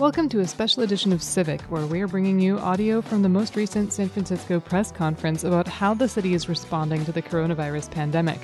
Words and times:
Welcome 0.00 0.28
to 0.30 0.40
a 0.40 0.46
special 0.48 0.82
edition 0.82 1.12
of 1.12 1.22
Civic, 1.22 1.60
where 1.70 1.86
we 1.86 2.00
are 2.00 2.08
bringing 2.08 2.40
you 2.40 2.58
audio 2.58 3.00
from 3.00 3.22
the 3.22 3.28
most 3.28 3.54
recent 3.54 3.92
San 3.92 4.08
Francisco 4.08 4.58
press 4.58 4.90
conference 4.90 5.44
about 5.44 5.68
how 5.68 5.94
the 5.94 6.08
city 6.08 6.34
is 6.34 6.48
responding 6.48 7.04
to 7.04 7.12
the 7.12 7.22
coronavirus 7.22 7.92
pandemic. 7.92 8.40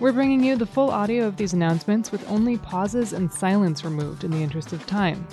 We're 0.00 0.12
bringing 0.12 0.44
you 0.44 0.54
the 0.54 0.66
full 0.66 0.90
audio 0.90 1.26
of 1.26 1.38
these 1.38 1.54
announcements 1.54 2.12
with 2.12 2.30
only 2.30 2.58
pauses 2.58 3.14
and 3.14 3.32
silence 3.32 3.86
removed 3.86 4.22
in 4.22 4.30
the 4.30 4.42
interest 4.42 4.74
of 4.74 4.84
time. 4.84 5.26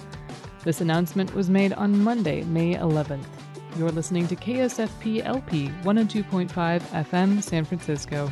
This 0.63 0.79
announcement 0.79 1.35
was 1.35 1.49
made 1.49 1.73
on 1.73 2.01
Monday, 2.01 2.43
May 2.43 2.75
11th. 2.75 3.25
You're 3.77 3.91
listening 3.91 4.29
to 4.29 4.37
KSFP 4.37 5.25
LP 5.25 5.67
102.5 5.83 6.47
FM 6.83 7.43
San 7.43 7.65
Francisco. 7.65 8.31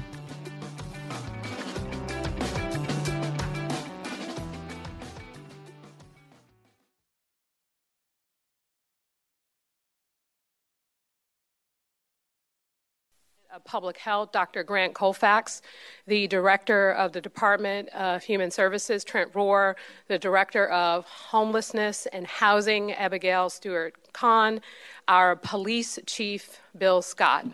Public 13.65 13.97
Health, 13.97 14.31
Dr. 14.31 14.63
Grant 14.63 14.93
Colfax, 14.93 15.61
the 16.07 16.27
Director 16.27 16.91
of 16.91 17.13
the 17.13 17.21
Department 17.21 17.89
of 17.89 18.23
Human 18.23 18.51
Services, 18.51 19.03
Trent 19.03 19.33
Rohr, 19.33 19.75
the 20.07 20.19
Director 20.19 20.67
of 20.67 21.05
Homelessness 21.05 22.05
and 22.07 22.27
Housing, 22.27 22.93
Abigail 22.93 23.49
Stewart 23.49 23.95
Kahn, 24.13 24.61
our 25.07 25.35
Police 25.35 25.97
Chief, 26.05 26.59
Bill 26.77 27.01
Scott. 27.01 27.45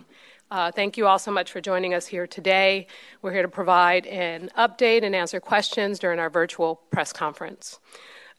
Uh, 0.49 0.71
thank 0.71 0.95
you 0.95 1.07
all 1.07 1.19
so 1.19 1.29
much 1.29 1.51
for 1.51 1.59
joining 1.59 1.93
us 1.93 2.07
here 2.07 2.25
today. 2.25 2.87
We're 3.21 3.33
here 3.33 3.41
to 3.41 3.49
provide 3.49 4.07
an 4.07 4.49
update 4.57 5.03
and 5.03 5.13
answer 5.13 5.41
questions 5.41 5.99
during 5.99 6.19
our 6.19 6.29
virtual 6.29 6.77
press 6.89 7.11
conference. 7.11 7.81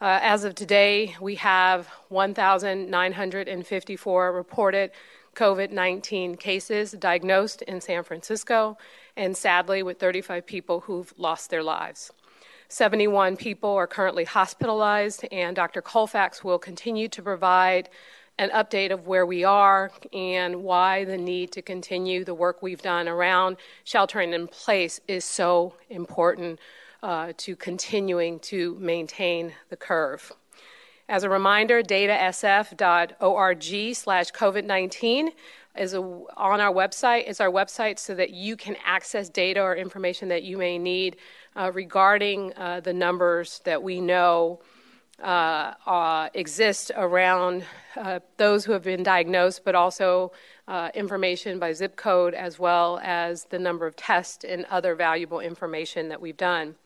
Uh, 0.01 0.19
as 0.23 0.45
of 0.45 0.55
today, 0.55 1.15
we 1.21 1.35
have 1.35 1.87
1,954 2.09 4.33
reported 4.33 4.91
COVID 5.39 5.71
19 5.71 6.35
cases 6.35 6.91
diagnosed 6.99 7.63
in 7.63 7.81
San 7.81 8.03
Francisco, 8.03 8.77
and 9.17 9.37
sadly, 9.37 9.85
with 9.85 10.01
35 10.01 10.45
people 10.45 10.81
who've 10.81 11.15
lost 11.17 11.49
their 11.49 11.63
lives. 11.63 12.11
71 12.69 13.37
people 13.37 13.71
are 13.71 13.87
currently 13.87 14.25
hospitalized, 14.25 15.25
and 15.31 15.55
Dr. 15.55 15.81
Colfax 15.81 16.43
will 16.43 16.59
continue 16.59 17.07
to 17.11 17.23
provide 17.23 17.89
an 18.41 18.51
update 18.51 18.91
of 18.91 19.07
where 19.07 19.25
we 19.25 19.45
are 19.45 19.93
and 20.13 20.65
why 20.65 21.05
the 21.05 21.17
need 21.17 21.53
to 21.53 21.63
continue 21.63 22.25
the 22.25 22.35
work 22.35 22.61
we've 22.61 22.83
done 22.83 23.07
around 23.07 23.59
sheltering 23.85 24.33
in 24.33 24.49
place 24.49 25.01
is 25.07 25.25
so 25.25 25.73
important 25.89 26.59
uh, 27.05 27.33
to 27.37 27.55
continuing 27.55 28.41
to 28.41 28.75
maintain 28.81 29.53
the 29.71 29.77
curve. 29.77 30.33
As 31.11 31.23
a 31.23 31.31
reminder, 31.31 31.83
datasf.org 31.83 32.35
slash 33.95 34.31
COVID 34.31 34.65
19 34.67 35.31
is 35.79 35.95
a, 35.95 36.01
on 36.01 36.61
our 36.61 36.75
website, 36.75 37.27
is 37.27 37.41
our 37.41 37.51
website 37.51 37.99
so 37.99 38.15
that 38.15 38.29
you 38.31 38.59
can 38.59 38.77
access 38.85 39.31
data 39.31 39.63
or 39.63 39.75
information 39.75 40.29
that 40.29 40.43
you 40.43 40.59
may 40.59 40.77
need 40.77 41.17
uh, 41.57 41.73
regarding 41.73 42.53
uh, 42.57 42.81
the 42.81 42.93
numbers 42.93 43.63
that 43.65 43.83
we 43.83 44.03
know 44.03 44.61
uh, 45.23 45.73
uh 45.87 46.29
exist 46.35 46.93
around 46.95 47.65
uh, 47.97 48.21
those 48.37 48.65
who 48.67 48.73
have 48.73 48.85
been 48.85 49.03
diagnosed, 49.03 49.65
but 49.65 49.75
also 49.75 50.31
uh, 50.69 50.91
information 50.95 51.59
by 51.59 51.73
zip 51.73 51.97
code 51.97 52.35
as 52.35 52.59
well 52.59 53.01
as 53.03 53.45
the 53.45 53.59
number 53.59 53.87
of 53.87 53.97
tests 53.97 54.45
and 54.45 54.67
other 54.67 54.95
valuable 54.95 55.41
information 55.41 56.11
that 56.11 56.21
we've 56.21 56.37
done. 56.37 56.77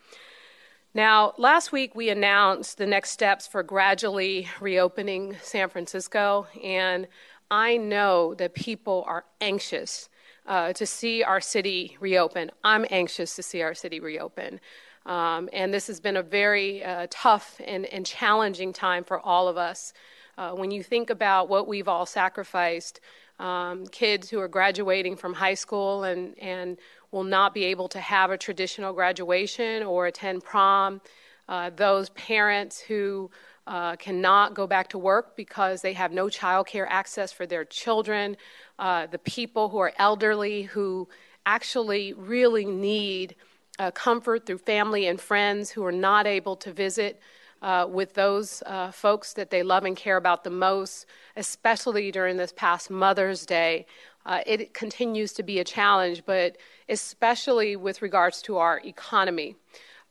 Now, 0.95 1.33
last 1.39 1.73
week 1.73 1.95
we 1.95 2.11
announced 2.11 2.77
the 2.77 2.85
next 2.87 3.13
steps 3.13 3.47
for 3.47 3.63
gradually 3.63 4.49
reopening 4.61 5.39
San 5.41 5.71
Francisco, 5.71 6.47
and 6.63 7.09
I 7.51 7.79
know 7.79 8.35
that 8.35 8.53
people 8.53 9.03
are 9.07 9.25
anxious 9.41 10.11
uh, 10.47 10.75
to 10.75 10.85
see 10.85 11.23
our 11.23 11.41
city 11.41 11.97
reopen. 11.99 12.51
I'm 12.63 12.85
anxious 12.91 13.35
to 13.37 13.43
see 13.43 13.63
our 13.63 13.73
city 13.73 14.01
reopen. 14.01 14.61
Um, 15.07 15.49
and 15.55 15.73
this 15.73 15.87
has 15.87 15.99
been 15.99 16.19
a 16.19 16.23
very 16.23 16.85
uh, 16.85 17.07
tough 17.09 17.59
and, 17.67 17.87
and, 17.87 18.05
challenging 18.05 18.75
time 18.75 19.03
for 19.03 19.19
all 19.19 19.49
of 19.49 19.57
us. 19.57 19.95
Uh, 20.37 20.53
when 20.53 20.71
you 20.71 20.83
think 20.83 21.09
about 21.11 21.49
what 21.49 21.67
we've 21.67 21.89
all 21.89 22.07
sacrificed, 22.07 23.01
um, 23.39 23.87
kids 23.89 24.31
who 24.31 24.39
are 24.39 24.47
graduating 24.47 25.17
from 25.17 25.33
high 25.33 25.55
school 25.55 26.05
and, 26.05 26.39
and 26.39 26.79
will 27.13 27.25
not 27.25 27.55
be 27.55 27.65
able 27.65 27.89
to 27.89 28.01
have 28.01 28.31
a 28.31 28.39
traditional 28.39 28.93
graduation 28.93 29.85
or 29.85 30.07
attend 30.07 30.43
prom. 30.43 31.01
Uh, 31.49 31.71
those 31.71 32.09
parents 32.11 32.81
who 32.81 33.31
uh, 33.67 33.95
cannot 33.97 34.55
go 34.55 34.67
back 34.67 34.89
to 34.89 34.99
work 34.99 35.37
because 35.37 35.83
they 35.83 35.93
have 35.93 36.11
no 36.13 36.29
child 36.29 36.67
care 36.67 36.91
access 36.91 37.31
for 37.31 37.47
their 37.47 37.65
children, 37.65 38.37
uh, 38.79 39.07
the 39.07 39.19
people 39.19 39.69
who 39.69 39.79
are 39.79 39.93
elderly 39.99 40.63
who 40.63 41.09
actually 41.47 42.13
really 42.15 42.65
need 42.65 43.37
uh, 43.79 43.91
comfort 43.91 44.47
through 44.47 44.59
family 44.59 45.07
and 45.07 45.21
friends 45.21 45.71
who 45.71 45.85
are 45.85 45.93
not 45.93 46.27
able 46.27 46.57
to 46.57 46.73
visit. 46.73 47.21
Uh, 47.61 47.87
with 47.89 48.15
those 48.15 48.61
uh, 48.67 48.91
folks 48.91 49.35
that 49.35 49.51
they 49.51 49.63
love 49.63 49.85
and 49.85 49.97
care 49.97 50.17
about 50.17 50.43
the 50.43 50.51
most, 50.51 51.07
especially 51.37 52.11
during 52.11 52.37
this 52.37 52.53
past 52.53 52.91
Mother's 52.91 53.47
Day. 53.47 53.87
Uh, 54.25 54.41
it 54.47 54.75
continues 54.75 55.33
to 55.33 55.43
be 55.43 55.59
a 55.59 55.65
challenge, 55.65 56.23
but 56.27 56.57
especially 56.89 57.77
with 57.77 58.03
regards 58.03 58.43
to 58.43 58.59
our 58.59 58.81
economy. 58.85 59.57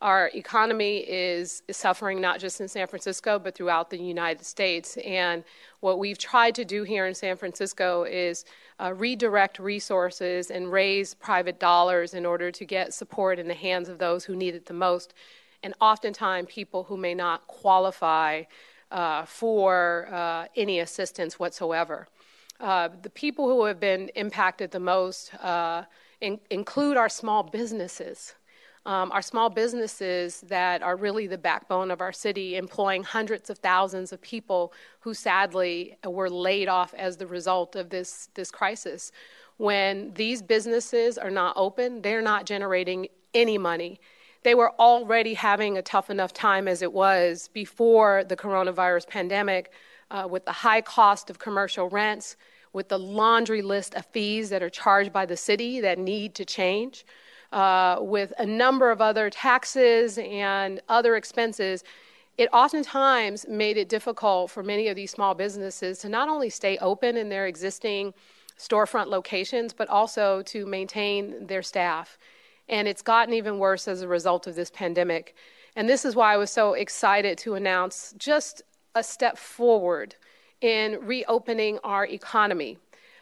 Our 0.02 0.32
economy 0.34 0.98
is, 1.08 1.62
suffering 1.70 2.20
not 2.20 2.40
just 2.40 2.60
in 2.60 2.68
San 2.68 2.88
Francisco, 2.88 3.38
but 3.38 3.54
throughout 3.54 3.92
the 3.92 4.00
United 4.00 4.44
States. 4.44 4.98
And 4.98 5.44
what 5.80 6.00
we've 6.00 6.18
tried 6.18 6.56
to 6.56 6.66
do 6.66 6.84
here 6.84 7.06
in 7.06 7.14
San 7.14 7.38
Francisco 7.38 8.04
is 8.04 8.44
uh, 8.80 8.94
redirect 8.94 9.60
resources 9.60 10.50
and 10.50 10.72
raise 10.72 11.14
private 11.14 11.60
dollars 11.60 12.16
in 12.16 12.26
order 12.26 12.52
to 12.52 12.66
get 12.66 12.96
support 12.96 13.38
in 13.38 13.48
the 13.48 13.54
hands 13.54 13.90
of 13.90 14.00
those 14.00 14.26
who 14.26 14.36
need 14.36 14.56
it 14.56 14.66
the 14.66 14.74
most, 14.74 15.14
and 15.62 15.76
oftentimes 15.80 16.48
people 16.50 16.86
who 16.86 16.98
may 16.98 17.14
not 17.14 17.46
qualify 17.46 18.42
uh, 18.90 19.24
for 19.26 20.08
uh, 20.12 20.48
any 20.56 20.80
assistance 20.80 21.38
whatsoever. 21.38 22.08
Uh, 22.62 22.90
the 23.02 23.10
people 23.10 23.48
who 23.48 23.66
have 23.66 23.80
been 23.80 24.10
impacted 24.10 24.70
the 24.70 24.80
most 24.80 25.34
uh, 25.44 25.84
in, 26.22 26.40
include 26.52 26.96
our 26.96 27.10
small 27.10 27.42
businesses. 27.42 28.36
Um, 28.86 29.12
our 29.12 29.22
small 29.22 29.50
businesses 29.50 30.42
that 30.42 30.82
are 30.82 30.96
really 30.96 31.28
the 31.28 31.38
backbone 31.38 31.92
of 31.92 32.02
our 32.02 32.12
city, 32.12 32.56
employing 32.56 33.04
hundreds 33.04 33.50
of 33.50 33.58
thousands 33.60 34.12
of 34.12 34.22
people 34.22 34.74
who 35.00 35.14
sadly 35.14 35.98
were 36.04 36.30
laid 36.30 36.68
off 36.68 36.94
as 36.96 37.18
the 37.18 37.28
result 37.28 37.76
of 37.76 37.90
this, 37.90 38.30
this 38.36 38.50
crisis. 38.50 39.12
When 39.58 40.14
these 40.14 40.42
businesses 40.42 41.20
are 41.20 41.30
not 41.30 41.54
open, 41.58 42.02
they're 42.02 42.24
not 42.24 42.46
generating 42.46 43.08
any 43.34 43.58
money. 43.58 44.00
They 44.44 44.56
were 44.56 44.72
already 44.80 45.36
having 45.36 45.78
a 45.78 45.84
tough 45.84 46.10
enough 46.10 46.34
time 46.34 46.68
as 46.68 46.82
it 46.82 46.92
was 46.92 47.50
before 47.54 48.24
the 48.24 48.36
coronavirus 48.36 49.08
pandemic 49.08 49.72
uh, 50.10 50.28
with 50.30 50.46
the 50.46 50.52
high 50.52 50.82
cost 50.82 51.30
of 51.30 51.38
commercial 51.38 51.90
rents, 51.90 52.36
with 52.74 52.90
the 52.90 53.00
laundry 53.00 53.62
list 53.62 53.96
of 53.96 54.06
fees 54.08 54.50
that 54.50 54.64
are 54.64 54.70
charged 54.70 55.12
by 55.12 55.26
the 55.26 55.38
city 55.38 55.82
that 55.82 56.00
need 56.00 56.36
to 56.36 56.46
change, 56.46 57.06
uh, 57.52 57.98
with 58.00 58.32
a 58.38 58.46
number 58.46 58.92
of 58.92 59.02
other 59.02 59.30
taxes 59.30 60.18
and 60.18 60.82
other 60.88 61.16
expenses, 61.16 61.84
it 62.38 62.50
oftentimes 62.54 63.46
made 63.48 63.78
it 63.78 63.90
difficult 63.90 64.50
for 64.50 64.64
many 64.64 64.88
of 64.88 64.96
these 64.96 65.12
small 65.12 65.34
businesses 65.34 66.00
to 66.00 66.10
not 66.10 66.30
only 66.30 66.50
stay 66.50 66.78
open 66.78 67.18
in 67.18 67.30
their 67.30 67.46
existing 67.48 68.14
storefront 68.58 69.08
locations, 69.08 69.74
but 69.74 69.90
also 69.90 70.42
to 70.44 70.66
maintain 70.66 71.46
their 71.48 71.62
staff. 71.62 72.18
And 72.70 72.88
it's 72.88 73.02
gotten 73.02 73.34
even 73.34 73.60
worse 73.60 73.88
as 73.88 74.02
a 74.02 74.08
result 74.08 74.48
of 74.48 74.56
this 74.56 74.72
pandemic. 74.72 75.36
And 75.76 75.90
this 75.90 76.06
is 76.06 76.16
why 76.16 76.34
I 76.34 76.38
was 76.38 76.52
so 76.52 76.74
excited 76.74 77.38
to 77.40 77.56
announce 77.56 78.14
just 78.18 78.62
a 78.96 79.04
step 79.04 79.38
forward 79.38 80.16
in 80.62 81.00
reopening 81.02 81.80
our 81.84 82.06
economy. 82.06 82.78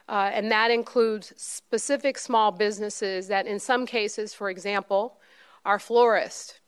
Uh, 0.08 0.32
and 0.34 0.52
that 0.52 0.72
includes 0.72 1.34
specific 1.38 2.18
small 2.18 2.52
businesses 2.52 3.28
that, 3.28 3.46
in 3.48 3.60
some 3.60 3.86
cases, 3.86 4.34
for 4.34 4.50
example, 4.50 5.20
are 5.66 5.80
florists. 5.80 6.60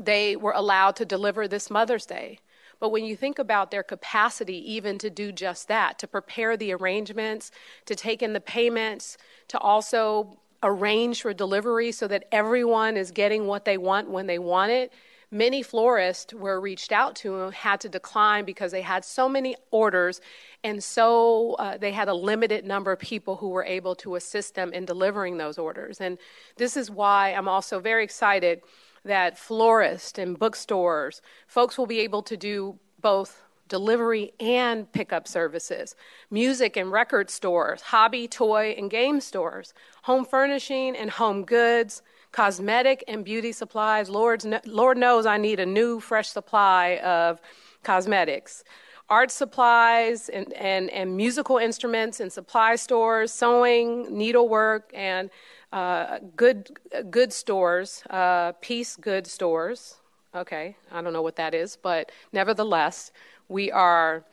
They 0.00 0.36
were 0.36 0.52
allowed 0.52 0.96
to 0.96 1.04
deliver 1.04 1.46
this 1.46 1.70
Mother's 1.70 2.06
Day. 2.06 2.38
But 2.78 2.90
when 2.90 3.04
you 3.04 3.14
think 3.14 3.38
about 3.38 3.70
their 3.70 3.82
capacity 3.82 4.72
even 4.72 4.96
to 4.98 5.10
do 5.10 5.30
just 5.30 5.68
that, 5.68 5.98
to 5.98 6.06
prepare 6.06 6.56
the 6.56 6.72
arrangements, 6.72 7.50
to 7.84 7.94
take 7.94 8.22
in 8.22 8.32
the 8.32 8.40
payments, 8.40 9.18
to 9.48 9.58
also 9.58 10.38
arrange 10.62 11.20
for 11.20 11.34
delivery 11.34 11.92
so 11.92 12.08
that 12.08 12.24
everyone 12.32 12.96
is 12.96 13.10
getting 13.10 13.46
what 13.46 13.66
they 13.66 13.76
want 13.76 14.08
when 14.08 14.26
they 14.26 14.38
want 14.38 14.70
it, 14.70 14.92
Many 15.32 15.62
florists 15.62 16.34
were 16.34 16.60
reached 16.60 16.90
out 16.90 17.14
to 17.16 17.42
and 17.42 17.54
had 17.54 17.80
to 17.82 17.88
decline 17.88 18.44
because 18.44 18.72
they 18.72 18.82
had 18.82 19.04
so 19.04 19.28
many 19.28 19.54
orders 19.70 20.20
and 20.64 20.82
so 20.82 21.54
uh, 21.54 21.78
they 21.78 21.92
had 21.92 22.08
a 22.08 22.14
limited 22.14 22.64
number 22.64 22.90
of 22.90 22.98
people 22.98 23.36
who 23.36 23.50
were 23.50 23.64
able 23.64 23.94
to 23.96 24.16
assist 24.16 24.56
them 24.56 24.72
in 24.72 24.84
delivering 24.84 25.38
those 25.38 25.56
orders. 25.56 26.00
And 26.00 26.18
this 26.56 26.76
is 26.76 26.90
why 26.90 27.30
I'm 27.30 27.46
also 27.46 27.78
very 27.78 28.02
excited 28.02 28.62
that 29.04 29.38
florists 29.38 30.18
and 30.18 30.38
bookstores, 30.38 31.22
folks 31.46 31.78
will 31.78 31.86
be 31.86 32.00
able 32.00 32.22
to 32.22 32.36
do 32.36 32.78
both 33.00 33.42
delivery 33.68 34.32
and 34.40 34.90
pickup 34.92 35.28
services, 35.28 35.94
music 36.30 36.76
and 36.76 36.90
record 36.90 37.30
stores, 37.30 37.80
hobby, 37.80 38.26
toy, 38.28 38.74
and 38.76 38.90
game 38.90 39.20
stores, 39.20 39.72
home 40.02 40.24
furnishing 40.24 40.96
and 40.96 41.08
home 41.08 41.44
goods, 41.44 42.02
cosmetic 42.32 43.04
and 43.08 43.24
beauty 43.24 43.52
supplies. 43.52 44.08
Lord's, 44.08 44.46
Lord 44.64 44.98
knows 44.98 45.26
I 45.26 45.36
need 45.36 45.60
a 45.60 45.66
new, 45.66 46.00
fresh 46.00 46.28
supply 46.28 46.96
of 46.98 47.40
cosmetics. 47.82 48.64
Art 49.08 49.32
supplies 49.32 50.28
and, 50.28 50.52
and, 50.52 50.88
and 50.90 51.16
musical 51.16 51.58
instruments 51.58 52.20
and 52.20 52.32
supply 52.32 52.76
stores, 52.76 53.32
sewing, 53.32 54.16
needlework, 54.16 54.90
and 54.94 55.30
uh, 55.72 56.18
good, 56.36 56.70
good 57.10 57.32
stores, 57.32 58.04
uh, 58.10 58.52
piece 58.60 58.96
good 58.96 59.26
stores. 59.26 59.96
Okay, 60.32 60.76
I 60.92 61.02
don't 61.02 61.12
know 61.12 61.22
what 61.22 61.34
that 61.36 61.54
is, 61.54 61.76
but 61.76 62.12
nevertheless, 62.32 63.10
we 63.48 63.72
are 63.72 64.24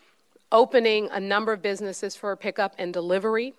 opening 0.51 1.09
a 1.11 1.19
number 1.19 1.51
of 1.53 1.63
businesses 1.63 2.15
for 2.15 2.35
pickup 2.35 2.75
and 2.77 2.93
delivery, 2.93 3.55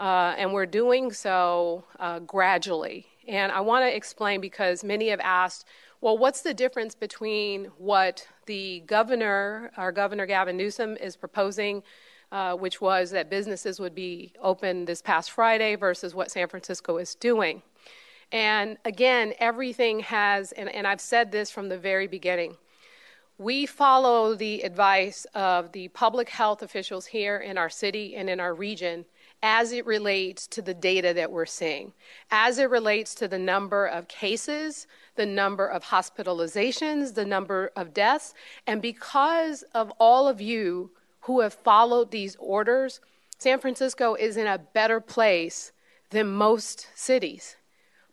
uh, 0.00 0.34
and 0.36 0.52
we're 0.52 0.66
doing 0.66 1.12
so 1.12 1.84
uh, 2.00 2.18
gradually. 2.18 3.06
And 3.28 3.50
I 3.50 3.60
want 3.60 3.84
to 3.84 3.94
explain 3.94 4.40
because 4.40 4.84
many 4.84 5.08
have 5.08 5.20
asked, 5.20 5.66
well, 6.00 6.16
what's 6.16 6.42
the 6.42 6.54
difference 6.54 6.94
between 6.94 7.66
what 7.78 8.26
the 8.46 8.80
governor, 8.86 9.70
our 9.76 9.90
Governor 9.92 10.26
Gavin 10.26 10.56
Newsom, 10.56 10.96
is 10.98 11.16
proposing, 11.16 11.82
uh, 12.30 12.54
which 12.54 12.80
was 12.80 13.10
that 13.10 13.30
businesses 13.30 13.80
would 13.80 13.94
be 13.94 14.32
open 14.40 14.84
this 14.84 15.02
past 15.02 15.30
Friday, 15.30 15.74
versus 15.74 16.14
what 16.14 16.30
San 16.30 16.48
Francisco 16.48 16.98
is 16.98 17.14
doing? 17.14 17.62
And 18.30 18.76
again, 18.84 19.34
everything 19.38 20.00
has, 20.00 20.52
and, 20.52 20.68
and 20.68 20.86
I've 20.86 21.00
said 21.00 21.32
this 21.32 21.50
from 21.50 21.68
the 21.68 21.78
very 21.78 22.06
beginning, 22.06 22.56
we 23.38 23.66
follow 23.66 24.34
the 24.34 24.62
advice 24.62 25.26
of 25.34 25.72
the 25.72 25.88
public 25.88 26.28
health 26.28 26.62
officials 26.62 27.06
here 27.06 27.38
in 27.38 27.58
our 27.58 27.68
city 27.68 28.16
and 28.16 28.30
in 28.30 28.40
our 28.40 28.54
region 28.54 29.04
as 29.48 29.70
it 29.70 29.86
relates 29.86 30.48
to 30.48 30.60
the 30.60 30.74
data 30.74 31.14
that 31.14 31.30
we're 31.30 31.46
seeing, 31.46 31.92
as 32.32 32.58
it 32.58 32.68
relates 32.68 33.14
to 33.14 33.28
the 33.28 33.38
number 33.38 33.86
of 33.86 34.08
cases, 34.08 34.88
the 35.14 35.24
number 35.24 35.68
of 35.68 35.84
hospitalizations, 35.84 37.14
the 37.14 37.24
number 37.24 37.70
of 37.76 37.94
deaths. 37.94 38.34
And 38.66 38.82
because 38.82 39.62
of 39.72 39.92
all 40.00 40.26
of 40.26 40.40
you 40.40 40.90
who 41.20 41.42
have 41.42 41.54
followed 41.54 42.10
these 42.10 42.34
orders, 42.40 43.00
San 43.38 43.60
Francisco 43.60 44.14
is 44.16 44.36
in 44.36 44.48
a 44.48 44.58
better 44.58 45.00
place 45.00 45.70
than 46.10 46.26
most 46.26 46.88
cities. 46.96 47.54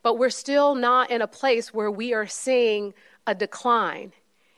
But 0.03 0.19
we're 0.19 0.29
still 0.29 0.75
not 0.75 1.09
in 1.09 1.23
a 1.23 1.27
place 1.27 1.73
where 1.73 1.89
we 1.89 2.13
are 2.13 2.27
seeing 2.27 2.93
a 3.25 3.33
decline. 3.33 4.13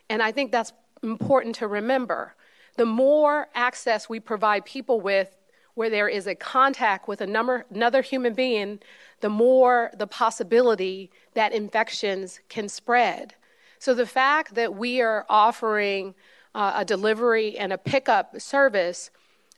And 0.10 0.22
I 0.22 0.34
think 0.34 0.52
that's 0.52 0.74
important 1.02 1.56
to 1.56 1.70
remember. 1.70 2.36
The 2.76 2.86
more 2.86 3.48
access 3.56 4.10
we 4.10 4.20
provide 4.20 4.66
people 4.66 5.00
with 5.00 5.38
where 5.76 5.90
there 5.90 6.10
is 6.10 6.26
a 6.26 6.36
contact 6.36 7.08
with 7.08 7.22
number, 7.22 7.66
another 7.70 8.02
human 8.02 8.34
being, 8.34 8.80
the 9.20 9.30
more 9.30 9.92
the 9.98 10.08
possibility 10.08 11.12
that 11.34 11.54
infections 11.54 12.40
can 12.50 12.68
spread. 12.68 13.36
So 13.80 13.94
the 13.94 14.06
fact 14.06 14.56
that 14.56 14.76
we 14.76 15.02
are 15.02 15.26
offering 15.30 16.16
uh, 16.56 16.74
a 16.78 16.86
delivery 16.86 17.58
and 17.58 17.72
a 17.72 17.78
pickup 17.78 18.40
service 18.42 19.12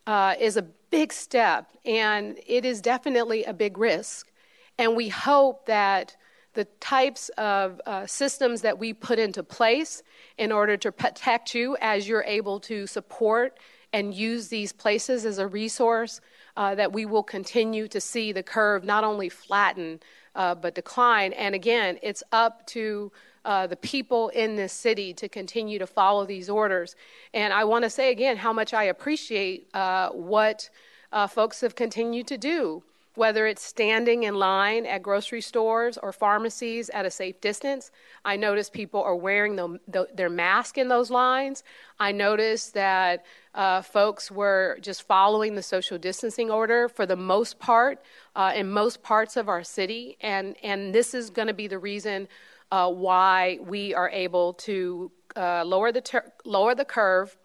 uh, 0.08 0.36
is 0.40 0.58
a 0.58 0.64
big 0.90 1.14
step, 1.14 1.70
and 1.86 2.40
it 2.48 2.66
is 2.66 2.82
definitely 2.82 3.44
a 3.44 3.54
big 3.54 3.78
risk. 3.78 4.32
And 4.80 4.96
we 4.96 5.10
hope 5.10 5.66
that 5.68 6.16
the 6.54 6.66
types 6.80 7.30
of 7.38 7.80
uh, 7.86 8.08
systems 8.08 8.62
that 8.62 8.80
we 8.80 8.92
put 8.94 9.20
into 9.20 9.44
place 9.44 10.02
in 10.40 10.52
order 10.52 10.76
to 10.78 10.92
protect 10.92 11.54
you 11.54 11.78
as 11.82 12.08
you're 12.08 12.24
able 12.24 12.60
to 12.62 12.88
support 12.88 13.60
and 13.98 14.14
use 14.14 14.48
these 14.50 14.72
places 14.72 15.26
as 15.26 15.40
a 15.40 15.48
resource, 15.48 16.22
uh, 16.56 16.76
that 16.76 16.94
we 16.94 17.04
will 17.04 17.24
continue 17.24 17.88
to 17.88 18.00
see 18.00 18.32
the 18.32 18.44
curve 18.44 18.84
not 18.84 19.04
only 19.04 19.28
flatten 19.28 20.00
uh, 20.36 20.54
but 20.54 20.76
decline. 20.76 21.34
And 21.34 21.56
again, 21.56 21.98
it's 22.04 22.22
up 22.32 22.66
to 22.68 23.12
uh, 23.44 23.66
the 23.66 23.76
people 23.76 24.30
in 24.30 24.56
this 24.56 24.72
city 24.72 25.14
to 25.16 25.28
continue 25.28 25.80
to 25.80 25.88
follow 25.88 26.28
these 26.28 26.48
orders. 26.48 26.96
And 27.34 27.52
I 27.52 27.64
want 27.64 27.86
to 27.86 27.90
say 27.90 28.12
again 28.12 28.38
how 28.38 28.54
much 28.54 28.72
I 28.72 28.84
appreciate 28.84 29.68
uh, 29.74 30.10
what 30.10 30.70
uh, 31.12 31.26
folks 31.26 31.62
have 31.62 31.74
continued 31.74 32.28
to 32.28 32.38
do 32.38 32.84
whether 33.18 33.48
it's 33.48 33.64
standing 33.64 34.24
in 34.24 34.36
line 34.36 34.86
at 34.86 35.02
grocery 35.02 35.42
stores 35.42 35.98
or 35.98 36.12
pharmacies 36.12 36.88
at 36.92 37.04
a 37.04 37.10
safe 37.10 37.42
distance. 37.42 37.90
I 38.24 38.36
notice 38.36 38.70
people 38.70 39.02
are 39.02 39.16
wearing 39.16 39.56
the, 39.56 39.80
the, 39.88 40.08
their 40.14 40.30
mask 40.30 40.78
in 40.78 40.88
those 40.88 41.10
lines. 41.10 41.64
I 42.00 42.12
notice 42.12 42.70
that 42.70 43.26
uh, 43.56 43.82
folks 43.82 44.30
were 44.30 44.78
just 44.82 45.02
following 45.02 45.56
the 45.56 45.64
social 45.64 45.98
distancing 45.98 46.52
order 46.52 46.88
for 46.88 47.08
the 47.08 47.16
most 47.16 47.58
part 47.58 48.04
uh, 48.36 48.54
in 48.56 48.70
most 48.70 49.02
parts 49.02 49.36
of 49.36 49.50
our 49.50 49.64
city. 49.64 50.16
And, 50.22 50.56
and 50.62 50.94
this 50.94 51.16
is 51.16 51.32
going 51.32 51.48
to 51.48 51.56
be 51.56 51.68
the 51.68 51.80
reason 51.80 52.28
uh, 52.72 52.92
why 52.92 53.58
we 53.66 53.96
are 53.96 54.12
able 54.12 54.54
to 54.54 55.12
uh, 55.36 55.64
lower, 55.66 55.92
the 55.92 56.02
ter- 56.02 56.32
lower 56.46 56.76
the 56.76 56.86
curve. 56.86 57.36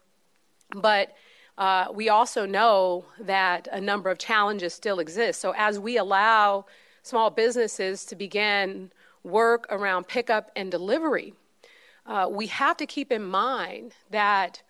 But 0.75 1.15
uh, 1.57 1.87
we 1.93 2.09
also 2.09 2.45
know 2.45 3.05
that 3.19 3.67
a 3.71 3.79
number 3.79 4.09
of 4.09 4.17
challenges 4.17 4.73
still 4.73 4.99
exist. 4.99 5.39
So, 5.39 5.53
as 5.55 5.79
we 5.79 5.97
allow 5.97 6.65
small 7.03 7.29
businesses 7.29 8.05
to 8.05 8.15
begin 8.15 8.91
work 9.23 9.65
around 9.69 10.07
pickup 10.07 10.51
and 10.55 10.71
delivery, 10.71 11.33
uh, 12.05 12.27
we 12.29 12.47
have 12.47 12.77
to 12.77 12.85
keep 12.85 13.11
in 13.11 13.23
mind 13.23 13.93
that 14.09 14.61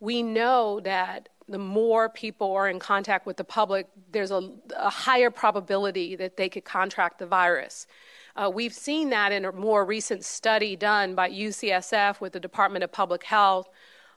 we 0.00 0.22
know 0.22 0.80
that 0.80 1.28
the 1.48 1.58
more 1.58 2.08
people 2.08 2.52
are 2.52 2.68
in 2.68 2.78
contact 2.78 3.26
with 3.26 3.36
the 3.36 3.44
public, 3.44 3.86
there's 4.10 4.30
a, 4.30 4.50
a 4.76 4.90
higher 4.90 5.30
probability 5.30 6.16
that 6.16 6.36
they 6.36 6.48
could 6.48 6.64
contract 6.64 7.18
the 7.18 7.26
virus. 7.26 7.86
Uh, 8.34 8.50
we've 8.52 8.72
seen 8.72 9.10
that 9.10 9.32
in 9.32 9.44
a 9.44 9.52
more 9.52 9.84
recent 9.84 10.24
study 10.24 10.74
done 10.76 11.14
by 11.14 11.30
UCSF 11.30 12.20
with 12.20 12.32
the 12.32 12.40
Department 12.40 12.82
of 12.82 12.90
Public 12.90 13.24
Health 13.24 13.68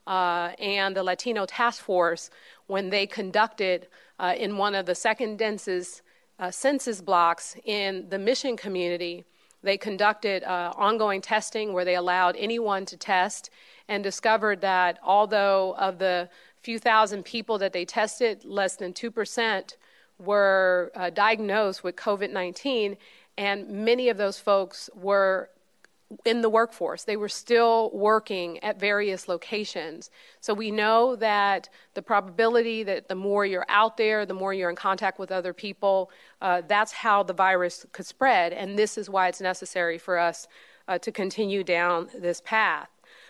uh, 0.08 0.52
and 0.60 0.96
the 0.96 1.04
Latino 1.04 1.46
Task 1.46 1.84
Force 1.84 2.30
when 2.68 2.90
they 2.90 3.06
conducted 3.08 3.88
uh, 4.20 4.34
in 4.38 4.58
one 4.58 4.76
of 4.76 4.86
the 4.86 4.96
second 4.96 5.38
densest 5.38 6.02
uh, 6.40 6.52
census 6.52 7.02
blocks 7.02 7.56
in 7.66 8.08
the 8.10 8.20
mission 8.20 8.58
community. 8.58 9.24
They 9.64 9.78
conducted 9.78 10.44
uh, 10.44 10.74
ongoing 10.76 11.22
testing 11.22 11.74
where 11.74 11.86
they 11.86 11.96
allowed 11.96 12.36
anyone 12.38 12.86
to 12.86 12.98
test 12.98 13.50
and 13.88 14.04
discovered 14.04 14.62
that 14.62 15.00
although 15.04 15.76
of 15.78 15.98
the 15.98 16.30
few 16.62 16.78
thousand 16.80 17.24
people 17.24 17.58
that 17.60 17.74
they 17.74 17.86
tested, 17.86 18.44
less 18.44 18.76
than 18.76 18.94
2% 18.94 19.76
were 20.20 20.92
uh, 20.96 21.10
diagnosed 21.10 21.84
with 21.84 21.96
COVID 21.96 22.32
19, 22.32 22.98
and 23.38 23.70
many 23.70 24.10
of 24.10 24.18
those 24.18 24.40
folks 24.40 24.90
were 24.96 25.50
in 26.24 26.42
the 26.42 26.50
workforce. 26.50 27.04
They 27.04 27.18
were 27.18 27.30
still 27.30 27.90
working 27.94 28.64
at 28.64 28.80
various 28.80 29.28
locations. 29.28 30.12
So 30.40 30.54
we 30.54 30.72
know 30.72 31.16
that 31.16 31.70
the 31.94 32.02
probability 32.02 32.84
that 32.84 33.08
the 33.08 33.16
more 33.16 33.46
you're 33.46 33.66
out 33.70 33.98
there, 33.98 34.26
the 34.26 34.34
more 34.34 34.54
you're 34.54 34.70
in 34.70 34.76
contact 34.76 35.18
with 35.20 35.32
other 35.32 35.54
people, 35.54 36.12
uh, 36.42 36.62
that's 36.68 36.92
how 36.92 37.24
the 37.24 37.34
virus 37.34 37.86
could 37.92 38.06
spread. 38.06 38.54
And 38.54 38.78
this 38.78 38.98
is 38.98 39.10
why 39.10 39.28
it's 39.28 39.42
necessary 39.42 39.98
for 39.98 40.18
us 40.18 40.48
uh, 40.88 41.00
to 41.00 41.12
continue 41.12 41.64
down 41.64 42.10
this 42.18 42.42
path. 42.42 42.90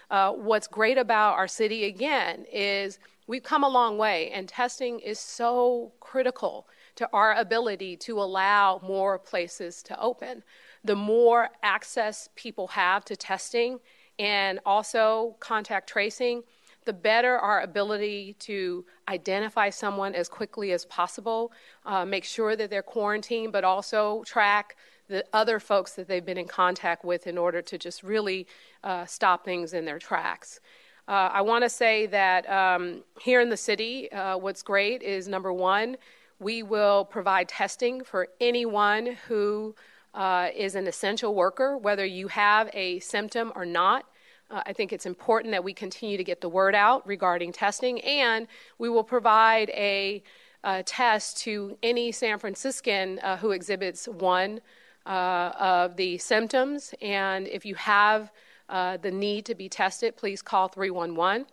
Uh, 0.10 0.32
what's 0.32 0.67
great 0.67 0.98
about 0.98 1.34
our 1.34 1.48
city, 1.48 1.86
again, 1.86 2.46
is 2.51 3.00
we've 3.27 3.44
come 3.44 3.63
a 3.63 3.70
long 3.70 3.98
way, 3.98 4.29
and 4.32 4.48
testing 4.48 5.00
is 5.00 5.20
so 5.20 5.91
critical 6.00 6.67
to 6.96 7.10
our 7.12 7.34
ability 7.34 7.98
to 7.98 8.20
allow 8.20 8.79
more 8.84 9.17
places 9.17 9.82
to 9.84 10.00
open 10.00 10.44
the 10.86 10.96
more 10.96 11.50
access 11.63 12.30
people 12.36 12.68
have 12.68 13.04
to 13.06 13.15
testing 13.15 13.80
and 14.20 14.60
also 14.65 15.36
contact 15.39 15.89
tracing, 15.89 16.44
the 16.86 16.94
better 16.94 17.38
our 17.38 17.62
ability 17.62 18.36
to 18.39 18.86
identify 19.10 19.70
someone 19.70 20.13
as 20.13 20.30
quickly 20.30 20.72
as 20.72 20.86
possible, 20.86 21.51
uh, 21.86 22.06
make 22.06 22.24
sure 22.24 22.56
that 22.56 22.70
they're 22.70 22.84
quarantined, 22.84 23.51
but 23.51 23.63
also 23.63 24.24
track 24.25 24.77
the 25.08 25.25
other 25.34 25.60
folks 25.60 25.94
that 25.94 26.08
they've 26.08 26.25
been 26.25 26.38
in 26.38 26.48
contact 26.48 27.04
with 27.04 27.27
in 27.27 27.38
order 27.38 27.62
to 27.62 27.77
just 27.77 28.04
really 28.04 28.48
uh, 28.84 29.06
stop 29.06 29.44
things 29.44 29.74
in 29.74 29.86
their 29.86 30.00
tracks. 30.00 30.60
Uh, 31.08 31.30
I 31.34 31.42
want 31.42 31.63
to 31.63 31.70
say 31.70 32.06
that 32.08 32.50
um, 32.50 33.04
here 33.20 33.42
in 33.42 33.50
the 33.50 33.58
city, 33.58 34.12
uh, 34.12 34.38
what's 34.38 34.63
great 34.63 35.04
is 35.04 35.27
number 35.27 35.51
one, 35.54 35.98
we 36.39 36.63
will 36.63 37.06
provide 37.06 37.48
testing 37.48 38.04
for 38.04 38.27
anyone 38.39 39.18
who 39.27 39.75
uh, 40.15 40.50
is 40.55 40.75
an 40.75 40.88
essential 40.88 41.36
worker, 41.36 41.77
whether 41.77 42.05
you 42.05 42.29
have 42.29 42.69
a 42.74 43.00
symptom 43.00 43.51
or 43.55 43.65
not. 43.65 44.05
Uh, 44.50 44.62
I 44.65 44.74
think 44.74 44.93
it's 44.93 45.05
important 45.05 45.51
that 45.51 45.63
we 45.63 45.74
continue 45.74 46.17
to 46.17 46.24
get 46.24 46.39
the 46.39 46.50
word 46.50 46.74
out 46.74 47.05
regarding 47.05 47.51
testing, 47.51 48.00
and 48.01 48.48
we 48.77 48.89
will 48.89 49.03
provide 49.03 49.69
a, 49.72 50.24
a 50.63 50.84
test 50.84 51.38
to 51.39 51.77
any 51.84 52.12
San 52.12 52.39
Franciscan 52.39 53.19
uh, 53.19 53.38
who 53.38 53.51
exhibits 53.51 54.07
one 54.07 54.62
uh, 55.05 55.51
of 55.60 55.98
the 55.98 56.17
symptoms. 56.17 56.93
And 57.01 57.48
if 57.48 57.65
you 57.65 57.75
have 57.75 58.31
uh, 58.69 58.98
the 58.98 59.12
need 59.12 59.45
to 59.45 59.55
be 59.55 59.67
tested, 59.67 60.15
please 60.15 60.41
call 60.41 60.67
311. 60.67 61.45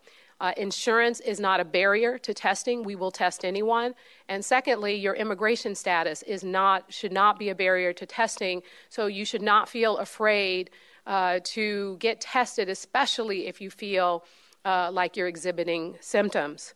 Uh, 0.42 0.52
insurance 0.56 1.20
is 1.20 1.38
not 1.38 1.60
a 1.60 1.64
barrier 1.64 2.18
to 2.18 2.34
testing. 2.34 2.82
We 2.82 2.96
will 2.96 3.12
test 3.12 3.44
anyone. 3.44 3.94
And 4.28 4.44
secondly, 4.44 4.96
your 4.96 5.14
immigration 5.14 5.76
status 5.76 6.24
is 6.24 6.42
not 6.42 6.92
should 6.92 7.12
not 7.12 7.38
be 7.38 7.50
a 7.50 7.54
barrier 7.54 7.92
to 7.92 8.04
testing. 8.04 8.62
So 8.88 9.06
you 9.06 9.24
should 9.24 9.40
not 9.40 9.68
feel 9.68 9.98
afraid 9.98 10.70
uh, 11.06 11.38
to 11.44 11.96
get 12.00 12.20
tested, 12.20 12.68
especially 12.68 13.46
if 13.46 13.60
you 13.60 13.70
feel 13.70 14.24
uh, 14.64 14.90
like 14.92 15.16
you're 15.16 15.28
exhibiting 15.28 15.96
symptoms. 16.00 16.74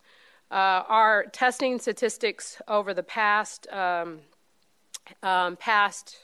Uh, 0.49 0.83
our 0.87 1.25
testing 1.33 1.77
statistics 1.77 2.61
over 2.69 2.93
the 2.93 3.03
past 3.03 3.67
um, 3.73 4.19
um, 5.21 5.57
past 5.57 6.15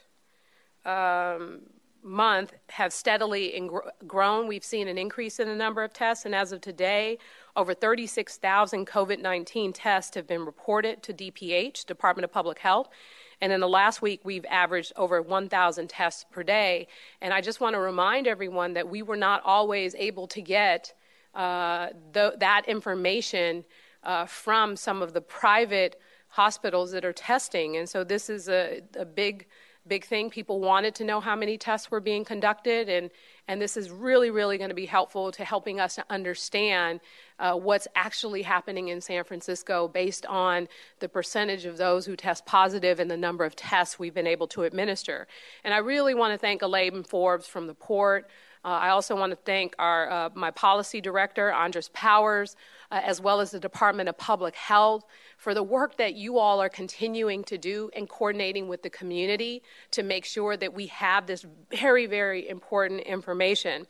um, 0.85 1.59
month 2.03 2.53
have 2.69 2.93
steadily 2.93 3.69
grown. 4.05 4.48
We've 4.48 4.63
seen 4.63 4.88
an 4.88 4.98
increase 4.98 5.39
in 5.39 5.48
the 5.48 5.55
number 5.55 5.83
of 5.83 5.93
tests, 5.93 6.25
and 6.25 6.36
as 6.36 6.51
of 6.51 6.62
today, 6.62 7.17
over 7.55 7.74
36,000 7.74 8.88
COVID 8.88 9.19
19 9.19 9.74
tests 9.74 10.15
have 10.15 10.27
been 10.27 10.45
reported 10.45 11.03
to 11.03 11.13
DPH, 11.13 11.86
Department 11.86 12.24
of 12.24 12.31
Public 12.31 12.60
Health. 12.60 12.89
And 13.41 13.51
in 13.51 13.60
the 13.60 13.67
last 13.67 14.01
week, 14.01 14.22
we've 14.24 14.45
averaged 14.45 14.93
over 14.95 15.22
1,000 15.22 15.89
tests 15.89 16.25
per 16.31 16.43
day. 16.43 16.88
And 17.22 17.33
I 17.33 17.41
just 17.41 17.60
want 17.60 17.74
to 17.74 17.79
remind 17.79 18.25
everyone 18.25 18.74
that 18.74 18.88
we 18.88 19.01
were 19.01 19.17
not 19.17 19.41
always 19.43 19.95
able 19.95 20.27
to 20.27 20.41
get 20.41 20.93
uh, 21.36 21.89
th- 22.13 22.33
that 22.39 22.63
information 22.67 23.65
uh, 24.03 24.25
from 24.25 24.75
some 24.75 25.01
of 25.01 25.13
the 25.13 25.22
private 25.22 26.00
hospitals 26.29 26.91
that 26.91 27.05
are 27.05 27.13
testing. 27.13 27.77
And 27.77 27.88
so 27.88 28.03
this 28.03 28.29
is 28.29 28.50
a, 28.50 28.81
a 28.98 29.05
big 29.05 29.45
big 29.88 30.06
thing. 30.06 30.30
People 30.30 30.60
wanted 30.60 30.96
to 30.96 31.04
know 31.04 31.20
how 31.20 31.36
many 31.36 31.58
tests 31.58 31.92
were 31.92 32.00
being 32.00 32.24
conducted, 32.24 32.90
and, 32.90 33.10
and 33.48 33.62
this 33.62 33.75
is 33.75 33.90
really, 33.90 34.32
really 34.32 34.58
going 34.58 34.70
to 34.70 34.75
be 34.75 34.86
helpful 34.86 35.32
to 35.32 35.44
helping 35.44 35.80
us 35.80 35.96
to 35.96 36.06
understand 36.10 37.00
uh, 37.40 37.54
what's 37.54 37.88
actually 37.96 38.42
happening 38.42 38.88
in 38.88 39.02
San 39.02 39.24
Francisco 39.24 39.88
based 39.88 40.25
on 40.28 40.68
the 41.00 41.10
percentage 41.10 41.66
of 41.66 41.78
those 41.78 42.06
who 42.06 42.16
test 42.16 42.46
positive 42.46 43.00
and 43.00 43.12
the 43.12 43.18
number 43.18 43.44
of 43.44 43.56
tests 43.56 44.00
we've 44.00 44.13
been 44.13 44.28
able 44.28 44.48
to 44.48 44.63
administer. 44.63 45.28
And 45.63 45.74
I 45.74 45.80
really 45.80 46.13
want 46.13 46.34
to 46.34 46.38
thank 46.38 46.62
Elaine 46.62 47.04
Forbes 47.04 47.48
from 47.48 47.68
the 47.68 47.74
port. 47.74 48.30
Uh, 48.65 48.70
I 48.70 48.89
also 48.89 49.15
want 49.15 49.32
to 49.32 49.36
thank 49.36 49.75
our, 49.77 50.10
uh, 50.10 50.29
my 50.34 50.50
policy 50.51 51.01
director, 51.01 51.51
Andres 51.51 51.89
Powers, 51.89 52.55
uh, 52.91 53.01
as 53.03 53.20
well 53.20 53.41
as 53.41 53.51
the 53.51 53.60
Department 53.60 54.08
of 54.08 54.17
Public 54.17 54.55
Health 54.55 55.03
for 55.38 55.53
the 55.53 55.63
work 55.63 55.98
that 55.98 56.15
you 56.15 56.38
all 56.38 56.62
are 56.62 56.70
continuing 56.70 57.43
to 57.46 57.58
do 57.58 57.89
and 57.93 58.08
coordinating 58.08 58.70
with 58.70 58.82
the 58.82 58.89
community 58.89 59.63
to 59.91 60.03
make 60.03 60.24
sure 60.24 60.55
that 60.55 60.74
we 60.74 60.88
have 60.88 61.27
this 61.27 61.46
very, 61.72 62.05
very 62.05 62.48
important 62.48 63.01
information. 63.01 63.86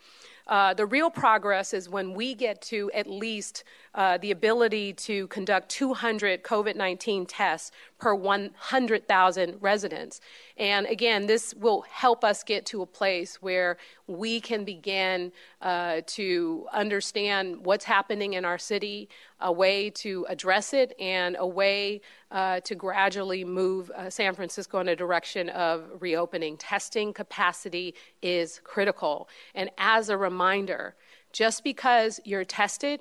Uh, 0.48 0.74
the 0.74 0.86
real 0.86 1.10
progress 1.10 1.74
is 1.74 1.88
when 1.88 2.14
we 2.14 2.34
get 2.34 2.62
to 2.62 2.92
at 2.94 3.08
least 3.08 3.64
uh, 3.96 4.18
the 4.18 4.32
ability 4.32 4.94
to 4.94 5.28
conduct 5.28 5.70
200 5.70 6.44
COVID 6.44 6.76
19 6.76 7.26
tests 7.26 7.72
per 8.00 8.14
100,000 8.14 9.58
residents. 9.62 10.20
And 10.58 10.86
again, 10.88 11.28
this 11.28 11.54
will 11.54 11.82
help 11.90 12.24
us 12.24 12.44
get 12.44 12.66
to 12.68 12.82
a 12.82 12.86
place 12.86 13.42
where 13.42 13.78
we 14.08 14.42
can 14.42 14.66
begin 14.66 15.32
uh, 15.62 16.02
to 16.08 16.68
understand 16.74 17.66
what's 17.66 17.86
happening 17.86 18.34
in 18.34 18.46
our 18.46 18.58
city, 18.58 19.10
a 19.40 19.52
way 19.52 19.90
to 19.92 20.26
address 20.28 20.74
it, 20.74 20.94
and 21.00 21.38
a 21.40 21.48
way 21.48 22.02
uh, 22.32 22.60
to 22.62 22.76
gradually 22.76 23.46
move 23.46 23.92
uh, 23.92 24.10
San 24.10 24.34
Francisco 24.34 24.80
in 24.80 24.90
a 24.90 24.96
direction 24.96 25.50
of 25.50 25.84
reopening. 26.00 26.58
Testing 26.58 27.14
capacity 27.14 27.94
is 28.22 28.60
critical. 28.64 29.30
And 29.56 29.70
as 29.78 30.10
a 30.10 30.18
reminder, 30.18 30.96
just 31.32 31.64
because 31.64 32.20
you're 32.26 32.46
tested 32.46 33.00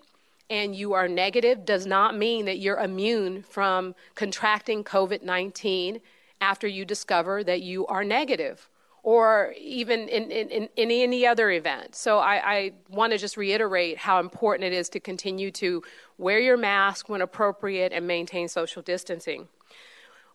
and 0.52 0.76
you 0.76 0.92
are 0.92 1.08
negative 1.08 1.64
does 1.64 1.86
not 1.86 2.14
mean 2.14 2.44
that 2.44 2.58
you're 2.58 2.78
immune 2.78 3.42
from 3.42 3.94
contracting 4.14 4.84
COVID 4.84 5.22
19 5.22 5.98
after 6.42 6.68
you 6.68 6.84
discover 6.84 7.42
that 7.42 7.62
you 7.62 7.86
are 7.86 8.04
negative 8.04 8.68
or 9.02 9.54
even 9.58 10.08
in, 10.08 10.30
in, 10.30 10.50
in, 10.50 10.68
in 10.76 10.90
any 10.90 11.26
other 11.26 11.50
event. 11.50 11.94
So 11.94 12.18
I, 12.18 12.54
I 12.54 12.72
want 12.90 13.12
to 13.12 13.18
just 13.18 13.38
reiterate 13.38 13.96
how 13.96 14.20
important 14.20 14.64
it 14.70 14.74
is 14.74 14.90
to 14.90 15.00
continue 15.00 15.50
to 15.52 15.82
wear 16.18 16.38
your 16.38 16.58
mask 16.58 17.08
when 17.08 17.22
appropriate 17.22 17.92
and 17.94 18.06
maintain 18.06 18.46
social 18.46 18.82
distancing. 18.82 19.48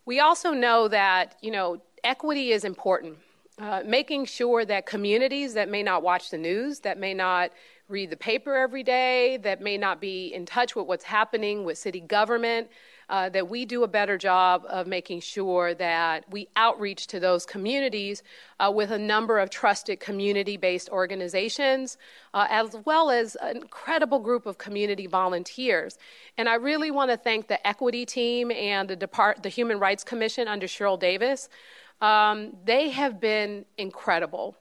We 0.05 0.19
also 0.19 0.51
know 0.51 0.87
that, 0.87 1.35
you 1.41 1.51
know, 1.51 1.79
equity 2.03 2.51
is 2.51 2.65
important. 2.65 3.19
Uh, 3.59 3.81
making 3.85 4.23
sure 4.25 4.65
that 4.65 4.85
communities 4.85 5.55
that 5.55 5.67
may 5.67 5.81
not 5.81 6.03
watch 6.03 6.29
the 6.29 6.37
news, 6.37 6.81
that 6.81 6.99
may 6.99 7.13
not 7.13 7.51
read 7.89 8.09
the 8.09 8.17
paper 8.17 8.55
every 8.55 8.83
day, 8.83 9.37
that 9.37 9.61
may 9.61 9.77
not 9.77 10.01
be 10.01 10.33
in 10.33 10.45
touch 10.45 10.75
with 10.75 10.87
what's 10.87 11.05
happening 11.05 11.63
with 11.63 11.77
city 11.77 12.01
government, 12.01 12.67
uh, 13.09 13.29
that 13.29 13.47
we 13.47 13.63
do 13.63 13.83
a 13.83 13.87
better 13.87 14.17
job 14.17 14.65
of 14.67 14.87
making 14.87 15.21
sure 15.21 15.73
that 15.73 16.29
we 16.29 16.49
outreach 16.57 17.07
to 17.07 17.17
those 17.21 17.45
communities 17.45 18.23
uh, 18.59 18.69
with 18.69 18.91
a 18.91 18.97
number 18.97 19.39
of 19.39 19.49
trusted 19.49 20.01
community 20.01 20.57
based 20.57 20.89
organizations, 20.89 21.97
uh, 22.33 22.45
as 22.49 22.75
well 22.83 23.09
as 23.09 23.37
an 23.41 23.55
incredible 23.55 24.19
group 24.19 24.45
of 24.45 24.57
community 24.57 25.07
volunteers. 25.07 25.97
And 26.37 26.49
I 26.49 26.55
really 26.55 26.91
want 26.91 27.09
to 27.11 27.15
thank 27.15 27.47
the 27.47 27.65
equity 27.65 28.05
team 28.05 28.51
and 28.51 28.89
the, 28.89 28.97
Depart- 28.97 29.43
the 29.43 29.49
Human 29.49 29.79
Rights 29.79 30.03
Commission 30.03 30.49
under 30.49 30.67
Sheryl 30.67 30.99
Davis. 30.99 31.47
Um, 32.01 32.57
they 32.65 32.89
have 32.89 33.21
been 33.21 33.63
incredible. 33.77 34.57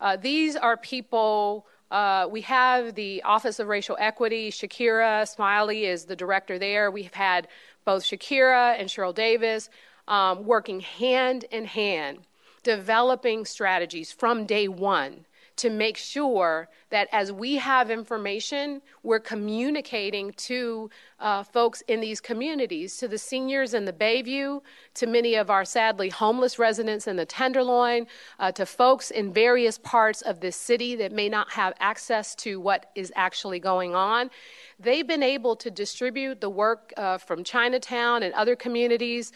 Uh, 0.00 0.16
these 0.16 0.56
are 0.56 0.78
people 0.78 1.66
uh, 1.90 2.28
we 2.30 2.40
have 2.42 2.94
the 2.94 3.22
Office 3.22 3.58
of 3.58 3.68
Racial 3.68 3.96
Equity. 3.98 4.50
Shakirah 4.50 5.22
Simley 5.24 5.82
is 5.82 6.04
the 6.04 6.16
director 6.16 6.58
there. 6.58 6.90
We've 6.90 7.14
had 7.14 7.48
both 7.84 8.04
Shakirah 8.04 8.78
and 8.78 8.88
Sheryl 8.88 9.14
Davis 9.14 9.68
um, 10.06 10.44
working 10.44 10.80
hand 10.80 11.44
in 11.50 11.64
hand, 11.64 12.20
developing 12.62 13.44
strategies 13.44 14.12
from 14.12 14.46
day 14.46 14.68
one 14.68 15.24
to 15.60 15.68
make 15.68 15.98
sure 15.98 16.70
that 16.88 17.06
as 17.12 17.30
we 17.30 17.56
have 17.56 17.90
information, 17.90 18.80
we're 19.02 19.20
communicating 19.20 20.32
to 20.32 20.88
uh, 21.18 21.42
folks 21.42 21.82
in 21.82 22.00
these 22.00 22.18
communities, 22.18 22.96
to 22.96 23.06
the 23.06 23.18
seniors 23.18 23.74
in 23.74 23.84
the 23.84 23.92
Bayview, 23.92 24.62
to 24.94 25.06
many 25.06 25.34
of 25.34 25.50
our 25.50 25.66
sadly 25.66 26.08
homeless 26.08 26.58
residents 26.58 27.06
in 27.06 27.16
the 27.16 27.26
Tenderloin, 27.26 28.06
uh, 28.38 28.50
to 28.52 28.64
folks 28.64 29.10
in 29.10 29.34
various 29.34 29.76
parts 29.76 30.22
of 30.22 30.40
this 30.40 30.56
city 30.56 30.96
that 30.96 31.12
may 31.12 31.28
not 31.28 31.52
have 31.52 31.74
access 31.78 32.34
to 32.36 32.58
what 32.58 32.86
is 32.94 33.12
actually 33.14 33.60
going 33.60 33.94
on. 33.94 34.30
They've 34.78 35.06
been 35.06 35.22
able 35.22 35.56
to 35.56 35.70
distribute 35.70 36.40
the 36.40 36.48
work 36.48 36.94
uh, 36.96 37.18
from 37.18 37.44
Chinatown 37.44 38.22
and 38.22 38.32
other 38.32 38.56
communities 38.56 39.30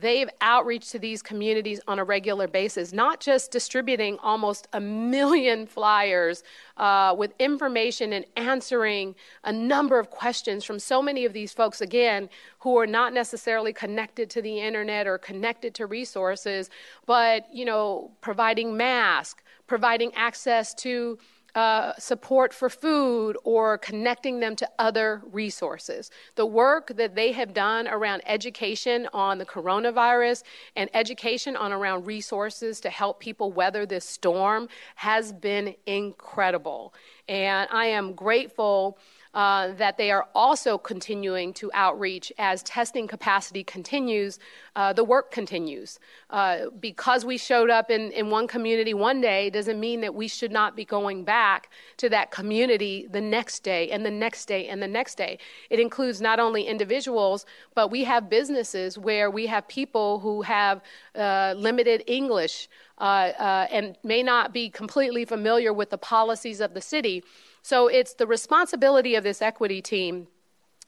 they've 0.00 0.28
outreach 0.40 0.90
to 0.90 0.98
these 0.98 1.22
communities 1.22 1.80
on 1.86 1.98
a 1.98 2.04
regular 2.04 2.48
basis, 2.48 2.92
not 2.92 3.20
just 3.20 3.50
distributing 3.50 4.18
almost 4.22 4.68
a 4.72 4.80
million 4.80 5.66
flyers 5.66 6.42
uh, 6.76 7.14
with 7.16 7.32
information 7.38 8.12
and 8.12 8.24
answering 8.36 9.14
a 9.44 9.52
number 9.52 9.98
of 9.98 10.10
questions 10.10 10.64
from 10.64 10.78
so 10.78 11.02
many 11.02 11.24
of 11.24 11.32
these 11.32 11.52
folks, 11.52 11.80
again, 11.80 12.28
who 12.60 12.78
are 12.78 12.86
not 12.86 13.12
necessarily 13.12 13.72
connected 13.72 14.30
to 14.30 14.42
the 14.42 14.60
internet 14.60 15.06
or 15.06 15.18
connected 15.18 15.74
to 15.74 15.86
resources, 15.86 16.70
but, 17.06 17.46
you 17.52 17.64
know, 17.64 18.10
providing 18.20 18.76
masks, 18.76 19.42
providing 19.66 20.12
access 20.14 20.74
to 20.74 21.18
uh, 21.54 21.92
support 21.98 22.52
for 22.52 22.68
food 22.68 23.36
or 23.44 23.78
connecting 23.78 24.40
them 24.40 24.56
to 24.56 24.68
other 24.78 25.22
resources. 25.32 26.10
The 26.36 26.46
work 26.46 26.92
that 26.96 27.14
they 27.14 27.32
have 27.32 27.52
done 27.52 27.88
around 27.88 28.22
education 28.26 29.08
on 29.12 29.38
the 29.38 29.46
coronavirus 29.46 30.42
and 30.76 30.90
education 30.94 31.56
on 31.56 31.72
around 31.72 32.06
resources 32.06 32.80
to 32.80 32.90
help 32.90 33.20
people 33.20 33.52
weather 33.52 33.86
this 33.86 34.04
storm 34.04 34.68
has 34.96 35.32
been 35.32 35.74
incredible. 35.86 36.94
And 37.28 37.68
I 37.70 37.86
am 37.86 38.14
grateful 38.14 38.98
uh, 39.34 39.72
that 39.74 39.96
they 39.96 40.10
are 40.10 40.26
also 40.34 40.76
continuing 40.76 41.52
to 41.54 41.70
outreach 41.72 42.32
as 42.38 42.62
testing 42.64 43.06
capacity 43.06 43.62
continues, 43.62 44.38
uh, 44.74 44.92
the 44.92 45.04
work 45.04 45.30
continues. 45.30 46.00
Uh, 46.30 46.66
because 46.80 47.24
we 47.24 47.38
showed 47.38 47.70
up 47.70 47.90
in, 47.90 48.10
in 48.12 48.30
one 48.30 48.48
community 48.48 48.94
one 48.94 49.20
day 49.20 49.48
doesn't 49.50 49.78
mean 49.78 50.00
that 50.00 50.14
we 50.14 50.26
should 50.26 50.50
not 50.50 50.74
be 50.74 50.84
going 50.84 51.22
back 51.22 51.70
to 51.96 52.08
that 52.08 52.30
community 52.30 53.06
the 53.10 53.20
next 53.20 53.60
day 53.60 53.90
and 53.90 54.04
the 54.04 54.10
next 54.10 54.46
day 54.46 54.66
and 54.68 54.82
the 54.82 54.88
next 54.88 55.16
day. 55.16 55.38
It 55.70 55.78
includes 55.78 56.20
not 56.20 56.40
only 56.40 56.64
individuals, 56.64 57.46
but 57.74 57.90
we 57.90 58.04
have 58.04 58.28
businesses 58.28 58.98
where 58.98 59.30
we 59.30 59.46
have 59.46 59.66
people 59.68 60.18
who 60.18 60.42
have 60.42 60.82
uh, 61.14 61.54
limited 61.56 62.02
English. 62.06 62.68
Uh, 62.98 63.32
uh, 63.38 63.66
and 63.70 63.96
may 64.04 64.22
not 64.22 64.52
be 64.52 64.68
completely 64.68 65.24
familiar 65.24 65.72
with 65.72 65.88
the 65.88 65.96
policies 65.96 66.60
of 66.60 66.74
the 66.74 66.82
city. 66.82 67.24
So 67.62 67.88
it's 67.88 68.14
the 68.14 68.26
responsibility 68.26 69.14
of 69.14 69.24
this 69.24 69.42
equity 69.42 69.82
team 69.82 70.28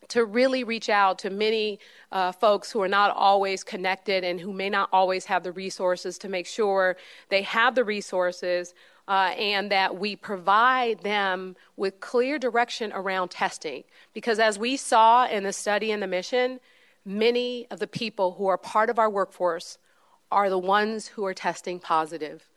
to 0.09 0.25
really 0.25 0.65
reach 0.65 0.89
out 0.89 1.19
to 1.21 1.31
many 1.31 1.79
uh, 2.11 2.33
folks 2.33 2.71
who 2.71 2.83
are 2.83 2.89
not 2.89 3.15
always 3.17 3.63
connected 3.65 4.25
and 4.25 4.41
who 4.41 4.53
may 4.53 4.69
not 4.69 4.89
always 4.93 5.25
have 5.27 5.43
the 5.43 5.53
resources 5.53 6.19
to 6.19 6.29
make 6.29 6.47
sure 6.47 6.97
they 7.29 7.43
have 7.43 7.75
the 7.75 7.85
resources 7.85 8.75
uh, 9.09 9.33
and 9.39 9.71
that 9.71 9.99
we 9.99 10.15
provide 10.15 11.01
them 11.01 11.57
with 11.77 12.01
clear 12.01 12.39
direction 12.39 12.93
around 12.93 13.31
testing. 13.31 13.85
Because 14.13 14.39
as 14.39 14.59
we 14.59 14.77
saw 14.77 15.27
in 15.27 15.45
the 15.45 15.53
study 15.53 15.91
and 15.91 16.03
the 16.03 16.07
mission, 16.07 16.61
many 17.05 17.67
of 17.71 17.79
the 17.79 17.87
people 17.87 18.33
who 18.33 18.47
are 18.47 18.59
part 18.59 18.91
of 18.91 18.99
our 18.99 19.11
workforce 19.11 19.79
are 20.31 20.49
the 20.49 20.59
ones 20.59 21.09
who 21.09 21.25
are 21.25 21.35
testing 21.35 21.79
positive. 21.79 22.49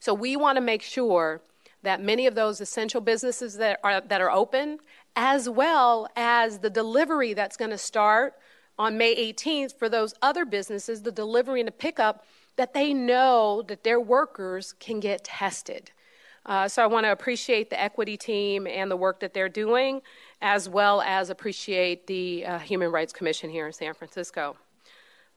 So 0.00 0.12
we 0.12 0.36
want 0.36 0.56
to 0.56 0.60
make 0.60 0.82
sure 0.82 1.40
that 1.82 2.02
many 2.02 2.26
of 2.26 2.34
those 2.34 2.60
essential 2.60 3.00
businesses 3.00 3.54
that 3.56 3.80
are, 3.82 4.00
that 4.00 4.20
are 4.20 4.30
open, 4.30 4.78
as 5.16 5.48
well 5.48 6.08
as 6.16 6.58
the 6.58 6.70
delivery 6.70 7.34
that's 7.34 7.56
going 7.56 7.70
to 7.70 7.78
start 7.78 8.34
on 8.78 8.96
May 8.96 9.32
18th 9.32 9.78
for 9.78 9.88
those 9.88 10.14
other 10.22 10.44
businesses, 10.44 11.02
the 11.02 11.12
delivery 11.12 11.60
and 11.60 11.68
the 11.68 11.72
pickup, 11.72 12.24
that 12.56 12.74
they 12.74 12.92
know 12.92 13.62
that 13.68 13.84
their 13.84 14.00
workers 14.00 14.74
can 14.78 15.00
get 15.00 15.24
tested. 15.24 15.90
Uh, 16.44 16.66
so 16.66 16.82
I 16.82 16.86
want 16.86 17.04
to 17.04 17.12
appreciate 17.12 17.70
the 17.70 17.80
equity 17.80 18.16
team 18.16 18.66
and 18.66 18.90
the 18.90 18.96
work 18.96 19.20
that 19.20 19.32
they're 19.32 19.48
doing, 19.48 20.02
as 20.40 20.68
well 20.68 21.00
as 21.02 21.30
appreciate 21.30 22.06
the 22.06 22.44
uh, 22.44 22.58
Human 22.58 22.90
Rights 22.90 23.12
Commission 23.12 23.48
here 23.48 23.66
in 23.66 23.72
San 23.72 23.94
Francisco. 23.94 24.56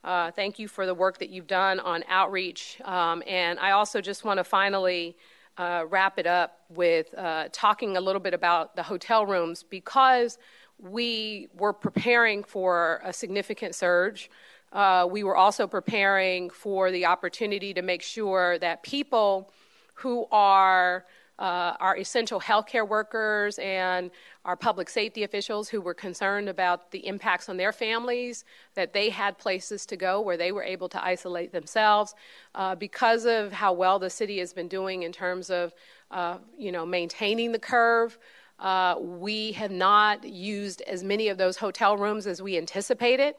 Uh, 0.02 0.30
thank 0.30 0.58
you 0.58 0.68
for 0.68 0.84
the 0.86 0.94
work 0.94 1.18
that 1.18 1.30
you've 1.30 1.46
done 1.46 1.80
on 1.80 2.04
outreach. 2.08 2.80
Um, 2.84 3.22
and 3.26 3.58
I 3.58 3.72
also 3.72 4.00
just 4.00 4.24
want 4.24 4.38
to 4.38 4.44
finally 4.44 5.16
uh, 5.58 5.84
wrap 5.88 6.18
it 6.18 6.26
up 6.26 6.60
with 6.68 7.14
uh, 7.16 7.48
talking 7.52 7.96
a 7.96 8.00
little 8.00 8.20
bit 8.20 8.34
about 8.34 8.76
the 8.76 8.82
hotel 8.82 9.24
rooms 9.24 9.62
because 9.62 10.38
we 10.78 11.48
were 11.56 11.72
preparing 11.72 12.44
for 12.44 13.00
a 13.04 13.12
significant 13.12 13.74
surge. 13.74 14.30
Uh, 14.72 15.06
we 15.10 15.24
were 15.24 15.36
also 15.36 15.66
preparing 15.66 16.50
for 16.50 16.90
the 16.90 17.06
opportunity 17.06 17.72
to 17.72 17.82
make 17.82 18.02
sure 18.02 18.58
that 18.58 18.82
people 18.82 19.50
who 19.94 20.26
are 20.30 21.06
uh, 21.38 21.74
our 21.80 21.96
essential 21.98 22.40
healthcare 22.40 22.88
workers 22.88 23.58
and 23.58 24.10
our 24.44 24.56
public 24.56 24.88
safety 24.88 25.22
officials 25.24 25.68
who 25.68 25.80
were 25.80 25.94
concerned 25.94 26.48
about 26.48 26.90
the 26.90 27.06
impacts 27.06 27.48
on 27.48 27.56
their 27.56 27.72
families, 27.72 28.44
that 28.74 28.92
they 28.92 29.10
had 29.10 29.36
places 29.36 29.84
to 29.86 29.96
go 29.96 30.20
where 30.20 30.36
they 30.36 30.52
were 30.52 30.62
able 30.62 30.88
to 30.88 31.04
isolate 31.04 31.52
themselves. 31.52 32.14
Uh, 32.54 32.74
because 32.74 33.26
of 33.26 33.52
how 33.52 33.72
well 33.72 33.98
the 33.98 34.10
city 34.10 34.38
has 34.38 34.52
been 34.52 34.68
doing 34.68 35.02
in 35.02 35.12
terms 35.12 35.50
of, 35.50 35.74
uh, 36.10 36.38
you 36.56 36.72
know, 36.72 36.86
maintaining 36.86 37.52
the 37.52 37.58
curve, 37.58 38.18
uh, 38.58 38.94
we 38.98 39.52
have 39.52 39.70
not 39.70 40.24
used 40.24 40.80
as 40.82 41.04
many 41.04 41.28
of 41.28 41.36
those 41.36 41.58
hotel 41.58 41.96
rooms 41.96 42.26
as 42.26 42.40
we 42.40 42.56
anticipated. 42.56 43.34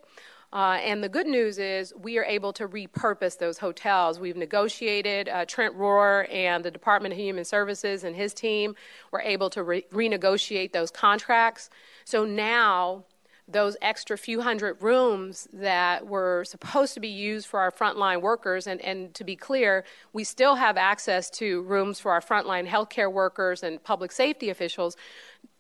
Uh, 0.54 0.80
and 0.82 1.04
the 1.04 1.10
good 1.10 1.28
news 1.28 1.60
is 1.60 1.94
we 2.00 2.18
are 2.18 2.24
able 2.24 2.54
to 2.54 2.68
repurpose 2.68 3.38
those 3.38 3.58
hotels. 3.58 4.20
We've 4.20 4.38
negotiated, 4.38 5.28
uh, 5.28 5.46
Trent 5.46 5.78
Rohr 5.78 6.32
and 6.34 6.64
the 6.64 6.72
Department 6.72 7.14
of 7.14 7.20
Human 7.20 7.44
Services 7.44 8.06
and 8.06 8.16
his 8.16 8.34
team 8.34 8.76
were 9.12 9.20
able 9.20 9.50
to 9.50 9.64
re- 9.64 9.86
renegotiate 9.92 10.72
those 10.72 10.90
contracts. 10.90 11.70
So 12.06 12.24
now, 12.24 13.04
those 13.50 13.78
extra 13.82 14.18
few 14.18 14.42
hundred 14.42 14.82
rooms 14.82 15.48
that 15.54 16.06
were 16.06 16.44
supposed 16.44 16.94
to 16.94 17.00
be 17.00 17.08
used 17.08 17.48
for 17.48 17.62
our 17.62 17.72
frontline 17.72 18.22
workers, 18.22 18.68
and, 18.68 18.82
and 18.82 19.14
to 19.14 19.24
be 19.24 19.38
clear, 19.38 19.86
we 20.12 20.26
still 20.26 20.56
have 20.56 20.76
access 20.76 21.30
to 21.30 21.62
rooms 21.62 22.00
for 22.00 22.12
our 22.12 22.20
frontline 22.20 22.68
healthcare 22.68 23.12
workers 23.12 23.64
and 23.64 23.82
public 23.84 24.12
safety 24.12 24.50
officials. 24.50 24.98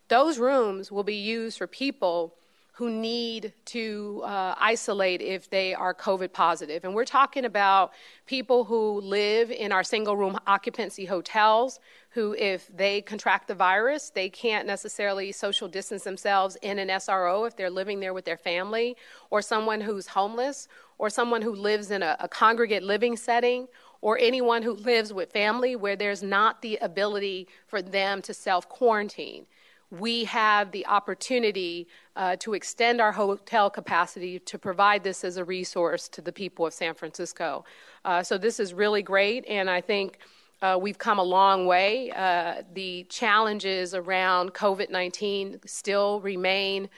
Those 0.09 0.37
rooms 0.37 0.91
will 0.91 1.03
be 1.03 1.15
used 1.15 1.57
for 1.57 1.67
people 1.67 2.35
who 2.77 2.91
need 2.91 3.53
to 3.65 4.21
uh, 4.23 4.53
isolate 4.59 5.19
if 5.19 5.49
they 5.49 5.73
are 5.73 5.95
COVID 5.95 6.31
positive. 6.31 6.83
And 6.83 6.93
we're 6.93 7.05
talking 7.05 7.43
about 7.43 7.91
people 8.27 8.65
who 8.65 9.01
live 9.01 9.49
in 9.49 9.71
our 9.71 9.83
single 9.83 10.15
room 10.15 10.37
occupancy 10.45 11.05
hotels, 11.05 11.79
who, 12.11 12.35
if 12.37 12.67
they 12.67 13.01
contract 13.01 13.47
the 13.47 13.55
virus, 13.55 14.11
they 14.11 14.29
can't 14.29 14.67
necessarily 14.67 15.31
social 15.31 15.67
distance 15.67 16.03
themselves 16.03 16.55
in 16.61 16.77
an 16.77 16.89
SRO 16.89 17.47
if 17.47 17.55
they're 17.55 17.71
living 17.71 17.99
there 17.99 18.13
with 18.13 18.25
their 18.25 18.37
family, 18.37 18.95
or 19.31 19.41
someone 19.41 19.81
who's 19.81 20.05
homeless, 20.05 20.67
or 20.99 21.09
someone 21.09 21.41
who 21.41 21.55
lives 21.55 21.89
in 21.89 22.03
a, 22.03 22.15
a 22.19 22.27
congregate 22.27 22.83
living 22.83 23.17
setting, 23.17 23.67
or 24.01 24.19
anyone 24.19 24.61
who 24.61 24.73
lives 24.73 25.11
with 25.11 25.31
family 25.31 25.75
where 25.75 25.95
there's 25.95 26.21
not 26.21 26.61
the 26.61 26.77
ability 26.77 27.47
for 27.65 27.81
them 27.81 28.21
to 28.21 28.35
self 28.35 28.69
quarantine 28.69 29.47
we 29.89 30.25
have 30.25 30.71
the 30.71 30.85
opportunity 30.87 31.87
uh, 32.15 32.35
to 32.37 32.53
extend 32.53 32.99
our 32.99 33.11
hotel 33.11 33.69
capacity 33.69 34.39
to 34.39 34.57
provide 34.57 35.03
this 35.03 35.23
as 35.23 35.37
a 35.37 35.45
resource 35.45 36.09
to 36.09 36.21
the 36.21 36.31
people 36.31 36.65
of 36.65 36.73
San 36.73 36.93
Francisco. 36.93 37.63
Uh, 38.03 38.21
so 38.21 38.37
this 38.37 38.59
is 38.59 38.73
really 38.73 39.01
great, 39.01 39.45
and 39.47 39.69
I 39.69 39.81
think. 39.81 40.19
Uh, 40.59 40.75
we've 40.81 40.97
come 40.97 41.19
a 41.19 41.23
long 41.23 41.67
way. 41.67 42.09
Uh, 42.15 42.63
the 42.73 43.05
challenges 43.09 43.93
around 43.93 44.55
COVID 44.55 44.89
19 44.89 45.59
still 45.67 46.19
remain 46.21 46.89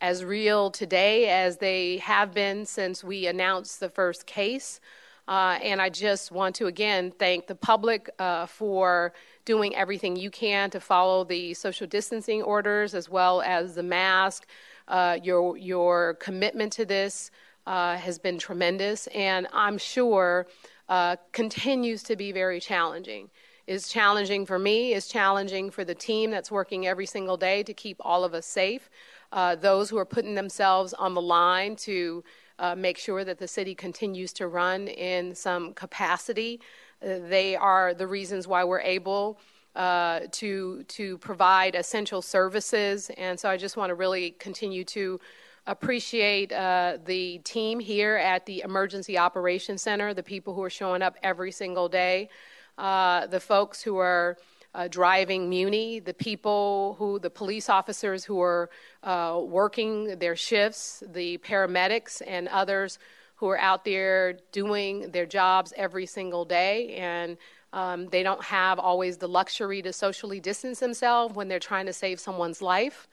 as 0.00 0.24
real 0.24 0.70
today 0.70 1.28
as 1.28 1.56
they 1.56 1.98
have 1.98 2.32
been 2.32 2.64
since 2.64 3.02
we 3.02 3.26
announced 3.26 3.80
the 3.80 3.88
first 3.88 4.26
case. 4.26 4.80
Uh, 5.26 5.58
and 5.62 5.82
I 5.82 5.90
just 5.90 6.32
want 6.32 6.54
to 6.56 6.66
again 6.66 7.12
thank 7.18 7.46
the 7.46 7.54
public 7.54 8.08
uh, 8.18 8.46
for 8.46 9.12
doing 9.48 9.74
everything 9.74 10.14
you 10.14 10.30
can 10.30 10.68
to 10.68 10.78
follow 10.78 11.24
the 11.24 11.54
social 11.54 11.86
distancing 11.86 12.42
orders 12.42 12.94
as 12.94 13.08
well 13.08 13.40
as 13.40 13.74
the 13.74 13.82
mask. 13.82 14.46
Uh, 14.88 15.18
your 15.22 15.56
your 15.56 16.18
commitment 16.20 16.70
to 16.70 16.84
this 16.84 17.30
uh, 17.66 17.96
has 17.96 18.18
been 18.18 18.38
tremendous, 18.38 19.06
and 19.08 19.48
I'm 19.54 19.78
sure 19.78 20.46
uh, 20.90 21.16
continues 21.32 22.02
to 22.02 22.14
be 22.14 22.30
very 22.30 22.60
challenging. 22.60 23.30
Is 23.66 23.88
challenging 23.88 24.44
for 24.44 24.58
me. 24.58 24.92
Is 24.92 25.08
challenging 25.08 25.70
for 25.70 25.82
the 25.82 25.94
team 25.94 26.30
that's 26.30 26.50
working 26.50 26.86
every 26.86 27.06
single 27.06 27.38
day 27.38 27.62
to 27.62 27.72
keep 27.72 27.96
all 28.00 28.24
of 28.24 28.34
us 28.34 28.44
safe. 28.44 28.90
Uh, 29.32 29.56
those 29.56 29.88
who 29.88 29.96
are 29.96 30.10
putting 30.16 30.34
themselves 30.34 30.92
on 30.92 31.14
the 31.14 31.22
line 31.22 31.74
to 31.88 32.22
uh, 32.58 32.74
make 32.74 32.98
sure 32.98 33.24
that 33.24 33.38
the 33.38 33.48
city 33.48 33.74
continues 33.74 34.32
to 34.34 34.46
run 34.46 34.88
in 34.88 35.34
some 35.34 35.72
capacity. 35.72 36.60
They 37.00 37.56
are 37.56 37.94
the 37.94 38.06
reasons 38.06 38.46
why 38.46 38.64
we're 38.64 38.80
able 38.80 39.38
uh, 39.74 40.20
to 40.32 40.82
to 40.84 41.18
provide 41.18 41.74
essential 41.74 42.20
services. 42.22 43.10
And 43.16 43.38
so 43.38 43.48
I 43.48 43.56
just 43.56 43.76
want 43.76 43.90
to 43.90 43.94
really 43.94 44.32
continue 44.32 44.84
to 44.84 45.20
appreciate 45.66 46.50
uh, 46.50 46.98
the 47.04 47.38
team 47.38 47.78
here 47.78 48.16
at 48.16 48.46
the 48.46 48.62
Emergency 48.62 49.18
Operations 49.18 49.82
Center, 49.82 50.14
the 50.14 50.22
people 50.22 50.54
who 50.54 50.62
are 50.62 50.70
showing 50.70 51.02
up 51.02 51.16
every 51.22 51.52
single 51.52 51.88
day, 51.88 52.30
uh, 52.78 53.26
the 53.26 53.38
folks 53.38 53.82
who 53.82 53.98
are 53.98 54.38
uh, 54.74 54.88
driving 54.88 55.48
Muni, 55.48 56.00
the 56.00 56.14
people 56.14 56.96
who, 56.98 57.18
the 57.18 57.30
police 57.30 57.68
officers 57.68 58.24
who 58.24 58.40
are 58.40 58.70
uh, 59.02 59.40
working 59.42 60.18
their 60.18 60.36
shifts, 60.36 61.02
the 61.06 61.38
paramedics 61.38 62.22
and 62.26 62.48
others 62.48 62.98
who 63.38 63.48
are 63.48 63.58
out 63.58 63.84
there 63.84 64.34
doing 64.50 65.10
their 65.12 65.26
jobs 65.26 65.72
every 65.76 66.06
single 66.06 66.44
day. 66.44 66.94
And 66.96 67.36
um, 67.72 68.08
they 68.08 68.22
don't 68.22 68.42
have 68.42 68.78
always 68.78 69.16
the 69.16 69.28
luxury 69.28 69.80
to 69.82 69.92
socially 69.92 70.40
distance 70.40 70.80
themselves 70.80 71.34
when 71.34 71.46
they're 71.46 71.60
trying 71.60 71.86
to 71.86 71.92
save 71.92 72.18
someone's 72.18 72.60
life. 72.60 73.06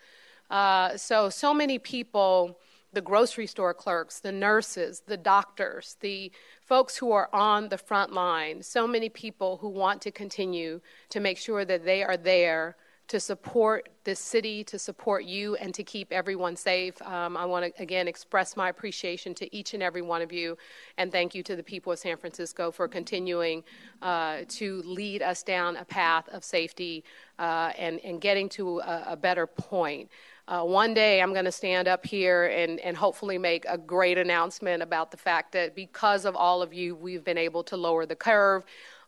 Uh, 0.49 0.97
so, 0.97 1.29
so 1.29 1.53
many 1.53 1.77
people, 1.77 2.57
the 2.93 3.01
grocery 3.01 3.45
store 3.45 3.73
clerks, 3.73 4.19
the 4.19 4.31
nurses, 4.31 5.03
the 5.05 5.17
doctors, 5.17 5.95
the 5.99 6.31
folks 6.61 6.97
who 6.97 7.11
are 7.11 7.29
on 7.31 7.69
the 7.69 7.77
front 7.77 8.11
line, 8.11 8.63
so 8.63 8.87
many 8.87 9.09
people 9.09 9.57
who 9.57 9.69
want 9.69 10.01
to 10.01 10.11
continue 10.11 10.81
to 11.09 11.19
make 11.19 11.37
sure 11.37 11.65
that 11.65 11.85
they 11.85 12.03
are 12.03 12.17
there 12.17 12.75
to 13.07 13.19
support 13.19 13.89
this 14.03 14.19
city, 14.19 14.63
to 14.63 14.79
support 14.79 15.25
you, 15.25 15.55
and 15.55 15.73
to 15.73 15.83
keep 15.83 16.11
everyone 16.11 16.55
safe. 16.55 16.99
Um, 17.01 17.37
I 17.37 17.45
want 17.45 17.75
to 17.75 17.81
again 17.81 18.07
express 18.07 18.55
my 18.55 18.69
appreciation 18.69 19.33
to 19.35 19.55
each 19.55 19.73
and 19.73 19.83
every 19.83 20.01
one 20.01 20.21
of 20.21 20.31
you, 20.31 20.57
and 20.97 21.11
thank 21.11 21.35
you 21.35 21.43
to 21.43 21.55
the 21.55 21.63
people 21.63 21.91
of 21.91 21.99
San 21.99 22.17
Francisco 22.17 22.71
for 22.71 22.87
continuing 22.87 23.63
uh, 24.01 24.39
to 24.49 24.81
lead 24.83 25.21
us 25.21 25.43
down 25.43 25.77
a 25.77 25.85
path 25.85 26.27
of 26.29 26.43
safety 26.43 27.03
uh, 27.39 27.71
and, 27.77 27.99
and 28.03 28.21
getting 28.21 28.49
to 28.49 28.79
a, 28.79 29.03
a 29.09 29.15
better 29.15 29.45
point. 29.45 30.09
Uh, 30.47 30.61
one 30.61 30.93
day 30.93 31.23
I'm 31.23 31.33
going 31.33 31.45
to 31.45 31.51
stand 31.51 31.87
up 31.87 32.05
here 32.05 32.45
and, 32.45 32.79
and 32.81 32.95
hopefully 32.95 33.39
make 33.39 33.65
a 33.67 33.79
great 33.79 34.19
announcement 34.19 34.83
about 34.83 35.09
the 35.09 35.17
fact 35.17 35.53
that 35.53 35.75
because 35.75 36.23
of 36.23 36.35
all 36.35 36.61
of 36.61 36.71
you, 36.71 36.95
we've 36.95 37.23
been 37.23 37.37
able 37.37 37.63
to 37.63 37.75
lower 37.75 38.05
the 38.05 38.15
curve. 38.15 38.63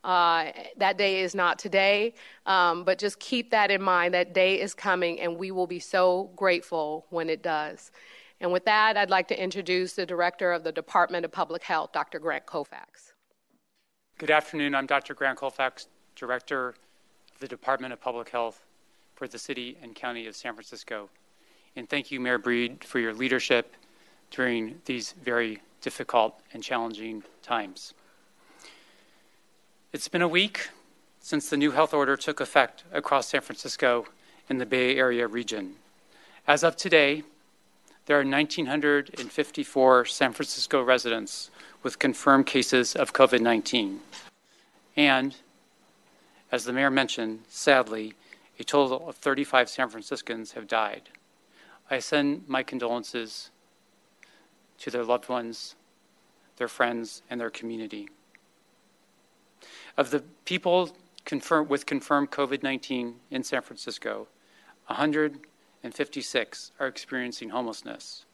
Uh, 0.08 0.54
that 0.78 0.98
day 0.98 1.20
is 1.20 1.36
not 1.36 1.60
today, 1.60 2.13
um, 2.46 2.86
but 2.86 2.98
just 2.98 3.20
keep 3.20 3.52
that 3.52 3.70
in 3.70 3.82
mind. 3.82 4.13
That 4.13 4.34
day 4.34 4.58
is 4.62 4.74
coming, 4.74 5.20
and 5.20 5.38
we 5.38 5.52
will 5.52 5.67
be 5.67 5.80
so 5.80 6.32
grateful 6.38 7.06
when 7.10 7.30
it 7.30 7.43
does. 7.43 7.91
And 8.39 8.54
with 8.54 8.63
that, 8.63 8.96
I'd 8.96 9.10
like 9.10 9.28
to 9.28 9.43
introduce 9.43 9.96
the 9.96 10.06
Director 10.06 10.54
of 10.54 10.63
the 10.63 10.72
Department 10.72 11.26
of 11.26 11.34
Public 11.34 11.62
Health, 11.62 11.91
Dr. 11.91 12.20
Grant 12.20 12.46
Colfax. 12.46 13.12
Good 14.17 14.32
afternoon. 14.32 14.76
I'm 14.76 14.86
Dr. 14.86 15.13
Grant 15.13 15.38
Colfax, 15.38 15.88
Director 16.15 16.70
of 16.70 17.39
the 17.41 17.48
Department 17.50 17.91
of 17.91 18.00
Public 18.00 18.30
Health 18.30 18.63
for 19.15 19.28
the 19.28 19.38
City 19.38 19.76
and 19.82 19.93
County 19.93 20.26
of 20.28 20.38
San 20.38 20.54
Francisco. 20.54 21.10
And 21.76 21.89
thank 21.89 22.12
you, 22.12 22.22
Mayor 22.22 22.38
Breed, 22.38 22.82
for 22.82 23.00
your 23.00 23.13
leadership 23.13 23.76
during 24.32 24.80
these 24.86 25.12
very 25.22 25.62
difficult 25.82 26.39
and 26.54 26.63
challenging 26.63 27.24
times. 27.43 27.93
It's 29.93 30.10
been 30.10 30.21
a 30.21 30.28
week 30.28 30.67
since 31.21 31.50
the 31.50 31.56
new 31.56 31.71
health 31.71 31.93
order 31.93 32.17
took 32.17 32.41
effect 32.41 32.84
across 32.91 33.30
San 33.30 33.39
Francisco 33.39 34.06
and 34.50 34.60
the 34.60 34.65
Bay 34.65 34.97
Area 34.97 35.26
region. 35.28 35.76
As 36.45 36.62
of 36.62 36.76
today, 36.76 37.23
there 38.06 38.19
are 38.19 38.26
1,954 38.26 40.06
San 40.06 40.34
Francisco 40.34 40.84
residents 40.84 41.50
with 41.84 42.00
confirmed 42.00 42.47
cases 42.47 42.97
of 42.97 43.13
COVID 43.13 43.39
19. 43.39 44.02
And, 44.97 45.38
as 46.52 46.65
the 46.65 46.73
mayor 46.73 46.91
mentioned, 46.91 47.43
sadly, 47.47 48.13
a 48.60 48.65
total 48.65 49.08
of 49.08 49.15
35 49.15 49.69
San 49.69 49.88
Franciscans 49.88 50.52
have 50.52 50.67
died. 50.67 51.04
I 51.89 52.00
send 52.00 52.50
my 52.50 52.62
condolences 52.62 53.52
to 54.80 54.91
their 54.91 55.06
loved 55.06 55.30
ones, 55.30 55.76
their 56.58 56.67
friends, 56.67 57.21
and 57.30 57.39
their 57.39 57.50
community. 57.50 58.10
Of 59.97 60.12
the 60.12 60.23
people 60.45 60.95
with 61.67 61.86
confirmed 61.88 62.29
COVID 62.29 62.62
19 62.62 63.15
in 63.31 63.43
San 63.43 63.62
Francisco, 63.63 64.27
156 64.86 66.71
are 66.79 66.88
experiencing 66.88 67.49
homelessness, 67.49 68.25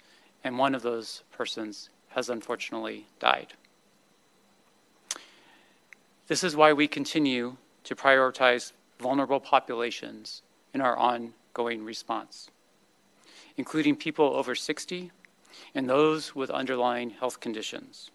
and 0.43 0.59
one 0.59 0.75
of 0.75 0.81
those 0.81 1.23
persons 1.31 1.89
has 2.09 2.29
unfortunately 2.29 3.07
died. 3.19 3.53
This 6.27 6.43
is 6.43 6.55
why 6.55 6.73
we 6.73 6.87
continue 6.87 7.55
to 7.85 7.95
prioritize 7.95 8.73
vulnerable 8.99 9.39
populations 9.39 10.41
in 10.73 10.81
our 10.81 10.97
ongoing 10.97 11.85
response, 11.85 12.49
including 13.55 13.95
people 13.95 14.25
over 14.25 14.53
60 14.53 15.11
and 15.73 15.89
those 15.89 16.35
with 16.35 16.49
underlying 16.49 17.11
health 17.11 17.39
conditions. 17.39 18.11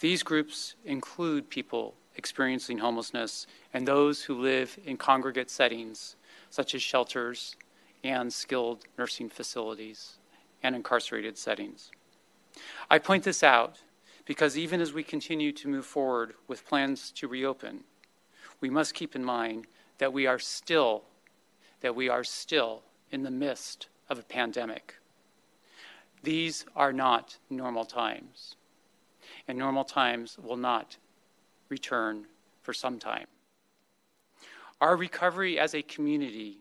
These 0.00 0.22
groups 0.22 0.76
include 0.84 1.50
people 1.50 1.94
experiencing 2.18 2.78
homelessness 2.78 3.46
and 3.72 3.88
those 3.88 4.24
who 4.24 4.38
live 4.38 4.78
in 4.84 4.98
congregate 4.98 5.48
settings, 5.48 6.16
such 6.50 6.74
as 6.74 6.82
shelters 6.82 7.56
and 8.04 8.30
skilled 8.32 8.84
nursing 8.98 9.30
facilities 9.30 10.18
and 10.62 10.74
incarcerated 10.74 11.38
settings. 11.38 11.90
I 12.90 12.98
point 12.98 13.24
this 13.24 13.42
out 13.42 13.78
because 14.26 14.58
even 14.58 14.80
as 14.80 14.92
we 14.92 15.02
continue 15.02 15.52
to 15.52 15.68
move 15.68 15.86
forward 15.86 16.34
with 16.48 16.66
plans 16.66 17.12
to 17.12 17.28
reopen, 17.28 17.84
we 18.60 18.68
must 18.68 18.94
keep 18.94 19.14
in 19.14 19.24
mind 19.24 19.66
that 19.98 20.12
we 20.12 20.26
are 20.26 20.38
still 20.38 21.04
that 21.80 21.94
we 21.94 22.08
are 22.08 22.24
still 22.24 22.82
in 23.12 23.22
the 23.22 23.30
midst 23.30 23.86
of 24.10 24.18
a 24.18 24.22
pandemic. 24.22 24.96
These 26.24 26.66
are 26.74 26.92
not 26.92 27.38
normal 27.48 27.84
times, 27.84 28.56
and 29.46 29.56
normal 29.56 29.84
times 29.84 30.36
will 30.42 30.56
not 30.56 30.96
return 31.68 32.26
for 32.62 32.72
some 32.72 32.98
time. 32.98 33.26
Our 34.80 34.96
recovery 34.96 35.58
as 35.58 35.74
a 35.74 35.82
community 35.82 36.58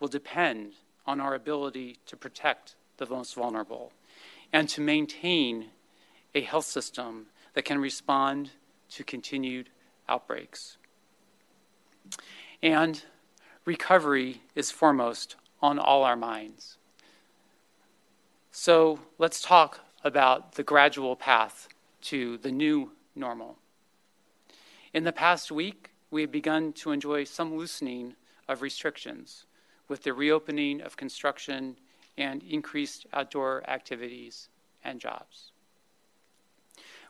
will 0.00 0.08
depend 0.08 0.72
on 1.06 1.20
our 1.20 1.34
ability 1.34 1.98
to 2.06 2.16
protect 2.16 2.74
the 2.96 3.06
most 3.06 3.34
vulnerable 3.34 3.92
and 4.52 4.68
to 4.70 4.80
maintain 4.80 5.66
a 6.34 6.40
health 6.40 6.64
system 6.64 7.26
that 7.54 7.64
can 7.64 7.78
respond 7.78 8.50
to 8.90 9.04
continued 9.04 9.70
outbreaks. 10.08 10.76
And 12.62 13.02
recovery 13.64 14.42
is 14.54 14.70
foremost 14.70 15.36
on 15.62 15.78
all 15.78 16.02
our 16.02 16.16
minds. 16.16 16.76
So 18.50 19.00
let's 19.18 19.40
talk 19.40 19.80
about 20.02 20.54
the 20.54 20.62
gradual 20.62 21.14
path 21.14 21.68
to 22.02 22.38
the 22.38 22.50
new 22.50 22.92
normal. 23.14 23.58
In 24.92 25.04
the 25.04 25.12
past 25.12 25.52
week, 25.52 25.90
we 26.10 26.22
have 26.22 26.32
begun 26.32 26.72
to 26.72 26.90
enjoy 26.90 27.22
some 27.22 27.56
loosening 27.56 28.16
of 28.48 28.60
restrictions 28.60 29.46
with 29.86 30.02
the 30.02 30.12
reopening 30.12 30.80
of 30.80 30.96
construction 30.96 31.76
and 32.18 32.42
increased 32.42 33.06
outdoor 33.12 33.62
activities 33.70 34.48
and 34.82 35.00
jobs. 35.00 35.52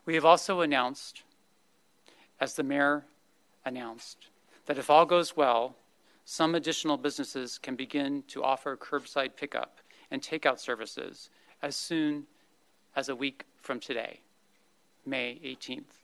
We 0.05 0.13
have 0.13 0.25
also 0.25 0.61
announced, 0.61 1.23
as 2.39 2.53
the 2.53 2.63
mayor 2.63 3.05
announced, 3.65 4.27
that 4.67 4.77
if 4.77 4.91
all 4.91 5.07
goes 5.07 5.35
well, 5.35 5.75
some 6.23 6.53
additional 6.53 6.97
businesses 6.97 7.57
can 7.57 7.75
begin 7.75 8.23
to 8.27 8.43
offer 8.43 8.77
curbside 8.77 9.35
pickup 9.35 9.79
and 10.11 10.21
takeout 10.21 10.59
services 10.59 11.31
as 11.63 11.75
soon 11.75 12.27
as 12.95 13.09
a 13.09 13.15
week 13.15 13.45
from 13.59 13.79
today, 13.79 14.19
May 15.03 15.39
18th. 15.43 16.00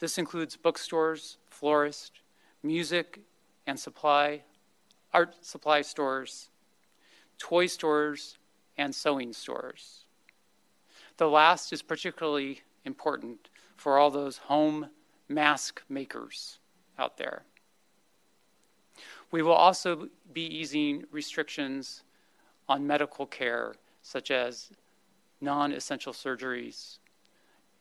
This 0.00 0.16
includes 0.16 0.56
bookstores, 0.56 1.36
florists, 1.50 2.12
music 2.62 3.20
and 3.66 3.78
supply, 3.78 4.42
art 5.12 5.44
supply 5.44 5.82
stores, 5.82 6.48
toy 7.38 7.66
stores, 7.66 8.38
and 8.78 8.94
sewing 8.94 9.34
stores. 9.34 10.04
The 11.18 11.28
last 11.28 11.70
is 11.72 11.82
particularly 11.82 12.62
important 12.86 13.50
for 13.76 13.98
all 13.98 14.10
those 14.10 14.38
home 14.38 14.88
mask 15.28 15.82
makers 15.88 16.58
out 16.98 17.18
there. 17.18 17.42
We 19.30 19.42
will 19.42 19.52
also 19.52 20.08
be 20.32 20.46
easing 20.46 21.04
restrictions 21.12 22.04
on 22.70 22.86
medical 22.86 23.26
care, 23.26 23.74
such 24.02 24.30
as 24.30 24.70
non 25.42 25.72
essential 25.72 26.14
surgeries 26.14 26.99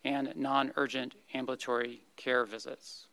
and 0.03 0.33
non 0.35 0.71
urgent 0.75 1.15
ambulatory 1.33 2.03
care 2.15 2.45
visits. 2.45 3.07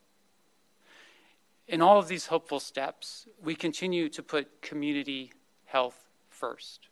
In 1.69 1.83
all 1.83 1.99
of 1.99 2.09
these 2.09 2.27
hopeful 2.27 2.61
steps, 2.61 3.27
we 3.43 3.55
continue 3.55 4.09
to 4.11 4.23
put 4.23 4.63
community 4.63 5.33
health 5.65 6.07
first. 6.31 6.89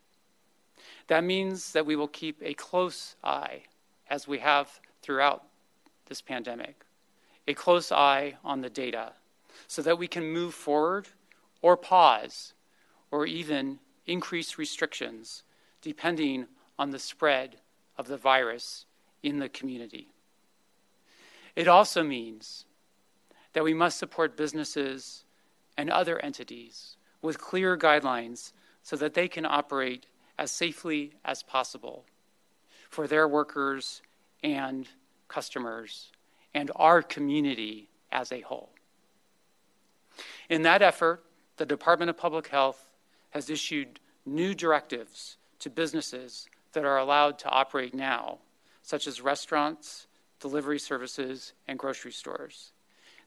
That 1.07 1.23
means 1.23 1.73
that 1.73 1.87
we 1.87 1.97
will 1.97 2.09
keep 2.09 2.39
a 2.43 2.55
close 2.55 3.15
eye, 3.23 3.63
as 4.09 4.27
we 4.27 4.39
have 4.39 4.81
throughout 5.01 5.45
this 6.07 6.21
pandemic, 6.21 6.85
a 7.47 7.55
close 7.55 7.93
eye 7.93 8.37
on 8.45 8.63
the 8.63 8.71
data 8.71 9.13
so 9.67 9.83
that 9.83 9.99
we 9.99 10.09
can 10.09 10.33
move 10.33 10.55
forward 10.55 11.09
or 11.63 11.77
pause 11.77 12.55
or 13.11 13.27
even 13.27 13.79
increase 14.07 14.59
restrictions 14.59 15.45
depending 15.81 16.47
on 16.79 16.91
the 16.91 16.99
spread 16.99 17.57
of 17.97 18.09
the 18.09 18.17
virus 18.17 18.87
in 19.25 19.39
the 19.39 19.49
community. 19.49 20.07
It 21.57 21.67
also 21.67 22.05
means 22.05 22.67
that 23.55 23.65
we 23.65 23.75
must 23.75 23.99
support 23.99 24.37
businesses 24.37 25.25
and 25.79 25.91
other 25.91 26.19
entities 26.21 26.97
with 27.23 27.41
clear 27.41 27.77
guidelines 27.77 28.53
so 28.83 28.97
that 28.97 29.15
they 29.15 29.27
can 29.27 29.47
operate 29.47 30.07
as 30.39 30.51
safely 30.51 31.15
as 31.25 31.43
possible 31.43 32.05
for 32.91 33.07
their 33.07 33.27
workers 33.27 34.03
and 34.43 34.89
customers 35.27 36.11
and 36.53 36.71
our 36.77 37.01
community 37.01 37.89
as 38.13 38.31
a 38.31 38.43
whole. 38.43 38.71
In 40.51 40.63
that 40.63 40.83
effort, 40.83 41.25
the 41.57 41.65
Department 41.67 42.11
of 42.11 42.19
Public 42.19 42.49
Health 42.49 42.91
has 43.31 43.49
issued 43.49 44.01
new 44.27 44.55
directives 44.55 45.39
to 45.61 45.71
businesses 45.71 46.47
that 46.73 46.85
are 46.85 46.99
allowed 46.99 47.39
to 47.39 47.49
operate 47.49 47.95
now 47.95 48.39
such 48.85 49.07
as 49.07 49.23
restaurants, 49.23 50.07
delivery 50.41 50.79
services, 50.79 51.55
and 51.67 51.79
grocery 51.79 52.13
stores. 52.13 52.73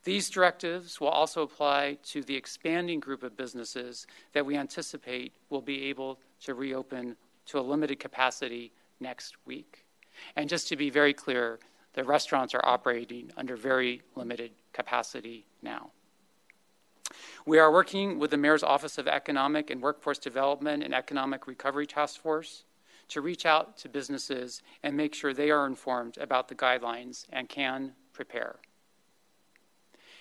These 0.03 0.29
directives 0.29 1.01
will 1.01 1.09
also 1.09 1.41
apply 1.41 1.97
to 2.05 2.21
the 2.21 2.35
expanding 2.35 2.99
group 2.99 3.23
of 3.23 3.35
businesses 3.35 4.05
that 4.33 4.45
we 4.45 4.55
anticipate 4.55 5.33
will 5.49 5.61
be 5.61 5.85
able 5.85 6.19
to 6.43 6.53
reopen 6.53 7.17
to 7.47 7.59
a 7.59 7.61
limited 7.61 7.99
capacity 7.99 8.71
next 8.99 9.35
week. 9.45 9.83
And 10.35 10.47
just 10.47 10.67
to 10.69 10.75
be 10.75 10.91
very 10.91 11.13
clear, 11.13 11.59
the 11.93 12.03
restaurants 12.03 12.53
are 12.53 12.63
operating 12.63 13.31
under 13.35 13.57
very 13.57 14.03
limited 14.15 14.51
capacity 14.73 15.47
now. 15.63 15.89
We 17.47 17.57
are 17.57 17.71
working 17.71 18.19
with 18.19 18.29
the 18.29 18.37
Mayor's 18.37 18.63
Office 18.63 18.99
of 18.99 19.07
Economic 19.07 19.71
and 19.71 19.81
Workforce 19.81 20.19
Development 20.19 20.83
and 20.83 20.93
Economic 20.93 21.47
Recovery 21.47 21.87
Task 21.87 22.21
Force 22.21 22.63
to 23.09 23.21
reach 23.21 23.45
out 23.45 23.77
to 23.77 23.89
businesses 23.89 24.61
and 24.83 24.95
make 24.95 25.13
sure 25.13 25.33
they 25.33 25.51
are 25.51 25.65
informed 25.65 26.17
about 26.17 26.47
the 26.47 26.55
guidelines 26.55 27.25
and 27.31 27.49
can 27.49 27.93
prepare. 28.13 28.57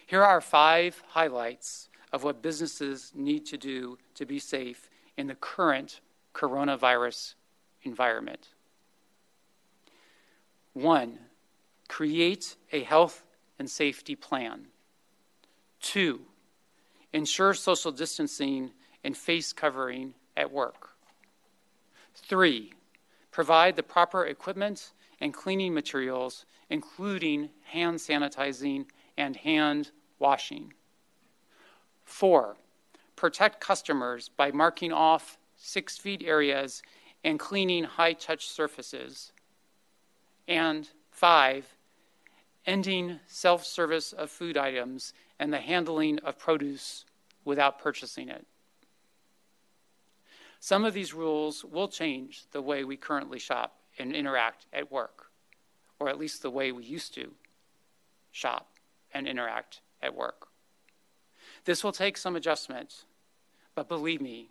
Here 0.07 0.23
are 0.23 0.41
five 0.41 1.03
highlights 1.09 1.89
of 2.13 2.23
what 2.23 2.43
businesses 2.43 3.13
need 3.15 3.45
to 3.47 3.57
do 3.57 3.99
to 4.15 4.25
be 4.25 4.39
safe 4.39 4.89
in 5.17 5.27
the 5.27 5.35
current 5.35 6.01
coronavirus 6.35 7.35
environment. 7.83 8.49
One, 10.75 11.19
create 11.89 12.57
a 12.73 12.83
health 12.83 13.25
and 13.59 13.69
safety 13.69 14.15
plan. 14.15 14.67
Two, 15.81 16.21
ensure 17.13 17.55
social 17.55 17.91
distancing 17.91 18.71
and 19.03 19.17
face 19.17 19.53
covering 19.53 20.15
at 20.37 20.53
work. 20.53 20.91
Three, 22.15 22.73
provide 23.37 23.77
the 23.77 23.83
proper 23.83 24.25
equipment 24.25 24.93
and 25.21 25.35
cleaning 25.35 25.75
materials, 25.75 26.47
including 26.71 27.51
hand 27.65 27.99
sanitizing 27.99 28.87
and 29.19 29.37
hand 29.37 29.91
washing. 30.19 30.73
Four, 32.07 32.57
protect 33.15 33.61
customers 33.61 34.31
by 34.31 34.51
marking 34.53 34.91
off 34.91 35.37
six 35.55 35.99
feet 35.99 36.23
areas 36.25 36.81
and 37.25 37.39
cleaning 37.39 37.85
high 37.85 38.15
touch 38.15 38.49
surfaces. 38.49 39.33
And 40.49 40.89
five, 41.11 41.77
ending 42.65 43.21
self 43.27 43.67
service 43.67 44.15
of 44.15 44.31
food 44.31 44.57
items 44.57 45.13
and 45.39 45.53
the 45.53 45.61
handling 45.61 46.21
of 46.21 46.39
produce 46.39 47.05
without 47.45 47.79
purchasing 47.81 48.31
it. 48.31 48.47
Some 50.61 50.85
of 50.85 50.95
these 50.95 51.15
rules 51.15 51.65
will 51.65 51.89
change 51.89 52.45
the 52.53 52.63
way 52.63 52.85
we 52.85 52.97
currently 52.97 53.39
shop 53.39 53.79
and 53.99 54.15
interact 54.15 54.67
at 54.73 54.91
work, 54.91 55.31
or 55.99 56.09
at 56.09 56.19
least 56.19 56.43
the 56.43 56.51
way 56.51 56.73
we 56.73 56.85
used 56.85 57.15
to 57.15 57.33
shop 58.33 58.69
and 59.13 59.27
interact 59.27 59.81
at 60.03 60.15
work. 60.15 60.49
This 61.65 61.83
will 61.83 61.93
take 61.93 62.17
some 62.17 62.37
adjustment, 62.37 63.05
but 63.75 63.89
believe 63.89 64.21
me, 64.21 64.51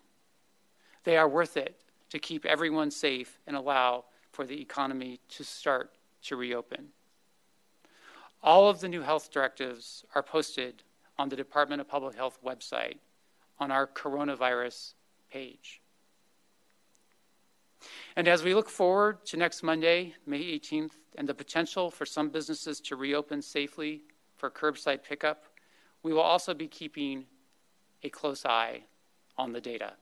they 1.04 1.18
are 1.18 1.30
worth 1.30 1.58
it 1.58 1.80
to 2.10 2.20
keep 2.20 2.46
everyone 2.46 2.92
safe 2.92 3.40
and 3.46 3.56
allow 3.56 4.06
for 4.32 4.46
the 4.46 4.62
economy 4.62 5.20
to 5.30 5.44
start 5.44 5.92
to 6.24 6.36
reopen. 6.36 6.88
All 8.44 8.70
of 8.70 8.80
the 8.80 8.90
new 8.90 9.02
health 9.02 9.32
directives 9.32 10.06
are 10.14 10.24
posted 10.24 10.84
on 11.18 11.30
the 11.30 11.36
Department 11.36 11.82
of 11.82 11.88
Public 11.88 12.16
Health 12.16 12.40
website 12.46 12.98
on 13.60 13.72
our 13.72 13.88
coronavirus 13.88 14.94
page. 15.32 15.82
And 18.16 18.28
as 18.28 18.44
we 18.44 18.54
look 18.54 18.70
forward 18.70 19.26
to 19.26 19.38
next 19.38 19.62
Monday, 19.62 20.16
May 20.26 20.40
18th, 20.40 20.94
and 21.18 21.28
the 21.28 21.34
potential 21.34 21.92
for 21.92 22.06
some 22.06 22.30
businesses 22.30 22.80
to 22.82 22.96
reopen 22.96 23.42
safely 23.42 24.04
for 24.38 24.50
curbside 24.50 25.04
pickup, 25.04 25.46
we 26.02 26.14
will 26.14 26.22
also 26.22 26.54
be 26.54 26.68
keeping 26.68 27.26
a 28.04 28.10
close 28.10 28.46
eye 28.46 28.84
on 29.38 29.52
the 29.52 29.60
data. 29.60 29.94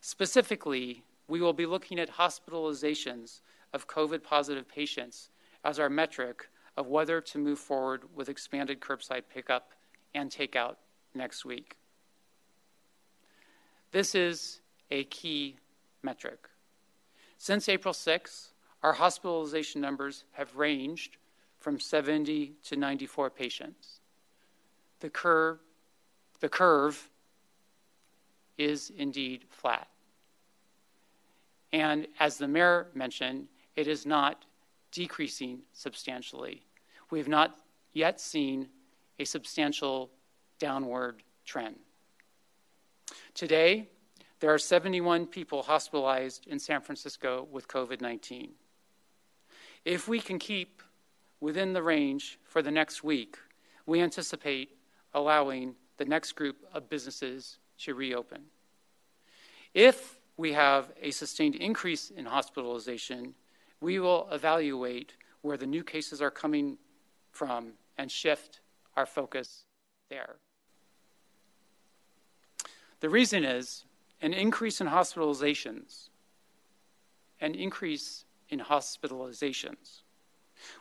Specifically, 0.00 1.04
we 1.28 1.40
will 1.40 1.52
be 1.52 1.66
looking 1.66 1.98
at 1.98 2.10
hospitalizations 2.10 3.40
of 3.72 3.88
COVID 3.88 4.22
positive 4.22 4.68
patients 4.68 5.30
as 5.64 5.78
our 5.78 5.88
metric 5.88 6.48
of 6.76 6.86
whether 6.86 7.20
to 7.20 7.38
move 7.38 7.58
forward 7.58 8.02
with 8.14 8.28
expanded 8.28 8.80
curbside 8.80 9.22
pickup 9.32 9.72
and 10.14 10.30
takeout 10.30 10.76
next 11.14 11.44
week. 11.44 11.76
This 13.92 14.14
is 14.14 14.60
a 14.90 15.04
key 15.04 15.56
metric. 16.02 16.48
Since 17.38 17.68
April 17.68 17.94
6, 17.94 18.50
our 18.82 18.94
hospitalization 18.94 19.80
numbers 19.80 20.24
have 20.32 20.56
ranged 20.56 21.16
from 21.58 21.80
70 21.80 22.54
to 22.64 22.76
94 22.76 23.30
patients. 23.30 24.00
The 25.00 25.10
curve, 25.10 25.58
the 26.40 26.48
curve 26.48 27.10
is 28.58 28.90
indeed 28.96 29.44
flat. 29.50 29.88
And 31.72 32.06
as 32.20 32.38
the 32.38 32.48
mayor 32.48 32.86
mentioned, 32.94 33.48
it 33.74 33.88
is 33.88 34.06
not 34.06 34.44
decreasing 34.92 35.60
substantially. 35.72 36.62
We 37.10 37.18
have 37.18 37.28
not 37.28 37.56
yet 37.92 38.20
seen 38.20 38.68
a 39.18 39.24
substantial 39.24 40.10
downward 40.58 41.22
trend. 41.44 41.76
Today, 43.34 43.88
there 44.40 44.52
are 44.52 44.58
71 44.58 45.26
people 45.26 45.62
hospitalized 45.62 46.46
in 46.46 46.58
San 46.58 46.80
Francisco 46.80 47.46
with 47.50 47.68
COVID 47.68 48.00
19. 48.00 48.50
If 49.84 50.08
we 50.08 50.20
can 50.20 50.38
keep 50.38 50.82
within 51.40 51.72
the 51.72 51.82
range 51.82 52.38
for 52.44 52.60
the 52.60 52.70
next 52.70 53.04
week, 53.04 53.36
we 53.86 54.00
anticipate 54.00 54.76
allowing 55.14 55.74
the 55.96 56.04
next 56.04 56.32
group 56.32 56.56
of 56.74 56.90
businesses 56.90 57.58
to 57.78 57.94
reopen. 57.94 58.42
If 59.72 60.18
we 60.36 60.52
have 60.52 60.92
a 61.00 61.10
sustained 61.10 61.54
increase 61.54 62.10
in 62.10 62.26
hospitalization, 62.26 63.34
we 63.80 63.98
will 63.98 64.28
evaluate 64.30 65.14
where 65.42 65.56
the 65.56 65.66
new 65.66 65.84
cases 65.84 66.20
are 66.20 66.30
coming 66.30 66.78
from 67.30 67.72
and 67.96 68.10
shift 68.10 68.60
our 68.96 69.06
focus 69.06 69.64
there. 70.10 70.36
The 73.00 73.08
reason 73.08 73.44
is 73.44 73.84
an 74.20 74.32
increase 74.32 74.80
in 74.80 74.88
hospitalizations, 74.88 76.08
an 77.40 77.54
increase 77.54 78.24
in 78.48 78.60
hospitalizations 78.60 80.02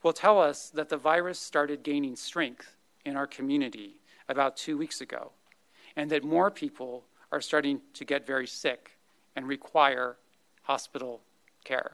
will 0.04 0.14
tell 0.14 0.42
us 0.42 0.70
that 0.70 0.90
the 0.90 0.98
virus 0.98 1.40
started 1.40 1.84
gaining 1.84 2.16
strength 2.16 2.78
in 3.04 3.16
our 3.16 3.28
community 3.28 3.98
about 4.30 4.58
two 4.58 4.78
weeks 4.78 5.02
ago, 5.02 5.32
and 5.96 6.10
that 6.10 6.24
more 6.24 6.50
people 6.50 7.04
are 7.32 7.42
starting 7.42 7.82
to 7.94 8.06
get 8.06 8.26
very 8.26 8.48
sick 8.48 8.92
and 9.36 9.48
require 9.48 10.18
hospital 10.64 11.22
care. 11.64 11.92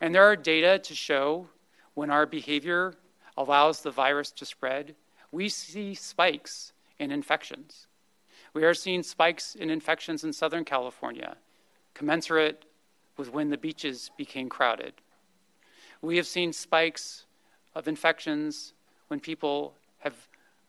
And 0.00 0.14
there 0.14 0.24
are 0.24 0.36
data 0.36 0.78
to 0.80 0.94
show 0.94 1.48
when 1.94 2.10
our 2.10 2.26
behavior 2.26 2.94
allows 3.36 3.80
the 3.80 3.90
virus 3.90 4.30
to 4.32 4.44
spread, 4.44 4.94
we 5.32 5.48
see 5.48 5.94
spikes 5.94 6.72
in 6.98 7.10
infections. 7.10 7.86
We 8.52 8.64
are 8.64 8.74
seeing 8.74 9.02
spikes 9.02 9.54
in 9.54 9.70
infections 9.70 10.24
in 10.24 10.32
Southern 10.32 10.64
California, 10.64 11.36
commensurate 11.94 12.64
with 13.16 13.32
when 13.32 13.50
the 13.50 13.58
beaches 13.58 14.10
became 14.16 14.48
crowded. 14.48 14.94
We 16.02 16.16
have 16.16 16.26
seen 16.26 16.52
spikes 16.52 17.26
of 17.74 17.86
infections 17.86 18.72
when 19.08 19.20
people 19.20 19.74
have 19.98 20.14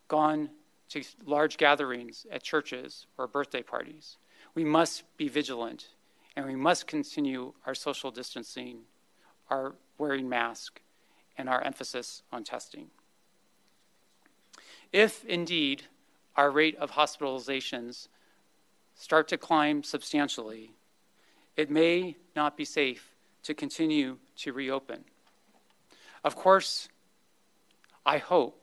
gone 0.08 0.50
to 0.89 1.04
large 1.26 1.58
gatherings 1.58 2.26
at 2.32 2.44
churches 2.44 3.08
or 3.17 3.28
birthday 3.28 3.63
parties. 3.63 4.17
We 4.54 4.65
must 4.65 5.04
be 5.17 5.30
vigilant 5.30 5.88
and 6.36 6.46
we 6.46 6.56
must 6.56 6.88
continue 6.88 7.54
our 7.65 7.74
social 7.74 8.12
distancing, 8.12 8.80
our 9.50 9.76
wearing 9.98 10.28
masks, 10.28 10.82
and 11.38 11.50
our 11.50 11.62
emphasis 11.62 12.24
on 12.32 12.44
testing. 12.44 12.88
If 14.91 15.24
indeed 15.26 15.84
our 16.36 16.50
rate 16.52 16.76
of 16.78 16.91
hospitalizations 16.91 18.08
start 18.96 19.28
to 19.30 19.38
climb 19.38 19.84
substantially, 19.84 20.72
it 21.58 21.70
may 21.70 22.15
not 22.36 22.56
be 22.56 22.65
safe 22.65 23.13
to 23.44 23.54
continue 23.54 24.17
to 24.38 24.54
reopen. 24.54 25.04
Of 26.24 26.36
course, 26.36 26.88
I 28.06 28.17
hope, 28.17 28.60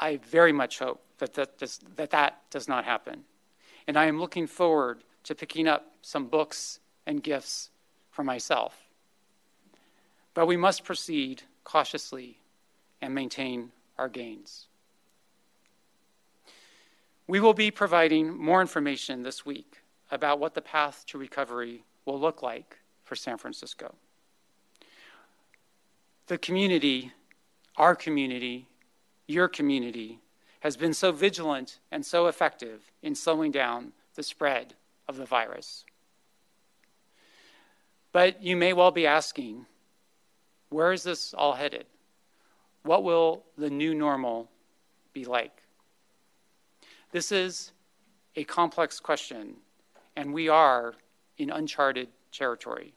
I 0.00 0.18
very 0.18 0.52
much 0.52 0.78
hope 0.78 1.02
that 1.18 1.34
that 1.34 1.58
does, 1.58 1.80
that, 1.96 2.10
that 2.10 2.42
does 2.50 2.68
not 2.68 2.84
happen. 2.84 3.24
And 3.86 3.96
I 3.98 4.06
am 4.06 4.20
looking 4.20 4.46
forward 4.46 5.02
to 5.24 5.34
picking 5.34 5.66
up 5.66 5.92
some 6.02 6.26
books 6.26 6.80
and 7.06 7.22
gifts 7.22 7.70
for 8.10 8.22
myself. 8.22 8.76
But 10.34 10.46
we 10.46 10.56
must 10.56 10.84
proceed 10.84 11.42
cautiously 11.64 12.38
and 13.00 13.14
maintain 13.14 13.72
our 13.98 14.08
gains. 14.08 14.67
We 17.28 17.40
will 17.40 17.52
be 17.52 17.70
providing 17.70 18.34
more 18.36 18.62
information 18.62 19.22
this 19.22 19.44
week 19.44 19.82
about 20.10 20.40
what 20.40 20.54
the 20.54 20.62
path 20.62 21.04
to 21.08 21.18
recovery 21.18 21.84
will 22.06 22.18
look 22.18 22.42
like 22.42 22.78
for 23.04 23.14
San 23.14 23.36
Francisco. 23.36 23.94
The 26.26 26.38
community, 26.38 27.12
our 27.76 27.94
community, 27.94 28.66
your 29.26 29.46
community, 29.46 30.20
has 30.60 30.78
been 30.78 30.94
so 30.94 31.12
vigilant 31.12 31.80
and 31.92 32.04
so 32.04 32.28
effective 32.28 32.90
in 33.02 33.14
slowing 33.14 33.52
down 33.52 33.92
the 34.14 34.22
spread 34.22 34.72
of 35.06 35.18
the 35.18 35.26
virus. 35.26 35.84
But 38.10 38.42
you 38.42 38.56
may 38.56 38.72
well 38.72 38.90
be 38.90 39.06
asking, 39.06 39.66
where 40.70 40.92
is 40.92 41.02
this 41.02 41.34
all 41.34 41.52
headed? 41.52 41.84
What 42.84 43.04
will 43.04 43.44
the 43.58 43.68
new 43.68 43.94
normal 43.94 44.50
be 45.12 45.26
like? 45.26 45.62
This 47.10 47.32
is 47.32 47.72
a 48.36 48.44
complex 48.44 49.00
question, 49.00 49.54
and 50.14 50.34
we 50.34 50.50
are 50.50 50.94
in 51.38 51.48
uncharted 51.48 52.08
territory. 52.32 52.92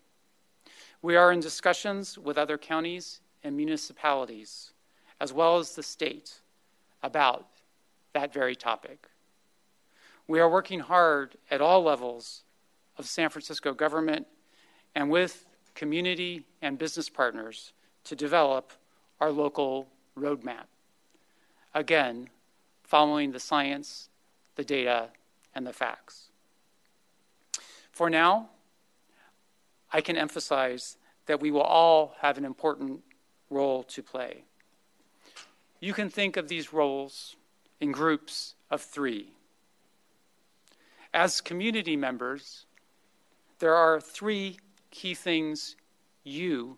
We 1.01 1.15
are 1.15 1.31
in 1.31 1.39
discussions 1.39 2.17
with 2.17 2.37
other 2.37 2.57
counties 2.57 3.21
and 3.41 3.55
municipalities, 3.55 4.73
as 5.21 5.31
well 5.31 5.59
as 5.59 5.75
the 5.75 5.83
state, 5.83 6.41
about 7.01 7.47
that 8.13 8.33
very 8.33 8.55
topic. 8.55 9.07
We 10.27 10.41
are 10.41 10.49
working 10.49 10.81
hard 10.81 11.37
at 11.49 11.61
all 11.61 11.81
levels 11.81 12.43
of 12.97 13.05
San 13.05 13.29
Francisco 13.29 13.73
government 13.73 14.27
and 14.93 15.09
with 15.09 15.45
community 15.73 16.45
and 16.61 16.77
business 16.77 17.07
partners 17.07 17.71
to 18.03 18.15
develop 18.15 18.73
our 19.21 19.31
local 19.31 19.87
roadmap. 20.17 20.65
Again, 21.73 22.29
following 22.91 23.31
the 23.31 23.39
science, 23.39 24.09
the 24.57 24.65
data, 24.65 25.07
and 25.55 25.65
the 25.65 25.71
facts. 25.71 26.27
For 27.93 28.09
now, 28.09 28.49
I 29.93 30.01
can 30.01 30.17
emphasize 30.17 30.97
that 31.25 31.39
we 31.39 31.51
will 31.51 31.61
all 31.61 32.15
have 32.19 32.37
an 32.37 32.43
important 32.43 32.99
role 33.49 33.83
to 33.83 34.03
play. 34.03 34.43
You 35.79 35.93
can 35.93 36.09
think 36.09 36.35
of 36.35 36.49
these 36.49 36.73
roles 36.73 37.37
in 37.79 37.93
groups 37.93 38.55
of 38.69 38.81
three. 38.81 39.31
As 41.13 41.39
community 41.39 41.95
members, 41.95 42.65
there 43.59 43.73
are 43.73 44.01
three 44.01 44.59
key 44.89 45.13
things 45.13 45.77
you, 46.25 46.77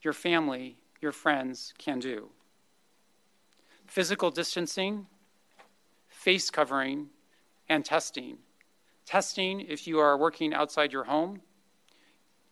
your 0.00 0.14
family, 0.14 0.78
your 1.02 1.12
friends 1.12 1.74
can 1.76 1.98
do 1.98 2.30
physical 3.94 4.32
distancing, 4.32 5.06
face 6.08 6.50
covering, 6.50 7.06
and 7.68 7.84
testing. 7.84 8.36
Testing, 9.06 9.60
if 9.60 9.86
you 9.86 10.00
are 10.00 10.18
working 10.18 10.52
outside 10.52 10.92
your 10.92 11.04
home, 11.04 11.40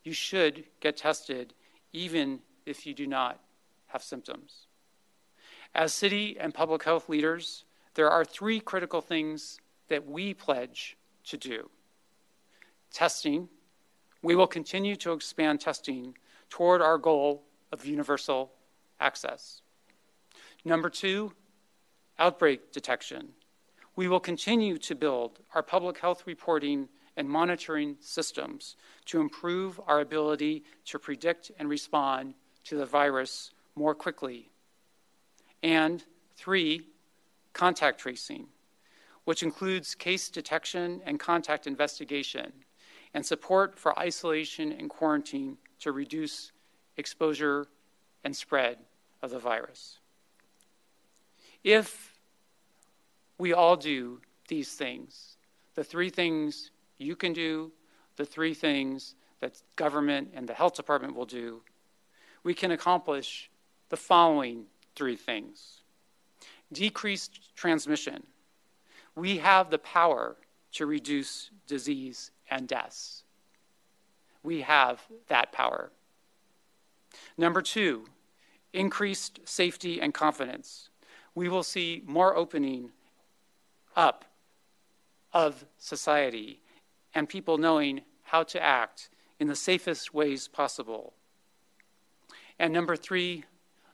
you 0.05 0.13
should 0.13 0.63
get 0.79 0.97
tested 0.97 1.53
even 1.93 2.39
if 2.65 2.87
you 2.87 2.95
do 2.95 3.09
not 3.09 3.41
have 3.89 4.05
symptoms. 4.05 4.69
As 5.75 5.93
city 5.93 6.37
and 6.39 6.55
public 6.55 6.85
health 6.85 7.09
leaders, 7.09 7.65
there 7.95 8.09
are 8.09 8.25
three 8.25 8.61
critical 8.61 9.01
things 9.01 9.59
that 9.89 10.07
we 10.07 10.35
pledge 10.35 10.97
to 11.25 11.37
do. 11.37 11.69
Testing, 12.93 13.49
we 14.23 14.37
will 14.37 14.47
continue 14.47 14.95
to 14.95 15.13
expand 15.13 15.61
testing 15.61 16.17
toward 16.51 16.81
our 16.81 16.99
goal 16.99 17.43
of 17.73 17.85
universal 17.85 18.53
access. 19.01 19.62
Number 20.65 20.89
two, 20.91 21.33
outbreak 22.19 22.73
detection. 22.73 23.31
We 23.97 24.09
will 24.09 24.21
continue 24.21 24.79
to 24.79 24.95
build 24.95 25.41
our 25.55 25.63
public 25.63 25.99
health 25.99 26.23
reporting 26.27 26.89
and 27.17 27.29
monitoring 27.29 27.97
systems 28.01 28.77
to 29.07 29.21
improve 29.21 29.81
our 29.87 30.01
ability 30.01 30.65
to 30.87 30.99
predict 30.99 31.51
and 31.59 31.69
respond 31.69 32.35
to 32.65 32.77
the 32.77 32.87
virus 32.87 33.51
more 33.75 33.95
quickly. 33.95 34.51
And 35.63 36.03
three, 36.37 36.87
contact 37.53 38.01
tracing, 38.01 38.47
which 39.25 39.43
includes 39.43 39.95
case 39.95 40.29
detection 40.29 41.03
and 41.05 41.21
contact 41.21 41.67
investigation, 41.67 42.53
and 43.15 43.27
support 43.27 43.79
for 43.79 43.99
isolation 43.99 44.73
and 44.73 44.89
quarantine 44.89 45.59
to 45.81 45.93
reduce 45.93 46.53
exposure 46.97 47.67
and 48.25 48.35
spread 48.35 48.79
of 49.21 49.31
the 49.31 49.39
virus. 49.39 49.99
If 51.65 52.17
we 53.39 53.53
all 53.53 53.77
do 53.77 54.21
these 54.49 54.73
things, 54.75 55.37
the 55.75 55.85
three 55.85 56.11
things 56.11 56.71
you 56.99 57.17
can 57.17 57.33
do, 57.33 57.73
the 58.17 58.25
three 58.25 58.55
things 58.55 59.15
that 59.41 59.61
government 59.77 60.31
and 60.35 60.49
the 60.49 60.55
health 60.55 60.75
department 60.75 61.15
will 61.15 61.27
do, 61.27 61.63
we 62.45 62.55
can 62.55 62.71
accomplish 62.71 63.51
the 63.89 63.97
following 63.97 64.67
three 64.95 65.17
things 65.17 65.83
decreased 66.73 67.55
transmission. 67.55 68.23
We 69.15 69.39
have 69.39 69.71
the 69.71 69.79
power 69.79 70.37
to 70.73 70.87
reduce 70.87 71.51
disease 71.67 72.31
and 72.51 72.67
deaths. 72.67 73.25
We 74.43 74.63
have 74.63 75.03
that 75.29 75.53
power. 75.53 75.93
Number 77.37 77.61
two, 77.61 78.07
increased 78.73 79.41
safety 79.45 80.01
and 80.01 80.15
confidence. 80.15 80.89
We 81.35 81.49
will 81.49 81.63
see 81.63 82.03
more 82.07 82.37
opening 82.37 82.91
up 83.97 84.25
of 85.33 85.65
society 85.79 86.61
and 87.15 87.29
people 87.29 87.59
knowing 87.59 88.03
how 88.23 88.43
to 88.43 88.63
act 88.63 89.09
in 89.39 89.49
the 89.49 89.57
safest 89.57 90.15
ways 90.15 90.49
possible. 90.49 91.15
And 92.59 92.73
number 92.73 92.97
three, 92.97 93.45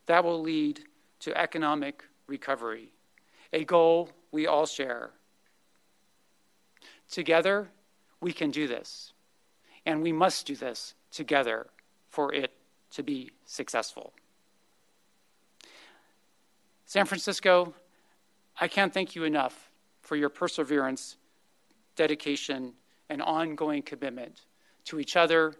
that 0.06 0.24
will 0.24 0.40
lead 0.40 0.80
to 1.20 1.36
economic 1.36 2.04
recovery, 2.26 2.92
a 3.52 3.64
goal 3.64 4.10
we 4.30 4.46
all 4.46 4.66
share. 4.66 5.10
Together, 7.10 7.68
we 8.20 8.32
can 8.32 8.50
do 8.50 8.66
this, 8.68 9.12
and 9.86 10.02
we 10.02 10.12
must 10.12 10.46
do 10.46 10.54
this 10.54 10.94
together 11.10 11.66
for 12.08 12.32
it 12.32 12.52
to 12.90 13.02
be 13.02 13.30
successful. 13.46 14.12
San 16.88 17.04
Francisco, 17.04 17.74
I 18.58 18.66
can't 18.66 18.94
thank 18.94 19.14
you 19.14 19.24
enough 19.24 19.70
for 20.00 20.16
your 20.16 20.30
perseverance, 20.30 21.18
dedication, 21.96 22.72
and 23.10 23.20
ongoing 23.20 23.82
commitment 23.82 24.40
to 24.86 24.98
each 24.98 25.14
other, 25.14 25.52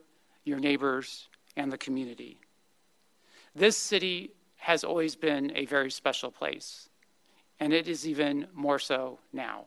your 0.45 0.59
neighbors, 0.59 1.29
and 1.55 1.71
the 1.71 1.77
community. 1.77 2.41
This 3.55 3.77
city 3.77 4.31
has 4.57 4.85
always 4.85 5.17
been 5.17 5.53
a 5.55 5.67
very 5.67 5.91
special 5.91 6.31
place, 6.31 6.89
and 7.61 7.75
it 7.75 7.89
is 7.89 8.09
even 8.09 8.47
more 8.55 8.79
so 8.79 9.19
now. 9.31 9.67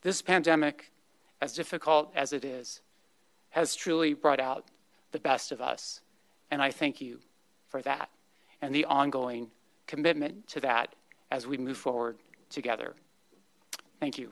This 0.00 0.22
pandemic, 0.22 0.90
as 1.40 1.54
difficult 1.54 2.10
as 2.16 2.32
it 2.32 2.44
is, 2.44 2.80
has 3.50 3.76
truly 3.76 4.12
brought 4.12 4.40
out 4.40 4.64
the 5.12 5.20
best 5.20 5.52
of 5.52 5.60
us, 5.60 6.00
and 6.50 6.60
I 6.60 6.72
thank 6.72 7.00
you 7.00 7.20
for 7.68 7.80
that 7.82 8.08
and 8.62 8.74
the 8.74 8.86
ongoing 8.86 9.50
commitment 9.86 10.48
to 10.48 10.60
that 10.60 10.94
as 11.30 11.46
we 11.46 11.58
move 11.58 11.76
forward 11.76 12.16
together. 12.48 12.94
Thank 14.00 14.16
you. 14.18 14.30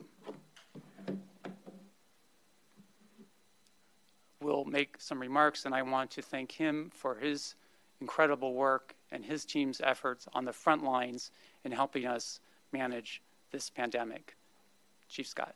will 4.40 4.64
make 4.64 4.97
some 4.99 5.21
remarks, 5.21 5.64
and 5.66 5.75
I 5.75 5.83
want 5.83 6.11
to 6.12 6.23
thank 6.23 6.53
him 6.53 6.90
for 6.95 7.14
his 7.14 7.55
incredible 8.01 8.55
work 8.55 8.95
and 9.12 9.25
his 9.25 9.45
team's 9.45 9.81
efforts 9.85 10.27
on 10.33 10.45
the 10.45 10.53
front 10.53 10.83
lines 10.83 11.31
in 11.64 11.73
helping 11.73 12.07
us 12.07 12.40
manage 12.73 13.21
this 13.53 13.69
pandemic. 13.69 14.37
Chief 15.09 15.27
Scott. 15.27 15.55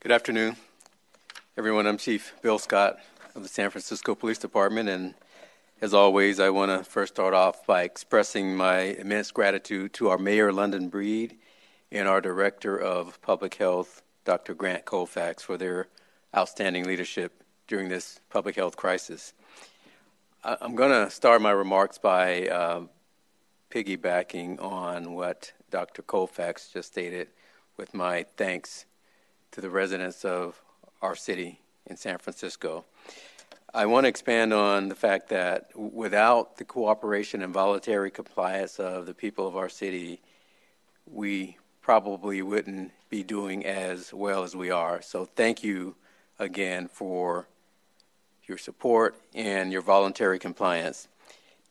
Good 0.00 0.12
afternoon, 0.12 0.56
everyone. 1.56 1.86
I'm 1.86 1.98
Chief 1.98 2.34
Bill 2.42 2.58
Scott 2.58 2.98
of 3.36 3.44
the 3.44 3.48
San 3.48 3.70
Francisco 3.70 4.16
Police 4.16 4.38
Department, 4.38 4.88
and 4.88 5.14
as 5.80 5.94
always, 5.94 6.40
I 6.40 6.50
want 6.50 6.76
to 6.76 6.82
first 6.82 7.14
start 7.14 7.32
off 7.32 7.64
by 7.64 7.84
expressing 7.84 8.56
my 8.56 8.78
immense 8.80 9.30
gratitude 9.30 9.92
to 9.92 10.08
our 10.08 10.18
Mayor, 10.18 10.52
London 10.52 10.88
Breed, 10.88 11.36
and 11.92 12.08
our 12.08 12.20
Director 12.20 12.76
of 12.76 13.22
Public 13.22 13.54
Health, 13.54 14.02
Dr. 14.24 14.52
Grant 14.52 14.84
Colfax, 14.84 15.44
for 15.44 15.56
their 15.56 15.86
outstanding 16.36 16.86
leadership 16.86 17.44
during 17.68 17.88
this 17.88 18.18
public 18.30 18.56
health 18.56 18.76
crisis. 18.76 19.32
I'm 20.42 20.74
going 20.74 20.90
to 20.90 21.08
start 21.08 21.40
my 21.40 21.52
remarks 21.52 21.98
by 21.98 22.48
uh, 22.48 22.80
piggybacking 23.70 24.60
on 24.60 25.14
what 25.14 25.52
Dr. 25.70 26.02
Colfax 26.02 26.70
just 26.72 26.88
stated 26.90 27.28
with 27.76 27.94
my 27.94 28.24
thanks 28.36 28.86
to 29.52 29.60
the 29.60 29.70
residents 29.70 30.24
of 30.24 30.60
our 31.02 31.14
city 31.14 31.60
in 31.86 31.96
San 31.96 32.18
Francisco. 32.18 32.84
I 33.72 33.86
want 33.86 34.04
to 34.04 34.08
expand 34.08 34.52
on 34.52 34.88
the 34.88 34.94
fact 34.94 35.30
that 35.30 35.70
without 35.76 36.58
the 36.58 36.64
cooperation 36.64 37.42
and 37.42 37.52
voluntary 37.52 38.10
compliance 38.10 38.78
of 38.78 39.06
the 39.06 39.14
people 39.14 39.48
of 39.48 39.56
our 39.56 39.68
city, 39.68 40.20
we 41.06 41.58
probably 41.82 42.40
wouldn't 42.40 42.92
be 43.10 43.22
doing 43.22 43.66
as 43.66 44.14
well 44.14 44.42
as 44.42 44.54
we 44.54 44.70
are. 44.70 45.02
So 45.02 45.24
thank 45.24 45.62
you 45.62 45.96
again 46.38 46.88
for 46.88 47.46
your 48.46 48.58
support 48.58 49.16
and 49.34 49.72
your 49.72 49.82
voluntary 49.82 50.38
compliance. 50.38 51.08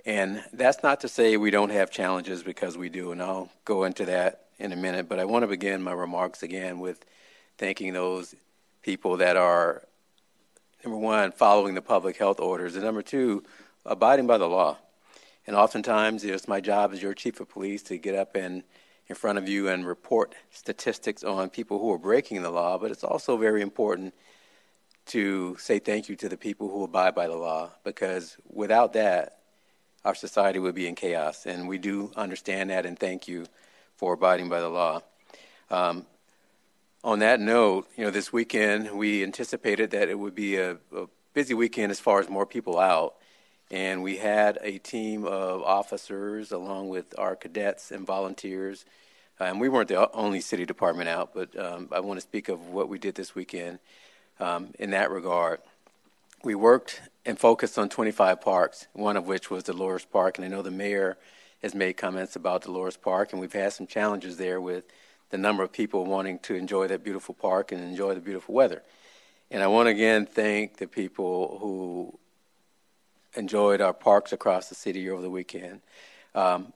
And 0.05 0.43
that's 0.51 0.83
not 0.83 0.99
to 1.01 1.07
say 1.07 1.38
we 1.38 1.51
don't 1.51 1.71
have 1.71 1.89
challenges 1.89 2.43
because 2.43 2.77
we 2.77 2.89
do, 2.89 3.12
and 3.12 3.21
I'll 3.21 3.49
go 3.63 3.86
into 3.86 4.05
that 4.05 4.48
in 4.60 4.73
a 4.73 4.75
minute. 4.75 5.08
But 5.08 5.19
I 5.19 5.25
want 5.25 5.43
to 5.43 5.48
begin 5.48 5.81
my 5.81 5.93
remarks 5.93 6.43
again 6.43 6.79
with 6.79 7.06
thanking 7.58 7.93
those 7.93 8.35
people 8.84 9.17
that 9.17 9.36
are, 9.38 9.84
number 10.84 10.98
one, 10.98 11.31
following 11.31 11.73
the 11.73 11.81
public 11.81 12.17
health 12.17 12.40
orders, 12.40 12.75
and 12.75 12.84
number 12.84 13.02
two, 13.02 13.44
abiding 13.86 14.27
by 14.27 14.38
the 14.38 14.48
law. 14.48 14.77
And 15.48 15.56
oftentimes, 15.56 16.23
it's 16.23 16.48
my 16.48 16.62
job 16.62 16.94
as 16.94 17.02
your 17.02 17.13
chief 17.13 17.40
of 17.40 17.50
police 17.50 17.81
to 17.84 17.98
get 17.98 18.15
up 18.15 18.36
and 18.36 18.63
in 19.08 19.15
front 19.15 19.38
of 19.38 19.50
you 19.50 19.67
and 19.67 19.86
report 19.86 20.34
statistics 20.52 21.23
on 21.23 21.50
people 21.50 21.79
who 21.79 21.92
are 21.92 21.98
breaking 21.98 22.42
the 22.42 22.50
law, 22.50 22.77
but 22.77 22.92
it's 22.92 23.04
also 23.04 23.36
very 23.38 23.62
important 23.62 24.13
to 25.06 25.58
say 25.60 25.79
thank 25.79 26.08
you 26.08 26.15
to 26.15 26.29
the 26.29 26.38
people 26.38 26.69
who 26.69 26.84
abide 26.84 27.13
by 27.13 27.27
the 27.27 27.36
law 27.36 27.69
because 27.84 28.38
without 28.48 28.94
that, 28.94 29.40
our 30.06 30.15
society 30.15 30.60
would 30.60 30.75
be 30.75 30.88
in 30.88 30.96
chaos. 30.96 31.46
And 31.46 31.67
we 31.67 31.77
do 31.77 32.12
understand 32.15 32.69
that 32.69 32.86
and 32.86 32.98
thank 32.98 33.27
you 33.27 33.46
for 33.98 34.13
abiding 34.13 34.50
by 34.50 34.62
the 34.62 34.69
law. 34.69 35.02
Um, 35.69 36.06
on 37.04 37.19
that 37.19 37.39
note, 37.39 37.87
you 37.97 38.06
know, 38.06 38.12
this 38.12 38.31
weekend 38.31 38.91
we 38.91 39.23
anticipated 39.23 39.91
that 39.91 40.10
it 40.10 40.17
would 40.17 40.33
be 40.33 40.56
a, 40.56 40.77
a 40.95 41.08
busy 41.33 41.54
weekend 41.54 41.91
as 41.91 41.99
far 41.99 42.19
as 42.19 42.29
more 42.29 42.45
people 42.45 42.79
out. 42.79 43.15
And 43.69 44.04
we 44.04 44.17
had 44.17 44.60
a 44.62 44.77
team 44.77 45.25
of 45.25 45.63
officers 45.63 46.51
along 46.51 46.89
with 46.89 47.17
our 47.17 47.35
cadets 47.35 47.91
and 47.91 48.06
volunteers. 48.06 48.85
Uh, 49.41 49.45
and 49.45 49.60
we 49.60 49.67
weren't 49.67 49.89
the 49.89 50.12
only 50.12 50.39
city 50.39 50.65
department 50.65 51.10
out, 51.10 51.33
but 51.33 51.58
um, 51.60 51.89
I 51.91 51.99
want 51.99 52.17
to 52.17 52.21
speak 52.21 52.49
of 52.49 52.67
what 52.69 52.87
we 52.87 52.99
did 52.99 53.15
this 53.15 53.35
weekend 53.35 53.79
um, 54.39 54.69
in 54.79 54.91
that 54.91 55.12
regard. 55.12 55.60
We 56.43 56.56
worked 56.56 57.01
and 57.25 57.37
focused 57.37 57.77
on 57.77 57.89
25 57.89 58.41
parks, 58.41 58.87
one 58.93 59.17
of 59.17 59.27
which 59.27 59.49
was 59.49 59.63
Dolores 59.63 60.06
Park. 60.06 60.37
And 60.37 60.45
I 60.45 60.49
know 60.49 60.62
the 60.62 60.71
mayor 60.71 61.17
has 61.62 61.73
made 61.73 61.93
comments 61.93 62.35
about 62.35 62.63
Dolores 62.63 62.97
Park, 62.97 63.31
and 63.31 63.41
we've 63.41 63.54
had 63.54 63.73
some 63.73 63.87
challenges 63.87 64.37
there 64.37 64.62
with 64.62 64.83
the 65.34 65.38
number 65.40 65.63
of 65.63 65.71
people 65.71 66.06
wanting 66.06 66.38
to 66.38 66.54
enjoy 66.54 66.86
that 66.86 67.04
beautiful 67.04 67.34
park 67.34 67.71
and 67.71 67.84
enjoy 67.84 68.13
the 68.13 68.21
beautiful 68.21 68.54
weather. 68.54 68.84
And 69.50 69.63
I 69.63 69.67
want 69.67 69.88
to 69.88 69.90
again 69.90 70.27
thank 70.27 70.77
the 70.77 70.86
people 70.86 71.58
who 71.60 72.19
enjoyed 73.36 73.81
our 73.81 73.94
parks 73.96 74.31
across 74.31 74.69
the 74.69 74.75
city 74.75 75.10
over 75.10 75.23
the 75.23 75.31
weekend. 75.31 75.81
Um, 76.36 76.71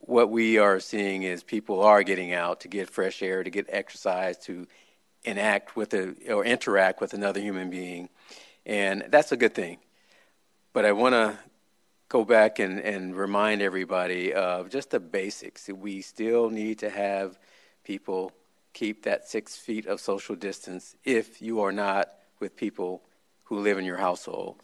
what 0.00 0.28
we 0.28 0.58
are 0.58 0.78
seeing 0.78 1.22
is 1.22 1.42
people 1.42 1.82
are 1.82 2.02
getting 2.02 2.34
out 2.34 2.60
to 2.60 2.68
get 2.68 2.90
fresh 2.90 3.22
air, 3.22 3.42
to 3.42 3.48
get 3.48 3.64
exercise, 3.70 4.36
to 4.40 4.66
enact 5.24 5.74
with 5.74 5.94
a, 5.94 6.14
or 6.30 6.44
interact 6.44 7.00
with 7.00 7.14
another 7.14 7.40
human 7.40 7.70
being, 7.70 8.10
and 8.66 9.06
that's 9.08 9.32
a 9.32 9.38
good 9.38 9.54
thing. 9.54 9.78
But 10.74 10.84
I 10.84 10.92
want 10.92 11.14
to 11.14 11.38
go 12.10 12.26
back 12.26 12.58
and, 12.58 12.78
and 12.78 13.16
remind 13.16 13.62
everybody 13.62 14.34
of 14.34 14.68
just 14.68 14.90
the 14.90 15.00
basics. 15.00 15.66
We 15.70 16.02
still 16.02 16.50
need 16.50 16.80
to 16.80 16.90
have 16.90 17.38
people 17.86 18.32
keep 18.74 19.04
that 19.04 19.28
six 19.28 19.56
feet 19.56 19.86
of 19.86 20.00
social 20.00 20.34
distance 20.34 20.96
if 21.04 21.40
you 21.40 21.60
are 21.60 21.72
not 21.72 22.10
with 22.40 22.56
people 22.56 23.00
who 23.44 23.60
live 23.60 23.78
in 23.78 23.84
your 23.84 23.96
household. 23.96 24.56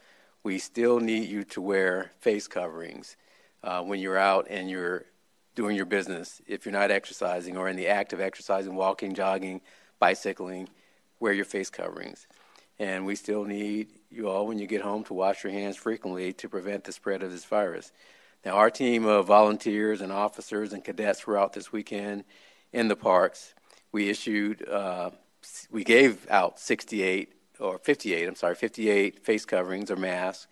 We 0.42 0.58
still 0.58 0.98
need 0.98 1.28
you 1.28 1.44
to 1.44 1.60
wear 1.60 2.10
face 2.18 2.48
coverings 2.48 3.16
uh, 3.62 3.80
when 3.82 4.00
you're 4.00 4.18
out 4.18 4.48
and 4.50 4.68
you're 4.68 5.04
doing 5.54 5.76
your 5.76 5.86
business. 5.86 6.42
If 6.48 6.66
you're 6.66 6.72
not 6.72 6.90
exercising 6.90 7.56
or 7.56 7.68
in 7.68 7.76
the 7.76 7.86
act 7.86 8.12
of 8.12 8.20
exercising, 8.20 8.74
walking, 8.74 9.14
jogging, 9.14 9.60
bicycling, 10.00 10.68
wear 11.20 11.32
your 11.32 11.44
face 11.44 11.70
coverings. 11.70 12.26
And 12.80 13.06
we 13.06 13.14
still 13.14 13.44
need 13.44 13.86
you 14.10 14.28
all, 14.28 14.48
when 14.48 14.58
you 14.58 14.66
get 14.66 14.82
home, 14.82 15.04
to 15.04 15.14
wash 15.14 15.44
your 15.44 15.52
hands 15.52 15.76
frequently 15.76 16.32
to 16.32 16.48
prevent 16.48 16.82
the 16.82 16.92
spread 16.92 17.22
of 17.22 17.30
this 17.30 17.44
virus. 17.44 17.92
Now, 18.44 18.56
our 18.56 18.70
team 18.70 19.04
of 19.06 19.28
volunteers 19.28 20.00
and 20.00 20.10
officers 20.10 20.72
and 20.72 20.82
cadets 20.82 21.24
were 21.24 21.38
out 21.38 21.52
this 21.52 21.70
weekend 21.70 22.24
in 22.72 22.88
the 22.88 22.96
parks. 22.96 23.54
We 23.92 24.08
issued, 24.08 24.68
uh, 24.68 25.10
we 25.70 25.84
gave 25.84 26.28
out 26.30 26.58
68 26.58 27.32
or 27.60 27.78
58, 27.78 28.28
I'm 28.28 28.34
sorry, 28.34 28.54
58 28.54 29.24
face 29.24 29.44
coverings 29.44 29.90
or 29.90 29.96
masks. 29.96 30.46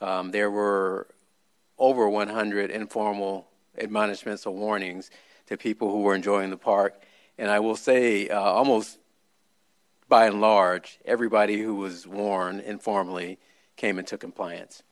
Um, 0.00 0.30
there 0.30 0.50
were 0.50 1.06
over 1.78 2.08
100 2.08 2.70
informal 2.70 3.46
admonishments 3.78 4.46
or 4.46 4.54
warnings 4.54 5.10
to 5.46 5.56
people 5.56 5.90
who 5.90 6.00
were 6.00 6.14
enjoying 6.14 6.50
the 6.50 6.56
park. 6.56 7.02
And 7.38 7.50
I 7.50 7.60
will 7.60 7.76
say, 7.76 8.28
uh, 8.28 8.40
almost 8.40 8.98
by 10.08 10.26
and 10.26 10.40
large, 10.40 10.98
everybody 11.04 11.60
who 11.60 11.76
was 11.76 12.06
warned 12.06 12.60
informally 12.60 13.38
came 13.76 13.98
into 13.98 14.18
compliance. 14.18 14.82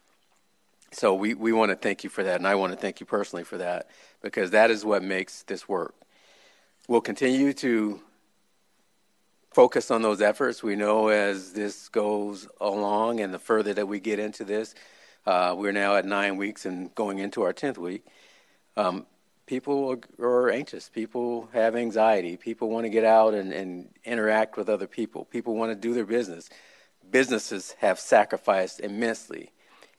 So 0.93 1.15
we, 1.15 1.35
we 1.35 1.53
want 1.53 1.71
to 1.71 1.77
thank 1.77 2.05
you 2.05 2.09
for 2.09 2.25
that, 2.25 2.37
and 2.37 2.47
I 2.47 2.55
want 2.55 2.73
to 2.73 2.79
thank 2.79 3.01
you 3.01 3.05
personally 3.05 3.45
for 3.45 3.59
that, 3.59 3.91
because 4.23 4.53
that 4.53 4.71
is 4.71 4.85
what 4.85 5.03
makes 5.03 5.43
this 5.43 5.69
work. 5.69 5.95
We'll 6.89 7.03
continue 7.03 7.53
to 7.53 8.01
focus 9.51 9.91
on 9.91 10.01
those 10.01 10.23
efforts. 10.23 10.63
We 10.63 10.75
know 10.75 11.09
as 11.09 11.53
this 11.53 11.91
goes 11.91 12.49
along 12.63 13.21
and 13.21 13.33
the 13.35 13.39
further 13.39 13.75
that 13.75 13.87
we 13.87 14.01
get 14.01 14.19
into 14.19 14.43
this, 14.43 14.75
uh, 15.27 15.55
we're 15.55 15.73
now 15.73 15.97
at 15.97 16.07
nine 16.07 16.39
weeks 16.39 16.65
and 16.65 16.95
going 16.95 17.19
into 17.19 17.43
our 17.43 17.53
10th 17.53 17.77
week. 17.77 18.07
Um, 18.79 19.05
people 19.45 20.01
are 20.19 20.49
anxious. 20.49 20.89
People 20.89 21.51
have 21.53 21.77
anxiety. 21.77 22.39
People 22.39 22.71
want 22.71 22.87
to 22.87 22.91
get 22.91 23.05
out 23.05 23.35
and, 23.35 23.53
and 23.53 23.91
interact 24.07 24.57
with 24.57 24.71
other 24.71 24.87
people. 24.87 25.27
People 25.27 25.57
want 25.57 25.71
to 25.71 25.77
do 25.77 25.93
their 25.93 26.07
business. 26.07 26.49
Businesses 27.11 27.73
have 27.81 28.01
sacrificed 28.01 28.81
immensely. 28.81 29.53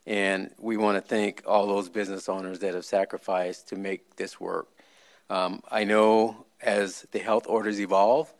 And 0.07 0.49
we 0.57 0.75
want 0.75 0.97
to 0.97 1.07
thank 1.07 1.43
all 1.45 1.67
those 1.67 1.87
business 1.87 2.27
owners 2.27 2.57
that 2.61 2.73
have 2.73 2.85
sacrificed 2.85 3.67
to 3.67 3.75
make 3.75 4.15
this 4.15 4.39
work. 4.39 4.69
Um, 5.29 5.61
I 5.69 5.83
know 5.83 6.47
as 6.61 7.07
the 7.11 7.19
health 7.19 7.45
orders 7.47 7.79
evolve 7.79 8.33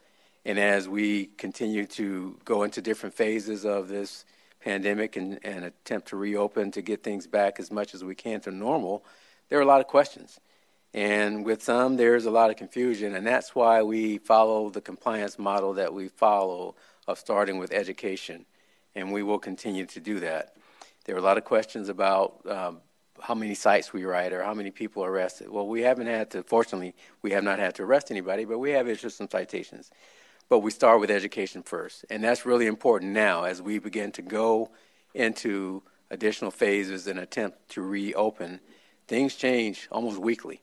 and 0.45 0.57
as 0.57 0.87
we 0.87 1.27
continue 1.37 1.85
to 1.85 2.37
go 2.45 2.63
into 2.63 2.81
different 2.81 3.15
phases 3.15 3.65
of 3.65 3.87
this 3.87 4.25
pandemic 4.61 5.15
and, 5.15 5.39
and 5.43 5.65
attempt 5.65 6.07
to 6.09 6.17
reopen 6.17 6.71
to 6.71 6.81
get 6.81 7.03
things 7.03 7.27
back 7.27 7.59
as 7.59 7.71
much 7.71 7.93
as 7.93 8.03
we 8.03 8.15
can 8.15 8.41
to 8.41 8.51
normal, 8.51 9.03
there 9.49 9.59
are 9.59 9.63
a 9.63 9.65
lot 9.65 9.81
of 9.81 9.87
questions. 9.87 10.39
And 10.93 11.45
with 11.45 11.61
some, 11.61 11.97
there's 11.97 12.25
a 12.25 12.31
lot 12.31 12.49
of 12.49 12.55
confusion, 12.55 13.15
and 13.15 13.25
that's 13.25 13.53
why 13.53 13.83
we 13.83 14.17
follow 14.17 14.69
the 14.69 14.81
compliance 14.81 15.37
model 15.37 15.73
that 15.73 15.93
we 15.93 16.07
follow 16.07 16.75
of 17.07 17.19
starting 17.19 17.57
with 17.57 17.71
education, 17.71 18.45
and 18.95 19.11
we 19.11 19.21
will 19.21 19.39
continue 19.39 19.85
to 19.85 19.99
do 19.99 20.19
that. 20.21 20.55
There 21.05 21.15
are 21.15 21.19
a 21.19 21.23
lot 21.23 21.37
of 21.37 21.45
questions 21.45 21.89
about 21.89 22.39
um, 22.49 22.81
how 23.21 23.35
many 23.35 23.55
cites 23.55 23.93
we 23.93 24.05
write 24.05 24.33
or 24.33 24.43
how 24.43 24.53
many 24.53 24.71
people 24.71 25.03
are 25.03 25.11
arrested. 25.11 25.49
Well, 25.49 25.67
we 25.67 25.81
haven't 25.81 26.07
had 26.07 26.31
to, 26.31 26.43
fortunately, 26.43 26.95
we 27.21 27.31
have 27.31 27.43
not 27.43 27.59
had 27.59 27.75
to 27.75 27.83
arrest 27.83 28.11
anybody, 28.11 28.45
but 28.45 28.59
we 28.59 28.71
have 28.71 28.87
issued 28.87 29.13
some 29.13 29.29
citations. 29.29 29.91
But 30.49 30.59
we 30.59 30.71
start 30.71 30.99
with 30.99 31.11
education 31.11 31.61
first, 31.61 32.05
and 32.09 32.23
that's 32.23 32.45
really 32.45 32.65
important 32.65 33.11
now 33.11 33.43
as 33.43 33.61
we 33.61 33.77
begin 33.77 34.11
to 34.13 34.21
go 34.21 34.71
into 35.13 35.83
additional 36.09 36.51
phases 36.51 37.07
and 37.07 37.19
attempt 37.19 37.69
to 37.69 37.81
reopen 37.81 38.59
things 39.07 39.35
change 39.35 39.87
almost 39.91 40.17
weekly. 40.17 40.61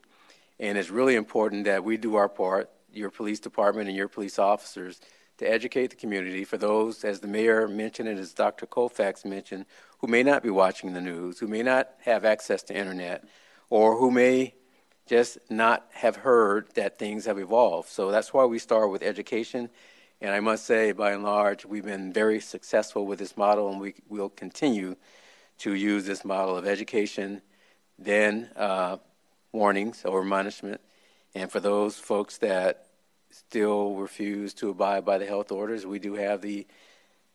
And 0.59 0.77
it's 0.77 0.89
really 0.89 1.15
important 1.15 1.65
that 1.65 1.83
we 1.83 1.97
do 1.97 2.15
our 2.15 2.29
part, 2.29 2.69
your 2.91 3.11
police 3.11 3.39
department 3.39 3.87
and 3.87 3.95
your 3.95 4.07
police 4.07 4.39
officers, 4.39 4.99
to 5.37 5.45
educate 5.45 5.91
the 5.91 5.95
community 5.95 6.43
for 6.43 6.57
those, 6.57 7.03
as 7.03 7.19
the 7.19 7.27
mayor 7.27 7.67
mentioned 7.67 8.09
and 8.09 8.19
as 8.19 8.33
Dr. 8.33 8.65
Colfax 8.65 9.25
mentioned, 9.25 9.65
who 9.99 10.07
may 10.07 10.23
not 10.23 10.43
be 10.43 10.49
watching 10.49 10.93
the 10.93 11.01
news, 11.01 11.39
who 11.39 11.47
may 11.47 11.63
not 11.63 11.89
have 11.99 12.25
access 12.25 12.63
to 12.63 12.75
internet, 12.75 13.23
or 13.69 13.97
who 13.97 14.11
may 14.11 14.53
just 15.05 15.37
not 15.49 15.87
have 15.93 16.17
heard 16.17 16.69
that 16.75 16.99
things 16.99 17.25
have 17.25 17.39
evolved. 17.39 17.89
So 17.89 18.11
that's 18.11 18.33
why 18.33 18.45
we 18.45 18.59
start 18.59 18.91
with 18.91 19.01
education. 19.01 19.69
And 20.19 20.31
I 20.31 20.39
must 20.39 20.65
say, 20.65 20.91
by 20.91 21.11
and 21.11 21.23
large, 21.23 21.65
we've 21.65 21.85
been 21.85 22.11
very 22.11 22.39
successful 22.39 23.05
with 23.05 23.19
this 23.19 23.37
model, 23.37 23.69
and 23.69 23.79
we 23.79 23.95
will 24.09 24.29
continue 24.29 24.95
to 25.59 25.73
use 25.73 26.05
this 26.05 26.25
model 26.25 26.57
of 26.57 26.65
education 26.65 27.41
then 27.99 28.49
uh, 28.55 28.97
warnings 29.51 30.03
or 30.05 30.21
admonishment. 30.21 30.81
And 31.33 31.51
for 31.51 31.59
those 31.59 31.97
folks 31.97 32.37
that 32.39 32.86
still 33.31 33.95
refuse 33.95 34.53
to 34.55 34.69
abide 34.69 35.05
by 35.05 35.17
the 35.17 35.25
health 35.25 35.51
orders, 35.51 35.85
we 35.85 35.99
do 35.99 36.13
have 36.15 36.41
the 36.41 36.65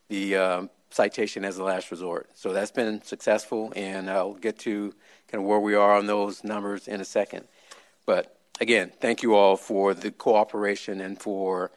the 0.08 0.36
um, 0.36 0.70
citation 0.90 1.44
as 1.44 1.56
a 1.56 1.64
last 1.64 1.90
resort. 1.90 2.28
So 2.34 2.52
that's 2.52 2.70
been 2.70 3.02
successful, 3.02 3.72
and 3.74 4.10
I'll 4.10 4.34
get 4.34 4.58
to 4.60 4.94
kind 5.28 5.42
of 5.42 5.48
where 5.48 5.60
we 5.60 5.74
are 5.74 5.94
on 5.94 6.06
those 6.06 6.44
numbers 6.44 6.86
in 6.86 7.00
a 7.00 7.04
second. 7.04 7.46
But 8.04 8.36
again, 8.60 8.92
thank 9.00 9.22
you 9.22 9.34
all 9.34 9.56
for 9.56 9.94
the 9.94 10.10
cooperation 10.10 11.00
and 11.00 11.18
for 11.18 11.70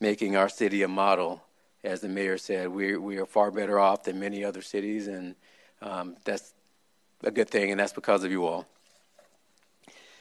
making 0.00 0.36
our 0.36 0.48
city 0.48 0.82
a 0.82 0.88
model. 0.88 1.42
As 1.84 2.00
the 2.00 2.08
mayor 2.08 2.38
said, 2.38 2.68
we 2.68 2.96
we 2.96 3.18
are 3.18 3.26
far 3.26 3.50
better 3.50 3.78
off 3.78 4.02
than 4.02 4.18
many 4.18 4.44
other 4.44 4.62
cities, 4.62 5.06
and 5.06 5.34
um, 5.80 6.16
that's 6.24 6.52
a 7.22 7.30
good 7.30 7.48
thing, 7.48 7.70
and 7.70 7.80
that's 7.80 7.92
because 7.92 8.24
of 8.24 8.30
you 8.30 8.44
all. 8.46 8.66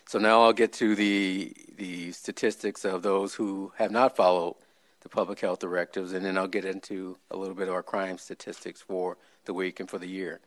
So 0.07 0.19
now 0.19 0.43
I'll 0.43 0.53
get 0.53 0.71
to 0.73 0.95
the 0.95 1.53
the 1.75 2.13
statistics 2.13 2.85
of 2.85 3.03
those 3.03 3.33
who 3.33 3.73
have 3.75 3.91
not 3.91 4.15
followed 4.15 4.55
the 5.01 5.09
public 5.09 5.41
health 5.41 5.59
directives, 5.59 6.13
and 6.13 6.25
then 6.25 6.37
I'll 6.37 6.47
get 6.47 6.63
into 6.63 7.17
a 7.29 7.35
little 7.35 7.53
bit 7.53 7.67
of 7.67 7.73
our 7.73 7.83
crime 7.83 8.17
statistics 8.17 8.81
for 8.81 9.17
the 9.43 9.53
week 9.53 9.81
and 9.81 9.89
for 9.89 9.99
the 9.99 10.07
year. 10.07 10.39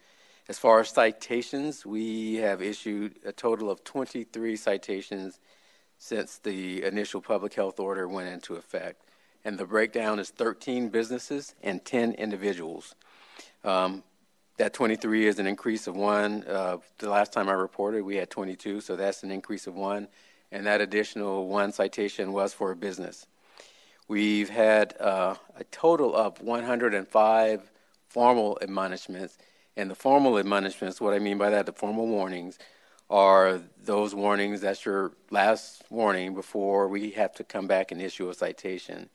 As 0.49 0.59
far 0.59 0.81
as 0.81 0.89
citations, 0.89 1.85
we 1.85 2.37
have 2.37 2.63
issued 2.63 3.19
a 3.25 3.33
total 3.33 3.71
of 3.71 3.85
23 3.85 4.57
citations 4.57 5.39
since 5.99 6.39
the 6.39 6.83
initial 6.83 7.21
public 7.21 7.53
health 7.53 7.79
order 7.79 8.09
went 8.09 8.31
into 8.31 8.55
effect. 8.55 9.05
And 9.45 9.59
the 9.59 9.67
breakdown 9.67 10.19
is 10.19 10.31
13 10.31 10.89
businesses 10.89 11.55
and 11.63 11.85
10 11.85 12.15
individuals. 12.15 12.95
Um, 13.63 14.05
that 14.61 14.75
23 14.75 15.27
is 15.27 15.39
an 15.39 15.47
increase 15.47 15.87
of 15.87 15.97
one. 15.97 16.45
Uh, 16.47 16.77
the 16.99 17.09
last 17.09 17.33
time 17.33 17.49
I 17.49 17.53
reported, 17.53 18.05
we 18.05 18.17
had 18.17 18.29
22, 18.29 18.83
so 18.83 18.95
that's 18.95 19.23
an 19.23 19.31
increase 19.31 19.67
of 19.67 19.75
one. 19.75 20.07
And 20.53 20.67
that 20.67 20.83
additional 20.83 21.49
one 21.49 21.73
citation 21.73 22.35
was 22.35 22.53
for 22.53 22.71
a 22.71 22.77
business. 22.77 23.27
We've 24.07 24.51
had 24.51 25.01
uh, 25.01 25.37
a 25.57 25.65
total 25.65 26.15
of 26.15 26.43
105 26.43 27.71
formal 28.09 28.59
admonishments. 28.61 29.39
And 29.79 29.91
the 29.91 29.95
formal 29.95 30.39
admonishments, 30.39 31.01
what 31.01 31.15
I 31.15 31.21
mean 31.21 31.39
by 31.39 31.49
that, 31.49 31.65
the 31.65 31.73
formal 31.73 32.07
warnings, 32.07 32.59
are 33.09 33.63
those 33.83 34.15
warnings, 34.15 34.61
that's 34.61 34.85
your 34.85 35.13
last 35.31 35.85
warning 35.89 36.35
before 36.35 36.87
we 36.87 37.13
have 37.13 37.33
to 37.37 37.45
come 37.45 37.67
back 37.67 37.93
and 37.93 38.03
issue 38.03 38.29
a 38.29 38.35
citation. 38.35 39.09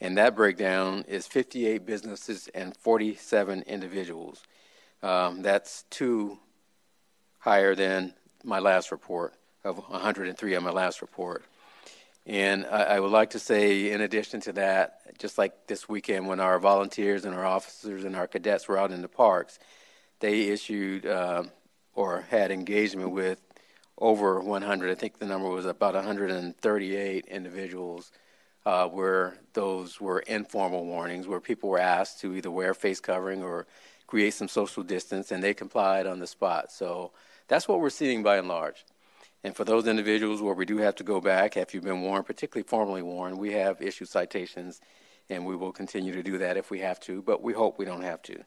And 0.00 0.16
that 0.18 0.36
breakdown 0.36 1.04
is 1.08 1.26
58 1.26 1.84
businesses 1.84 2.48
and 2.54 2.76
47 2.76 3.62
individuals. 3.62 4.44
Um, 5.04 5.42
that's 5.42 5.84
two 5.90 6.38
higher 7.38 7.74
than 7.74 8.14
my 8.42 8.58
last 8.58 8.90
report 8.90 9.34
of 9.62 9.76
103 9.76 10.56
on 10.56 10.64
my 10.64 10.70
last 10.70 11.02
report. 11.02 11.44
And 12.24 12.64
I, 12.64 12.84
I, 12.84 13.00
would 13.00 13.10
like 13.10 13.30
to 13.30 13.38
say, 13.38 13.92
in 13.92 14.00
addition 14.00 14.40
to 14.42 14.54
that, 14.54 15.18
just 15.18 15.36
like 15.36 15.66
this 15.66 15.86
weekend 15.90 16.26
when 16.26 16.40
our 16.40 16.58
volunteers 16.58 17.26
and 17.26 17.34
our 17.34 17.44
officers 17.44 18.04
and 18.04 18.16
our 18.16 18.26
cadets 18.26 18.66
were 18.66 18.78
out 18.78 18.92
in 18.92 19.02
the 19.02 19.08
parks, 19.08 19.58
they 20.20 20.44
issued 20.44 21.04
uh, 21.04 21.42
or 21.94 22.22
had 22.30 22.50
engagement 22.50 23.10
with 23.10 23.42
over 23.98 24.40
100. 24.40 24.90
I 24.90 24.94
think 24.94 25.18
the 25.18 25.26
number 25.26 25.50
was 25.50 25.66
about 25.66 25.92
138 25.92 27.26
individuals 27.26 28.10
uh, 28.64 28.88
where 28.88 29.36
those 29.52 30.00
were 30.00 30.20
informal 30.20 30.86
warnings, 30.86 31.28
where 31.28 31.40
people 31.40 31.68
were 31.68 31.78
asked 31.78 32.22
to 32.22 32.34
either 32.34 32.50
wear 32.50 32.72
face 32.72 33.00
covering 33.00 33.42
or 33.42 33.66
create 34.06 34.34
some 34.34 34.48
social 34.48 34.82
distance, 34.82 35.32
and 35.32 35.42
they 35.42 35.54
complied 35.54 36.06
on 36.06 36.18
the 36.18 36.26
spot. 36.26 36.70
So 36.70 37.12
that's 37.48 37.68
what 37.68 37.80
we're 37.80 37.90
seeing 37.90 38.22
by 38.22 38.36
and 38.36 38.48
large. 38.48 38.84
And 39.42 39.54
for 39.54 39.64
those 39.64 39.86
individuals 39.86 40.40
where 40.40 40.54
we 40.54 40.64
do 40.64 40.78
have 40.78 40.94
to 40.96 41.04
go 41.04 41.20
back, 41.20 41.56
if 41.56 41.74
you've 41.74 41.84
been 41.84 42.00
warned, 42.00 42.26
particularly 42.26 42.66
formally 42.66 43.02
warned, 43.02 43.38
we 43.38 43.52
have 43.52 43.82
issued 43.82 44.08
citations, 44.08 44.80
and 45.28 45.44
we 45.44 45.54
will 45.54 45.72
continue 45.72 46.12
to 46.14 46.22
do 46.22 46.38
that 46.38 46.56
if 46.56 46.70
we 46.70 46.80
have 46.80 46.98
to, 47.00 47.22
but 47.22 47.42
we 47.42 47.52
hope 47.52 47.78
we 47.78 47.84
don't 47.84 48.02
have 48.02 48.22
to. 48.22 48.42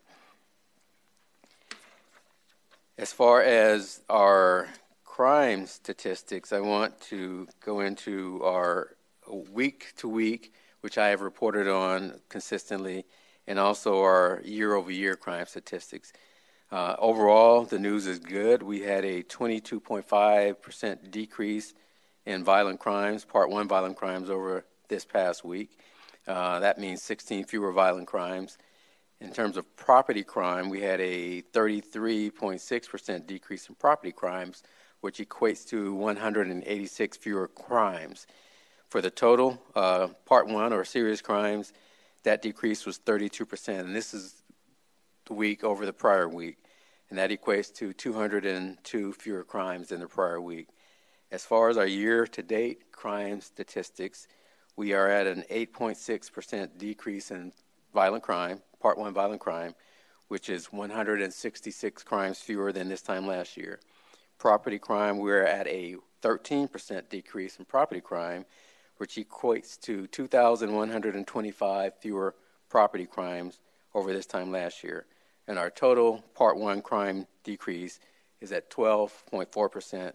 As 2.97 3.14
far 3.14 3.43
as 3.43 4.01
our 4.10 4.70
crime 5.03 5.68
statistics, 5.68 6.51
I 6.51 6.62
want 6.62 6.99
to 7.01 7.47
go 7.64 7.82
into 7.82 8.41
our 8.43 8.95
week 9.51 9.93
to 9.97 10.08
week, 10.08 10.53
which 10.82 10.97
I 10.97 11.10
have 11.10 11.22
reported 11.22 11.68
on 11.68 12.22
consistently, 12.30 13.05
and 13.48 13.58
also 13.58 14.02
our 14.02 14.41
year 14.43 14.76
over 14.76 14.91
year 14.91 15.16
crime 15.16 15.45
statistics. 15.45 16.12
Uh, 16.70 16.95
overall, 17.00 17.64
the 17.64 17.80
news 17.80 18.06
is 18.08 18.20
good. 18.20 18.62
We 18.62 18.82
had 18.82 19.06
a 19.06 19.24
22.5% 19.24 21.12
decrease 21.12 21.74
in 22.26 22.43
violent 22.43 22.80
crimes, 22.80 23.24
Part 23.24 23.50
1 23.50 23.68
violent 23.70 23.95
crimes, 23.95 24.30
over 24.30 24.66
this 24.89 25.06
past 25.06 25.45
week. 25.45 25.80
Uh, 26.28 26.60
that 26.60 26.78
means 26.78 27.02
16 27.02 27.45
fewer 27.45 27.72
violent 27.72 28.08
crimes. 28.08 28.58
In 29.22 29.32
terms 29.32 29.56
of 29.56 29.76
property 29.78 30.24
crime, 30.24 30.70
we 30.70 30.82
had 30.82 31.00
a 31.00 31.41
33.6% 31.54 33.26
decrease 33.26 33.70
in 33.70 33.76
property 33.76 34.12
crimes, 34.12 34.62
which 35.00 35.20
equates 35.20 35.66
to 35.70 35.93
186 35.93 37.18
fewer 37.18 37.48
crimes. 37.48 38.28
For 38.89 39.02
the 39.02 39.10
total, 39.10 39.62
uh, 39.74 40.08
part 40.26 40.48
one 40.48 40.74
or 40.74 40.84
serious 40.84 41.22
crimes, 41.22 41.72
that 42.28 42.41
decrease 42.41 42.86
was 42.86 42.99
32%. 42.99 43.80
And 43.80 43.95
this 43.95 44.13
is 44.13 44.43
the 45.28 45.34
week 45.34 45.63
over 45.63 45.86
the 45.86 45.93
prior 45.93 46.28
week. 46.28 46.57
And 47.09 47.17
that 47.17 47.30
equates 47.30 47.73
to 47.75 47.93
202 47.93 49.13
fewer 49.13 49.45
crimes 49.45 49.88
than 49.88 50.01
the 50.01 50.07
prior 50.07 50.41
week. 50.41 50.67
As 51.32 51.45
far 51.45 51.69
as 51.69 51.78
our 51.78 51.88
year 51.88 52.28
to 52.28 52.43
date 52.43 52.91
crime 52.91 53.39
statistics, 53.39 54.28
we 54.75 54.91
are 54.91 55.09
at 55.09 55.25
an 55.25 55.45
8.6% 55.49 56.78
decrease 56.78 57.32
in 57.32 57.53
violent 57.93 58.23
crime, 58.23 58.61
Part 58.82 58.97
1 58.97 59.13
violent 59.13 59.39
crime, 59.39 59.73
which 60.28 60.49
is 60.49 60.71
166 60.71 62.03
crimes 62.03 62.39
fewer 62.39 62.73
than 62.73 62.89
this 62.89 63.01
time 63.01 63.25
last 63.25 63.55
year. 63.55 63.80
Property 64.38 64.80
crime, 64.80 65.17
we're 65.17 65.43
at 65.43 65.65
a 65.67 65.95
13% 66.21 67.09
decrease 67.09 67.57
in 67.57 67.63
property 67.63 68.01
crime, 68.01 68.45
which 68.98 69.16
equates 69.16 69.80
to 69.82 70.08
2,125 70.08 71.93
fewer 72.00 72.36
property 72.70 73.06
crimes 73.06 73.60
over 73.93 74.14
this 74.14 74.26
time 74.26 74.52
last 74.52 74.84
year. 74.84 75.06
And 75.48 75.58
our 75.58 75.70
total 75.70 76.24
Part 76.36 76.58
1 76.58 76.82
crime 76.82 77.26
decrease 77.43 78.00
is 78.41 78.52
at 78.52 78.70
12.4%, 78.70 80.14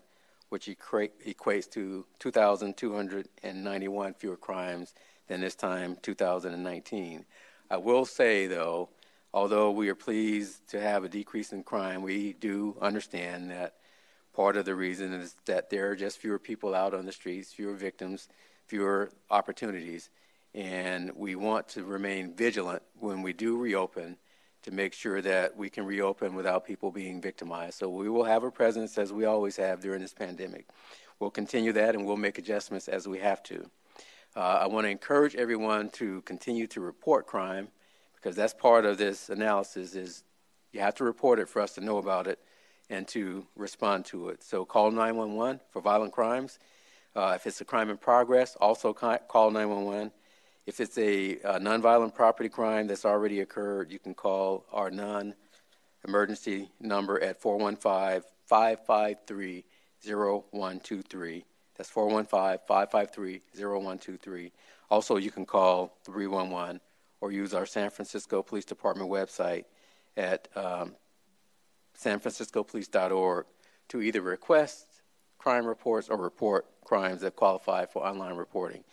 which 0.51 0.67
equates 0.67 1.71
to 1.71 2.05
2,291 2.19 4.15
fewer 4.15 4.37
crimes 4.37 4.95
than 5.29 5.41
this 5.41 5.55
time 5.55 5.97
2019. 6.03 7.25
I 7.71 7.77
will 7.79 8.05
say, 8.05 8.47
though, 8.47 8.91
although 9.33 9.71
we 9.71 9.89
are 9.89 9.95
pleased 9.95 10.69
to 10.69 10.81
have 10.81 11.05
a 11.05 11.09
decrease 11.09 11.53
in 11.53 11.63
crime, 11.63 12.03
we 12.03 12.35
do 12.35 12.77
understand 12.83 13.51
that 13.51 13.77
part 14.35 14.57
of 14.57 14.67
the 14.67 14.75
reason 14.75 15.13
is 15.15 15.35
that 15.47 15.71
there 15.71 15.91
are 15.91 15.97
just 15.97 16.19
fewer 16.19 16.39
people 16.39 16.75
out 16.75 16.93
on 16.93 17.07
the 17.07 17.13
streets, 17.13 17.53
fewer 17.53 17.75
victims, 17.75 18.29
fewer 18.67 19.11
opportunities. 19.31 20.11
And 20.55 21.13
we 21.15 21.35
want 21.35 21.69
to 21.69 21.85
remain 21.85 22.35
vigilant 22.35 22.83
when 22.99 23.23
we 23.23 23.33
do 23.33 23.57
reopen 23.57 24.17
to 24.63 24.71
make 24.71 24.93
sure 24.93 25.21
that 25.21 25.57
we 25.57 25.69
can 25.69 25.85
reopen 25.85 26.35
without 26.35 26.65
people 26.65 26.91
being 26.91 27.21
victimized. 27.21 27.79
So 27.79 27.89
we 27.89 28.09
will 28.09 28.25
have 28.25 28.45
a 28.45 28.51
presence 28.51 28.97
as 28.99 29.13
we 29.13 29.25
always 29.25 29.57
have 29.57 29.81
during 29.81 30.01
this 30.01 30.15
pandemic. 30.15 30.67
We'll 31.19 31.31
continue 31.31 31.73
that 31.73 31.95
and 31.95 32.05
we'll 32.07 32.17
make 32.17 32.39
adjustments 32.39 32.89
as 32.89 33.09
we 33.09 33.19
have 33.19 33.43
to. 33.45 33.69
Uh, 34.35 34.61
I 34.63 34.67
want 34.67 34.87
to 34.87 34.91
encourage 34.91 35.35
everyone 35.37 35.91
to 35.91 36.23
continue 36.23 36.67
to 36.69 36.81
report 36.81 37.27
crime 37.27 37.69
because 38.15 38.37
that's 38.37 38.55
part 38.55 38.87
of 38.87 38.99
this 38.99 39.29
analysis 39.29 39.95
is 39.95 40.25
you 40.73 40.81
have 40.81 40.95
to 40.97 41.05
report 41.05 41.39
it 41.39 41.49
for 41.49 41.61
us 41.61 41.75
to 41.75 41.81
know 41.81 41.99
about 41.99 42.27
it 42.27 42.39
and 42.89 43.07
to 43.09 43.47
respond 43.57 44.05
to 44.07 44.29
it. 44.29 44.43
So 44.43 44.65
call 44.65 44.91
911 44.91 45.61
for 45.71 45.83
violent 45.83 46.13
crimes. 46.13 46.59
Uh, 47.15 47.33
if 47.37 47.47
it's 47.47 47.61
a 47.61 47.65
crime 47.65 47.91
in 47.91 47.97
progress, 47.97 48.57
also 48.61 48.93
call 48.93 49.51
911. 49.51 50.11
If 50.65 50.81
it's 50.81 50.97
a, 50.97 51.33
a 51.41 51.61
nonviolent 51.61 52.15
property 52.15 52.49
crime 52.49 52.87
that's 52.87 53.05
already 53.05 53.41
occurred, 53.41 53.91
you 53.91 53.99
can 53.99 54.15
call 54.15 54.65
our 54.73 54.91
non 54.91 55.35
emergency 56.07 56.71
number 56.81 57.23
at 57.23 57.41
415 57.41 58.23
553 58.47 59.65
0123. 60.05 61.45
That's 61.77 61.91
415 61.91 62.59
553 62.67 63.41
0123. 63.57 64.53
Also, 64.91 65.17
you 65.17 65.31
can 65.31 65.47
call 65.47 65.97
311 66.05 66.81
or 67.21 67.33
use 67.33 67.55
our 67.55 67.67
San 67.67 67.91
Francisco 67.91 68.43
Police 68.43 68.65
Department 68.65 69.11
website 69.11 69.65
at 70.17 70.49
um, 70.55 70.95
sanfranciscopolice.org 71.99 73.47
to 73.89 74.03
either 74.03 74.21
request 74.21 74.87
crime 75.43 75.67
reports 75.67 76.09
or 76.09 76.17
report 76.17 76.67
crimes 76.85 77.23
that 77.23 77.35
qualify 77.35 77.85
for 77.85 78.07
online 78.07 78.37
reporting. 78.37 78.85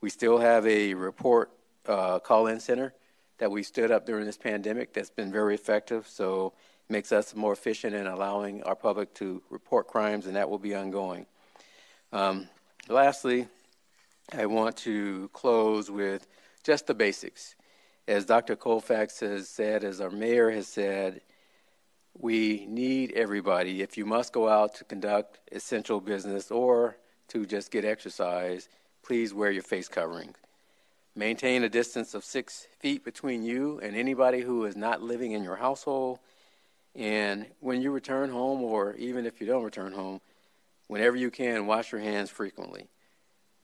We 0.00 0.08
still 0.08 0.38
have 0.38 0.64
a 0.66 0.94
report 0.94 1.50
uh, 1.84 2.20
call 2.20 2.46
in 2.46 2.60
center 2.60 2.94
that 3.38 3.50
we 3.50 3.64
stood 3.64 3.90
up 3.90 4.06
during 4.06 4.24
this 4.24 4.38
pandemic 4.38 4.92
that's 4.92 5.10
been 5.10 5.32
very 5.32 5.54
effective, 5.54 6.06
so 6.06 6.52
it 6.88 6.92
makes 6.92 7.10
us 7.10 7.34
more 7.34 7.52
efficient 7.52 7.94
in 7.94 8.06
allowing 8.06 8.62
our 8.62 8.76
public 8.76 9.14
to 9.14 9.42
report 9.50 9.88
crimes, 9.88 10.26
and 10.26 10.36
that 10.36 10.48
will 10.48 10.60
be 10.60 10.76
ongoing. 10.76 11.26
Um, 12.12 12.48
lastly, 12.88 13.48
I 14.32 14.46
want 14.46 14.76
to 14.78 15.28
close 15.32 15.90
with 15.90 16.28
just 16.62 16.86
the 16.86 16.94
basics. 16.94 17.56
As 18.06 18.24
Dr. 18.24 18.54
Colfax 18.54 19.18
has 19.20 19.48
said, 19.48 19.82
as 19.82 20.00
our 20.00 20.10
mayor 20.10 20.50
has 20.52 20.68
said, 20.68 21.20
we 22.18 22.66
need 22.66 23.12
everybody. 23.12 23.82
If 23.82 23.96
you 23.96 24.06
must 24.06 24.32
go 24.32 24.48
out 24.48 24.74
to 24.76 24.84
conduct 24.84 25.38
essential 25.52 26.00
business 26.00 26.50
or 26.50 26.96
to 27.28 27.46
just 27.46 27.70
get 27.70 27.84
exercise, 27.84 28.68
please 29.02 29.34
wear 29.34 29.50
your 29.50 29.62
face 29.62 29.88
covering. 29.88 30.34
Maintain 31.14 31.62
a 31.62 31.68
distance 31.68 32.14
of 32.14 32.24
six 32.24 32.66
feet 32.78 33.04
between 33.04 33.42
you 33.42 33.80
and 33.82 33.96
anybody 33.96 34.40
who 34.40 34.64
is 34.64 34.76
not 34.76 35.02
living 35.02 35.32
in 35.32 35.42
your 35.42 35.56
household. 35.56 36.18
And 36.94 37.46
when 37.60 37.82
you 37.82 37.90
return 37.90 38.30
home, 38.30 38.62
or 38.62 38.94
even 38.96 39.26
if 39.26 39.40
you 39.40 39.46
don't 39.46 39.64
return 39.64 39.92
home, 39.92 40.20
Whenever 40.88 41.16
you 41.16 41.30
can, 41.30 41.66
wash 41.66 41.90
your 41.90 42.00
hands 42.00 42.30
frequently. 42.30 42.88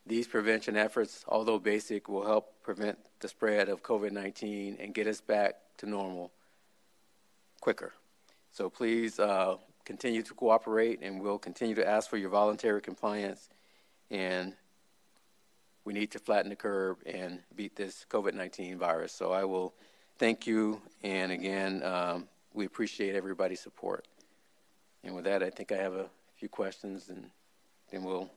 These 0.04 0.26
prevention 0.26 0.76
efforts, 0.76 1.24
although 1.28 1.58
basic, 1.58 2.08
will 2.08 2.26
help 2.26 2.62
prevent 2.62 2.98
the 3.20 3.28
spread 3.28 3.68
of 3.68 3.82
COVID 3.82 4.10
19 4.10 4.78
and 4.80 4.92
get 4.92 5.06
us 5.06 5.20
back 5.20 5.54
to 5.78 5.86
normal 5.86 6.32
quicker. 7.60 7.92
So 8.52 8.68
please 8.68 9.18
uh, 9.18 9.56
continue 9.86 10.22
to 10.22 10.34
cooperate, 10.34 11.00
and 11.00 11.22
we'll 11.22 11.38
continue 11.38 11.74
to 11.76 11.88
ask 11.88 12.10
for 12.10 12.18
your 12.18 12.28
voluntary 12.28 12.82
compliance. 12.82 13.48
And 14.10 14.52
we 15.86 15.94
need 15.94 16.10
to 16.10 16.18
flatten 16.18 16.50
the 16.50 16.56
curve 16.56 16.98
and 17.06 17.40
beat 17.56 17.76
this 17.76 18.04
COVID 18.10 18.34
19 18.34 18.76
virus. 18.76 19.12
So 19.12 19.32
I 19.32 19.44
will 19.44 19.72
thank 20.18 20.46
you, 20.46 20.82
and 21.02 21.32
again, 21.32 21.82
um, 21.82 22.28
we 22.52 22.66
appreciate 22.66 23.14
everybody's 23.14 23.60
support. 23.60 24.06
And 25.02 25.14
with 25.14 25.24
that, 25.24 25.42
I 25.42 25.48
think 25.48 25.72
I 25.72 25.76
have 25.76 25.94
a 25.94 26.10
few 26.36 26.50
questions, 26.50 27.08
and 27.08 27.30
then 27.90 28.04
we'll 28.04 28.30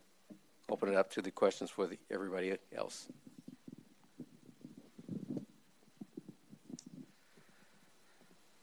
open 0.69 0.87
it 0.87 0.95
up 0.95 1.11
to 1.11 1.21
the 1.21 1.29
questions 1.29 1.69
for 1.69 1.87
the, 1.87 1.97
everybody 2.09 2.55
else. 2.73 3.07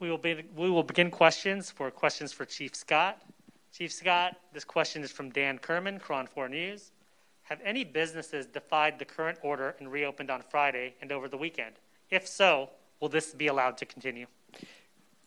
We 0.03 0.11
will, 0.11 0.19
be, 0.19 0.43
we 0.57 0.69
will 0.69 0.83
begin 0.83 1.13
questions 1.13 1.71
for 1.71 1.89
questions 1.93 2.33
for 2.33 2.45
Chief 2.45 2.75
Scott. 2.75 3.23
Chief 3.73 3.93
Scott, 3.93 4.35
this 4.53 4.65
question 4.65 5.05
is 5.05 5.13
from 5.13 5.31
Dan 5.31 5.59
Kerman, 5.59 6.01
KRON 6.01 6.29
4 6.29 6.49
News. 6.49 6.91
Have 7.45 7.61
any 7.65 7.85
businesses 7.85 8.47
defied 8.47 8.99
the 8.99 9.05
current 9.05 9.39
order 9.45 9.77
and 9.79 9.93
reopened 9.93 10.29
on 10.29 10.43
Friday 10.43 10.97
and 11.01 11.13
over 11.13 11.29
the 11.29 11.37
weekend? 11.37 11.77
If 12.11 12.27
so, 12.27 12.71
will 12.99 13.11
this 13.11 13.33
be 13.33 13.47
allowed 13.47 13.79
to 13.79 13.87
continue? 13.87 14.27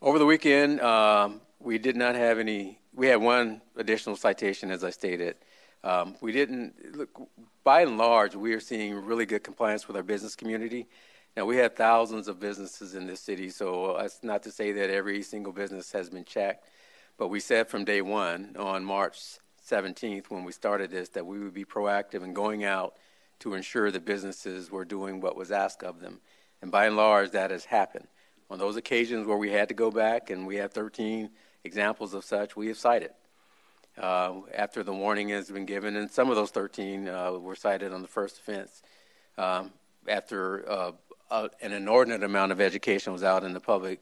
Over 0.02 0.20
the 0.20 0.26
weekend, 0.26 0.82
um, 0.82 1.40
we 1.62 1.78
did 1.78 1.96
not 1.96 2.16
have 2.16 2.38
any 2.38 2.78
we 2.94 3.08
had 3.08 3.22
one 3.22 3.62
additional 3.78 4.18
citation, 4.18 4.72
as 4.72 4.84
I 4.84 4.90
stated. 4.90 5.38
Um, 5.86 6.18
we 6.20 6.34
didn't 6.34 6.98
look. 6.98 7.18
By 7.64 7.84
and 7.84 7.98
large, 7.98 8.36
we 8.36 8.52
are 8.52 8.60
seeing 8.60 8.94
really 8.94 9.26
good 9.26 9.42
compliance 9.42 9.88
with 9.88 9.96
our 9.96 10.04
business 10.04 10.36
community. 10.36 10.88
Now, 11.36 11.44
we 11.44 11.58
have 11.58 11.76
thousands 11.76 12.30
of 12.30 12.40
businesses 12.40 12.96
in 12.96 13.08
this 13.08 13.20
city, 13.20 13.50
so 13.50 13.98
that's 14.00 14.24
not 14.24 14.44
to 14.44 14.52
say 14.52 14.72
that 14.72 14.90
every 14.90 15.22
single 15.22 15.52
business 15.52 15.92
has 15.92 16.10
been 16.10 16.24
checked. 16.24 16.66
But 17.18 17.28
we 17.28 17.42
said 17.42 17.68
from 17.68 17.84
day 17.84 18.02
one 18.02 18.56
on 18.58 18.86
March 18.86 19.20
17th, 19.68 20.30
when 20.30 20.46
we 20.46 20.54
started 20.54 20.92
this, 20.92 21.10
that 21.10 21.26
we 21.26 21.40
would 21.40 21.54
be 21.54 21.66
proactive 21.66 22.24
in 22.24 22.34
going 22.34 22.64
out 22.64 22.96
to 23.40 23.54
ensure 23.54 23.92
that 23.92 24.06
businesses 24.06 24.72
were 24.72 24.86
doing 24.86 25.20
what 25.20 25.36
was 25.36 25.52
asked 25.52 25.84
of 25.84 26.00
them. 26.00 26.22
And 26.62 26.72
by 26.72 26.86
and 26.86 26.96
large, 26.96 27.32
that 27.32 27.52
has 27.52 27.66
happened. 27.66 28.08
On 28.50 28.58
those 28.58 28.78
occasions 28.78 29.28
where 29.28 29.38
we 29.38 29.52
had 29.52 29.68
to 29.68 29.74
go 29.74 29.92
back, 29.92 30.30
and 30.30 30.48
we 30.48 30.56
have 30.56 30.72
13 30.72 31.32
examples 31.66 32.14
of 32.14 32.24
such, 32.24 32.56
we 32.56 32.68
have 32.68 32.78
cited. 32.78 33.12
Uh, 33.98 34.42
after 34.54 34.84
the 34.84 34.94
warning 34.94 35.30
has 35.30 35.52
been 35.52 35.66
given, 35.66 35.98
and 35.98 36.10
some 36.10 36.30
of 36.30 36.38
those 36.38 36.52
13 36.52 37.10
uh, 37.10 37.32
were 37.34 37.56
cited 37.56 37.92
on 37.92 38.02
the 38.02 38.08
first 38.08 38.38
offense. 38.40 38.84
Um, 39.38 39.72
after 40.08 40.70
uh, 40.70 40.92
uh, 41.32 41.48
an 41.62 41.72
inordinate 41.72 42.24
amount 42.24 42.52
of 42.52 42.62
education 42.62 43.14
was 43.14 43.24
out 43.24 43.44
in 43.44 43.54
the 43.54 43.60
public 43.60 44.00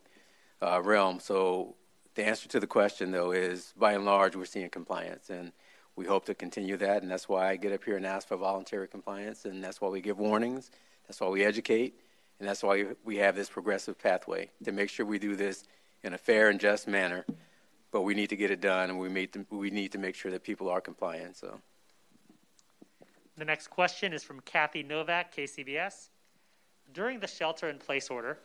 uh, 0.61 0.81
realm. 0.81 1.19
So 1.19 1.75
the 2.15 2.25
answer 2.25 2.47
to 2.49 2.59
the 2.59 2.67
question, 2.67 3.11
though, 3.11 3.31
is 3.31 3.73
by 3.77 3.93
and 3.93 4.05
large, 4.05 4.35
we're 4.35 4.45
seeing 4.45 4.69
compliance, 4.69 5.29
and 5.29 5.51
we 5.95 6.05
hope 6.05 6.25
to 6.25 6.33
continue 6.33 6.77
that. 6.77 7.01
And 7.01 7.11
that's 7.11 7.29
why 7.29 7.49
I 7.49 7.55
get 7.55 7.71
up 7.71 7.83
here 7.83 7.97
and 7.97 8.05
ask 8.05 8.27
for 8.27 8.37
voluntary 8.37 8.87
compliance, 8.87 9.45
and 9.45 9.63
that's 9.63 9.81
why 9.81 9.89
we 9.89 10.01
give 10.01 10.19
warnings. 10.19 10.71
That's 11.07 11.19
why 11.19 11.29
we 11.29 11.43
educate, 11.43 11.99
and 12.39 12.47
that's 12.47 12.63
why 12.63 12.85
we 13.03 13.17
have 13.17 13.35
this 13.35 13.49
progressive 13.49 13.97
pathway 13.97 14.49
to 14.63 14.71
make 14.71 14.89
sure 14.89 15.05
we 15.05 15.19
do 15.19 15.35
this 15.35 15.63
in 16.03 16.13
a 16.13 16.17
fair 16.17 16.49
and 16.49 16.59
just 16.59 16.87
manner. 16.87 17.25
But 17.91 18.01
we 18.01 18.15
need 18.15 18.29
to 18.29 18.35
get 18.35 18.49
it 18.51 18.59
done, 18.59 18.89
and 18.89 18.99
we, 18.99 19.29
we 19.51 19.69
need 19.69 19.91
to 19.91 19.97
make 19.97 20.15
sure 20.15 20.31
that 20.31 20.43
people 20.43 20.69
are 20.69 20.81
compliant. 20.81 21.37
So. 21.37 21.59
The 23.37 23.45
next 23.45 23.67
question 23.67 24.13
is 24.13 24.23
from 24.23 24.39
Kathy 24.41 24.83
Novak, 24.83 25.35
KCBS 25.35 26.09
during 26.93 27.19
the 27.19 27.27
shelter 27.27 27.69
in 27.69 27.77
place 27.77 28.09
order, 28.09 28.37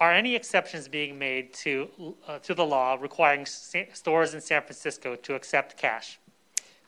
are 0.00 0.12
any 0.12 0.34
exceptions 0.34 0.88
being 0.88 1.18
made 1.18 1.52
to, 1.54 2.16
uh, 2.26 2.38
to 2.40 2.54
the 2.54 2.64
law 2.64 2.98
requiring 3.00 3.46
stores 3.46 4.34
in 4.34 4.40
San 4.40 4.62
Francisco 4.62 5.14
to 5.16 5.34
accept 5.34 5.76
cash? 5.76 6.18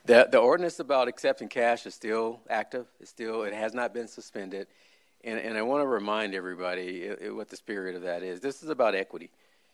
The, 0.05 0.29
the 0.31 0.39
ordinance 0.39 0.79
about 0.79 1.09
accepting 1.09 1.49
cash 1.49 1.87
is 1.87 1.95
still 1.95 2.41
active. 2.49 2.87
It's 3.01 3.11
still, 3.11 3.43
it 3.43 3.53
has 3.53 3.75
not 3.75 3.95
been 3.95 4.09
suspended. 4.09 4.67
And, 5.25 5.39
and 5.39 5.57
I 5.57 5.63
want 5.63 5.83
to 5.83 5.87
remind 5.87 6.35
everybody 6.35 7.03
it, 7.03 7.19
it, 7.23 7.31
what 7.35 7.49
the 7.49 7.57
spirit 7.57 7.97
of 7.97 8.03
that 8.03 8.23
is. 8.23 8.41
This 8.41 8.63
is 8.63 8.69
about 8.69 8.95
equity. 8.95 9.31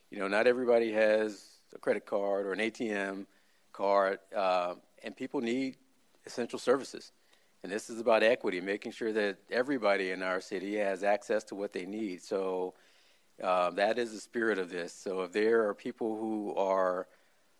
You 0.09 0.19
know, 0.19 0.27
not 0.27 0.47
everybody 0.47 0.91
has 0.93 1.45
a 1.73 1.79
credit 1.79 2.05
card 2.05 2.45
or 2.45 2.53
an 2.53 2.59
ATM 2.59 3.25
card, 3.71 4.19
uh, 4.35 4.75
and 5.03 5.15
people 5.15 5.41
need 5.41 5.77
essential 6.25 6.59
services. 6.59 7.11
And 7.63 7.71
this 7.71 7.89
is 7.89 8.01
about 8.01 8.23
equity, 8.23 8.59
making 8.59 8.91
sure 8.91 9.13
that 9.13 9.37
everybody 9.49 10.11
in 10.11 10.21
our 10.21 10.41
city 10.41 10.75
has 10.75 11.01
access 11.03 11.45
to 11.45 11.55
what 11.55 11.71
they 11.71 11.85
need. 11.85 12.21
So 12.21 12.73
uh, 13.41 13.69
that 13.71 13.97
is 13.97 14.11
the 14.11 14.19
spirit 14.19 14.59
of 14.59 14.69
this. 14.69 14.93
So 14.93 15.21
if 15.21 15.31
there 15.31 15.65
are 15.67 15.73
people 15.73 16.17
who 16.17 16.53
are 16.55 17.07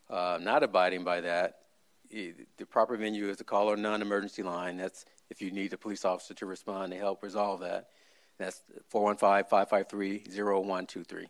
uh, 0.09 0.39
not 0.41 0.61
abiding 0.61 1.05
by 1.05 1.21
that, 1.21 1.59
the 2.11 2.35
proper 2.69 2.97
venue 2.97 3.29
is 3.29 3.37
to 3.37 3.45
call 3.45 3.69
our 3.69 3.77
non-emergency 3.77 4.43
line. 4.43 4.77
That's 4.77 5.05
if 5.29 5.41
you 5.41 5.51
need 5.51 5.71
a 5.73 5.77
police 5.77 6.05
officer 6.05 6.33
to 6.35 6.45
respond 6.45 6.91
to 6.91 6.97
help 6.97 7.23
resolve 7.23 7.61
that. 7.61 7.87
That's 8.37 8.61
415-553-0123. 8.93 11.25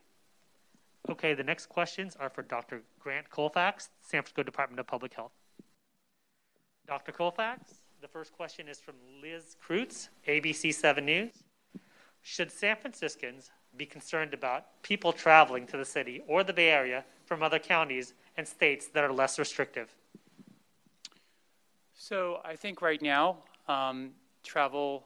Okay, 1.10 1.34
the 1.34 1.44
next 1.44 1.68
questions 1.68 2.18
are 2.20 2.30
for 2.30 2.42
Dr. 2.42 2.82
Grant 3.00 3.30
Colfax, 3.30 3.90
San 4.02 4.22
Francisco 4.22 4.44
Department 4.44 4.80
of 4.80 4.88
Public 4.88 5.14
Health. 5.14 5.32
Dr. 6.88 7.12
Colfax? 7.12 7.83
The 8.04 8.10
first 8.10 8.34
question 8.34 8.68
is 8.68 8.82
from 8.82 8.96
Liz 9.22 9.56
Kreutz, 9.66 10.10
ABC 10.28 10.74
7 10.74 11.06
News. 11.06 11.32
Should 12.22 12.52
San 12.52 12.76
Franciscans 12.76 13.50
be 13.78 13.86
concerned 13.86 14.34
about 14.34 14.66
people 14.82 15.14
traveling 15.14 15.66
to 15.68 15.78
the 15.78 15.86
city 15.86 16.22
or 16.28 16.44
the 16.44 16.52
Bay 16.52 16.68
Area 16.68 17.06
from 17.26 17.42
other 17.42 17.60
counties 17.60 18.14
and 18.36 18.46
states 18.46 18.88
that 18.88 19.06
are 19.06 19.14
less 19.14 19.40
restrictive? 19.40 19.96
So 21.96 22.42
I 22.44 22.58
think 22.58 22.82
right 22.82 23.02
now, 23.02 23.38
um, 23.70 24.10
travel, 24.44 25.06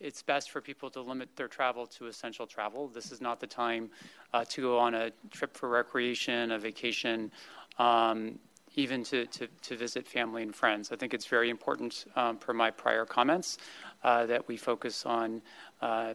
it's 0.00 0.22
best 0.22 0.50
for 0.50 0.62
people 0.62 0.88
to 0.92 1.02
limit 1.02 1.28
their 1.36 1.48
travel 1.48 1.86
to 1.88 2.06
essential 2.06 2.46
travel. 2.46 2.88
This 2.88 3.12
is 3.12 3.20
not 3.20 3.38
the 3.38 3.46
time 3.46 3.90
uh, 4.32 4.46
to 4.46 4.62
go 4.62 4.78
on 4.78 4.94
a 4.94 5.10
trip 5.30 5.54
for 5.54 5.68
recreation, 5.68 6.52
a 6.52 6.58
vacation. 6.58 7.32
Um, 7.78 8.38
even 8.76 9.02
to, 9.04 9.26
to, 9.26 9.48
to, 9.62 9.76
visit 9.76 10.06
family 10.06 10.42
and 10.42 10.54
friends. 10.54 10.92
I 10.92 10.96
think 10.96 11.12
it's 11.12 11.26
very 11.26 11.50
important, 11.50 12.04
um, 12.16 12.36
per 12.36 12.52
my 12.52 12.70
prior 12.70 13.04
comments, 13.04 13.58
uh, 14.04 14.26
that 14.26 14.46
we 14.46 14.56
focus 14.56 15.04
on 15.04 15.42
uh, 15.82 16.14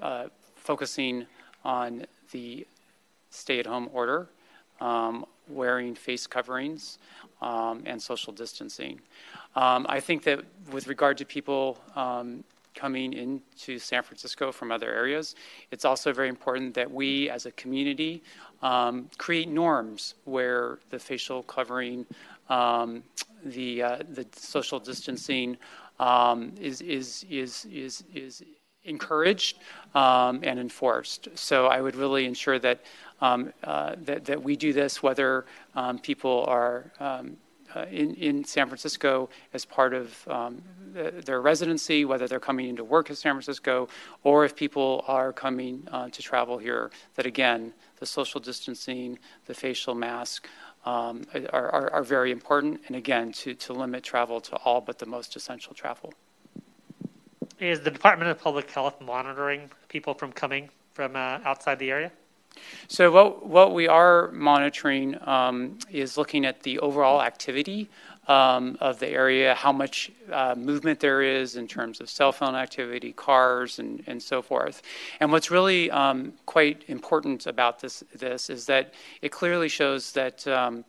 uh, 0.00 0.26
focusing 0.54 1.26
on 1.64 2.06
the 2.30 2.66
stay-at-home 3.30 3.90
order, 3.92 4.28
um, 4.80 5.24
wearing 5.48 5.94
face 5.94 6.26
coverings, 6.26 6.98
um, 7.42 7.82
and 7.86 8.00
social 8.00 8.32
distancing. 8.32 9.00
Um, 9.56 9.86
I 9.88 10.00
think 10.00 10.22
that 10.24 10.40
with 10.70 10.86
regard 10.86 11.18
to 11.18 11.24
people 11.24 11.78
um, 11.96 12.44
coming 12.78 13.12
into 13.12 13.78
San 13.78 14.02
Francisco 14.02 14.52
from 14.52 14.70
other 14.70 14.90
areas, 15.02 15.34
it's 15.72 15.84
also 15.84 16.12
very 16.12 16.28
important 16.28 16.74
that 16.74 16.88
we 16.90 17.28
as 17.28 17.44
a 17.44 17.52
community 17.52 18.22
um, 18.62 19.10
create 19.18 19.48
norms 19.48 20.14
where 20.24 20.78
the 20.90 20.98
facial 20.98 21.42
covering, 21.42 22.06
um, 22.48 23.02
the 23.44 23.82
uh, 23.82 23.98
the 24.14 24.24
social 24.32 24.78
distancing 24.78 25.56
um, 25.98 26.52
is 26.60 26.80
is 26.80 27.24
is 27.28 27.66
is 27.72 28.04
is 28.14 28.42
encouraged 28.84 29.58
um, 29.94 30.40
and 30.42 30.58
enforced. 30.58 31.28
So 31.34 31.66
I 31.66 31.80
would 31.80 31.96
really 31.96 32.24
ensure 32.26 32.58
that 32.60 32.78
um, 33.20 33.52
uh, 33.64 33.96
that 34.04 34.24
that 34.24 34.40
we 34.42 34.56
do 34.56 34.72
this 34.72 35.02
whether 35.02 35.44
um, 35.74 35.98
people 35.98 36.44
are 36.48 36.90
uh, 37.74 37.86
in, 37.90 38.14
in 38.14 38.44
San 38.44 38.66
Francisco 38.66 39.28
as 39.52 39.64
part 39.64 39.94
of 39.94 40.26
um, 40.28 40.62
the, 40.92 41.12
their 41.24 41.40
residency, 41.40 42.04
whether 42.04 42.26
they're 42.26 42.40
coming 42.40 42.68
into 42.68 42.84
work 42.84 43.10
in 43.10 43.16
San 43.16 43.34
Francisco, 43.34 43.88
or 44.22 44.44
if 44.44 44.54
people 44.56 45.04
are 45.06 45.32
coming 45.32 45.86
uh, 45.92 46.08
to 46.08 46.22
travel 46.22 46.58
here, 46.58 46.90
that 47.14 47.26
again, 47.26 47.72
the 47.98 48.06
social 48.06 48.40
distancing, 48.40 49.18
the 49.46 49.54
facial 49.54 49.94
mask, 49.94 50.48
um, 50.84 51.24
are, 51.52 51.68
are, 51.70 51.92
are, 51.92 52.02
very 52.02 52.30
important, 52.30 52.80
and 52.86 52.96
again, 52.96 53.32
to, 53.32 53.52
to 53.54 53.72
limit 53.72 54.04
travel 54.04 54.40
to 54.40 54.56
all 54.56 54.80
but 54.80 54.98
the 54.98 55.06
most 55.06 55.36
essential 55.36 55.74
travel. 55.74 56.14
Is 57.58 57.80
the 57.80 57.90
Department 57.90 58.30
of 58.30 58.38
Public 58.38 58.70
Health 58.70 59.00
monitoring 59.00 59.70
people 59.88 60.14
from 60.14 60.32
coming 60.32 60.70
from 60.94 61.16
uh, 61.16 61.40
outside 61.44 61.78
the 61.78 61.90
area? 61.90 62.12
So 62.88 63.10
what 63.10 63.46
what 63.46 63.74
we 63.74 63.86
are 63.88 64.30
monitoring 64.32 65.16
um, 65.26 65.78
is 65.90 66.16
looking 66.16 66.44
at 66.44 66.62
the 66.62 66.78
overall 66.78 67.22
activity 67.22 67.88
um, 68.28 68.76
of 68.80 68.98
the 68.98 69.08
area, 69.08 69.54
how 69.54 69.72
much 69.72 70.12
uh, 70.30 70.54
movement 70.56 71.00
there 71.00 71.22
is 71.22 71.56
in 71.56 71.66
terms 71.66 72.00
of 72.00 72.10
cell 72.10 72.30
phone 72.30 72.54
activity, 72.54 73.12
cars, 73.12 73.78
and, 73.78 74.02
and 74.06 74.22
so 74.22 74.42
forth. 74.42 74.82
And 75.20 75.32
what's 75.32 75.50
really 75.50 75.90
um, 75.90 76.34
quite 76.44 76.84
important 76.88 77.46
about 77.46 77.80
this 77.80 78.04
this 78.14 78.50
is 78.50 78.66
that 78.66 78.92
it 79.22 79.32
clearly 79.32 79.68
shows 79.68 80.12
that 80.12 80.46
um, 80.46 80.84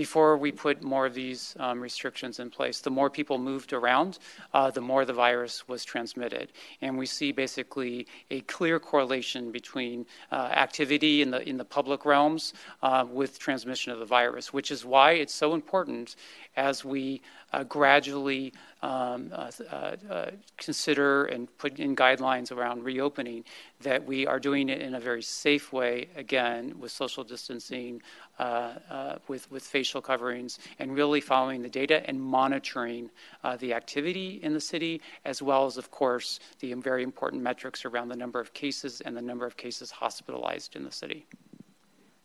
before 0.00 0.38
we 0.38 0.50
put 0.50 0.82
more 0.82 1.04
of 1.04 1.12
these 1.12 1.54
um, 1.60 1.78
restrictions 1.78 2.38
in 2.38 2.48
place. 2.48 2.80
The 2.80 2.96
more 3.00 3.10
people 3.10 3.36
moved 3.36 3.74
around, 3.74 4.18
uh, 4.54 4.70
the 4.70 4.80
more 4.80 5.04
the 5.04 5.12
virus 5.12 5.68
was 5.68 5.84
transmitted. 5.84 6.52
And 6.80 6.96
we 6.96 7.04
see 7.04 7.32
basically 7.32 8.06
a 8.30 8.40
clear 8.56 8.80
correlation 8.80 9.52
between 9.52 10.06
uh, 10.32 10.36
activity 10.66 11.20
in 11.20 11.30
the, 11.30 11.46
in 11.46 11.58
the 11.58 11.66
public 11.66 12.06
realms 12.06 12.54
uh, 12.82 13.04
with 13.10 13.38
transmission 13.38 13.92
of 13.92 13.98
the 13.98 14.06
virus, 14.06 14.54
which 14.54 14.70
is 14.70 14.86
why 14.86 15.12
it's 15.12 15.34
so 15.34 15.52
important 15.52 16.16
as 16.56 16.82
we 16.82 17.20
uh, 17.52 17.62
gradually 17.64 18.54
um, 18.82 19.30
uh, 19.32 19.50
uh, 19.70 19.96
uh, 20.10 20.30
consider 20.56 21.26
and 21.26 21.54
put 21.58 21.78
in 21.78 21.94
guidelines 21.94 22.50
around 22.50 22.82
reopening 22.82 23.44
that 23.80 24.04
we 24.04 24.26
are 24.26 24.40
doing 24.40 24.68
it 24.68 24.80
in 24.80 24.94
a 24.94 25.00
very 25.00 25.22
safe 25.22 25.72
way, 25.72 26.08
again, 26.16 26.78
with 26.78 26.90
social 26.90 27.22
distancing, 27.22 28.00
uh, 28.38 28.74
uh, 28.90 29.18
with, 29.28 29.50
with 29.50 29.62
facial 29.62 30.00
coverings, 30.00 30.58
and 30.78 30.94
really 30.94 31.20
following 31.20 31.60
the 31.60 31.68
data 31.68 32.02
and 32.08 32.20
monitoring 32.20 33.10
the 33.58 33.74
activity 33.74 34.40
in 34.42 34.54
the 34.54 34.60
city, 34.60 35.00
as 35.24 35.42
well 35.42 35.66
as, 35.66 35.76
of 35.76 35.90
course, 35.90 36.40
the 36.60 36.72
very 36.74 37.02
important 37.02 37.42
metrics 37.42 37.84
around 37.84 38.08
the 38.08 38.16
number 38.16 38.40
of 38.40 38.52
cases 38.54 39.00
and 39.02 39.16
the 39.16 39.22
number 39.22 39.46
of 39.46 39.56
cases 39.56 39.90
hospitalized 39.90 40.76
in 40.76 40.84
the 40.84 40.92
city. 40.92 41.26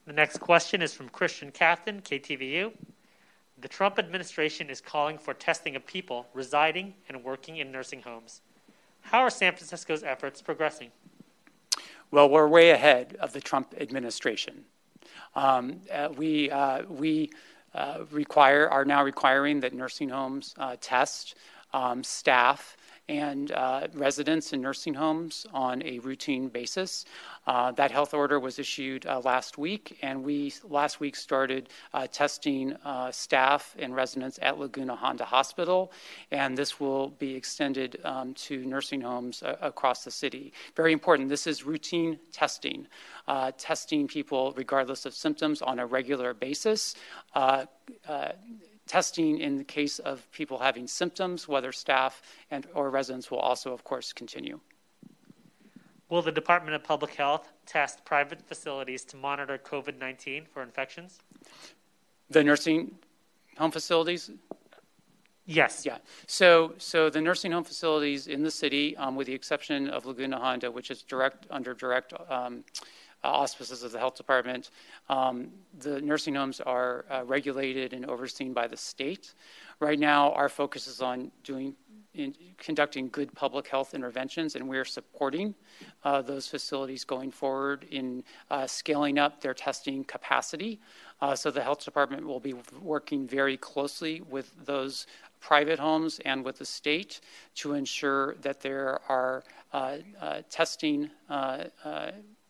The 0.06 0.14
next 0.14 0.38
question 0.38 0.82
is 0.82 0.94
from 0.94 1.10
Christian 1.10 1.52
Kafton, 1.52 2.02
KTVU. 2.02 2.72
The 3.58 3.68
Trump 3.68 3.98
administration 3.98 4.70
is 4.70 4.82
calling 4.82 5.18
for 5.18 5.34
testing 5.34 5.76
of 5.76 5.86
people 5.86 6.28
residing 6.34 6.94
and 7.08 7.24
working 7.24 7.58
in 7.58 7.72
nursing 7.72 8.02
homes. 8.02 8.42
How 9.02 9.22
are 9.22 9.30
San 9.30 9.54
Francisco's 9.54 10.04
efforts 10.04 10.42
progressing? 10.42 10.92
Well, 12.12 12.30
we're 12.30 12.48
way 12.48 12.72
ahead 12.72 13.16
of 13.20 13.34
the 13.34 13.40
Trump 13.40 13.74
administration. 13.80 14.66
Um, 15.36 15.82
uh, 15.92 16.10
we 16.16 16.50
uh, 16.50 16.84
we 16.84 17.32
uh, 17.74 18.04
require 18.12 18.70
are 18.70 18.86
now 18.86 19.04
requiring 19.04 19.60
that 19.62 19.74
nursing 19.74 20.10
homes 20.10 20.54
uh, 20.58 20.76
test 20.80 21.36
um, 21.74 22.04
staff 22.04 22.78
and 23.08 23.52
uh, 23.52 23.88
residents 23.94 24.54
in 24.54 24.62
nursing 24.62 24.94
homes 24.94 25.46
on 25.54 25.84
a 25.84 26.00
routine 26.00 26.48
basis. 26.48 27.06
Uh, 27.46 27.72
that 27.72 27.92
health 27.92 28.14
order 28.14 28.40
was 28.40 28.58
issued 28.58 29.06
uh, 29.06 29.20
last 29.20 29.58
week, 29.58 29.98
and 30.02 30.24
we 30.24 30.52
last 30.64 31.00
week 31.00 31.16
started 31.16 31.70
uh, 31.94 32.08
testing 32.12 32.74
uh, 32.84 33.12
staff 33.12 33.76
and 33.78 33.96
residents 33.96 34.40
at 34.42 34.58
Laguna 34.58 34.96
Honda 34.96 35.26
Hospital, 35.26 35.92
and 36.32 36.58
this 36.58 36.80
will 36.80 37.10
be 37.10 37.36
extended 37.36 38.00
um, 38.04 38.34
to 38.34 38.66
nursing 38.66 39.02
homes 39.02 39.44
uh, 39.44 39.56
across 39.62 40.04
the 40.04 40.12
city. 40.12 40.54
Very 40.76 40.92
important. 40.92 41.30
This 41.30 41.46
is 41.46 41.64
routine 41.64 42.20
testing, 42.32 42.88
testing 43.58 44.08
people 44.08 44.54
regardless 44.58 45.06
of 45.06 45.14
symptoms 45.14 45.62
on 45.62 45.80
a 45.80 45.86
regular 45.86 46.34
basis 46.34 46.96
testing 48.88 49.40
in 49.40 49.58
the 49.58 49.64
case 49.64 50.00
of 50.00 50.30
people 50.32 50.60
having 50.60 50.88
symptoms, 50.88 51.48
whether 51.48 51.72
staff 51.72 52.22
and 52.52 52.68
or 52.74 52.90
residents 52.90 53.32
will 53.32 53.40
also, 53.40 53.74
of 53.74 53.84
course, 53.84 54.14
continue. 54.14 54.60
Will 56.10 56.22
the 56.22 56.32
Department 56.32 56.76
of 56.76 56.84
Public 56.84 57.16
Health 57.16 57.52
test 57.66 58.06
private 58.06 58.42
facilities 58.42 59.04
to 59.06 59.18
monitor 59.18 59.58
COVID 59.58 59.98
19 59.98 60.46
for 60.46 60.62
infections? 60.62 61.20
The 62.30 62.44
nursing 62.44 62.96
home 63.58 63.72
facilities? 63.72 64.30
Yes. 65.48 65.86
Yeah. 65.86 65.98
So, 66.28 66.74
so 66.78 67.10
the 67.10 67.22
nursing 67.22 67.52
home 67.52 67.64
facilities 67.64 68.28
in 68.28 68.44
the 68.44 68.50
city, 68.50 68.98
um, 68.98 69.16
with 69.16 69.28
the 69.28 69.34
exception 69.34 69.90
of 69.90 70.06
Laguna 70.06 70.40
Honda, 70.40 70.72
which 70.72 70.90
is 70.90 71.04
direct 71.04 71.46
under 71.52 71.74
direct 71.74 72.14
um, 72.30 72.64
auspices 73.26 73.84
of 73.84 73.92
the 73.92 74.00
health 74.00 74.16
department. 74.16 74.72
Um, 75.10 75.50
the 75.80 76.02
nursing 76.02 76.36
homes 76.36 76.62
are 76.62 77.06
uh, 77.10 77.24
regulated 77.26 77.94
and 77.94 78.06
overseen 78.06 78.54
by 78.54 78.68
the 78.68 78.78
state. 78.78 79.34
Right 79.80 80.00
now, 80.00 80.32
our 80.32 80.50
focus 80.50 80.88
is 80.88 81.02
on 81.02 81.32
doing 81.44 81.76
in 82.16 82.34
conducting 82.58 83.10
good 83.10 83.34
public 83.34 83.68
health 83.68 83.94
interventions, 83.94 84.56
and 84.56 84.68
we're 84.68 84.86
supporting 84.86 85.54
uh, 86.04 86.22
those 86.22 86.48
facilities 86.48 87.04
going 87.04 87.32
forward 87.32 87.86
in 87.92 88.24
uh, 88.50 88.66
scaling 88.66 89.20
up 89.20 89.42
their 89.42 89.54
testing 89.54 90.04
capacity. 90.04 90.80
Uh, 91.22 91.36
so 91.36 91.52
the 91.52 91.62
health 91.62 91.84
department 91.84 92.26
will 92.26 92.40
be 92.40 92.56
working 92.82 93.28
very 93.28 93.58
closely 93.58 94.22
with 94.30 94.54
those 94.66 95.08
private 95.40 95.78
homes 95.78 96.20
and 96.26 96.44
with 96.44 96.58
the 96.58 96.66
state 96.66 97.22
to 97.54 97.74
ensure 97.74 98.36
that 98.36 98.62
there 98.62 99.00
are 99.10 99.44
uh, 99.74 99.98
testing 100.50 101.10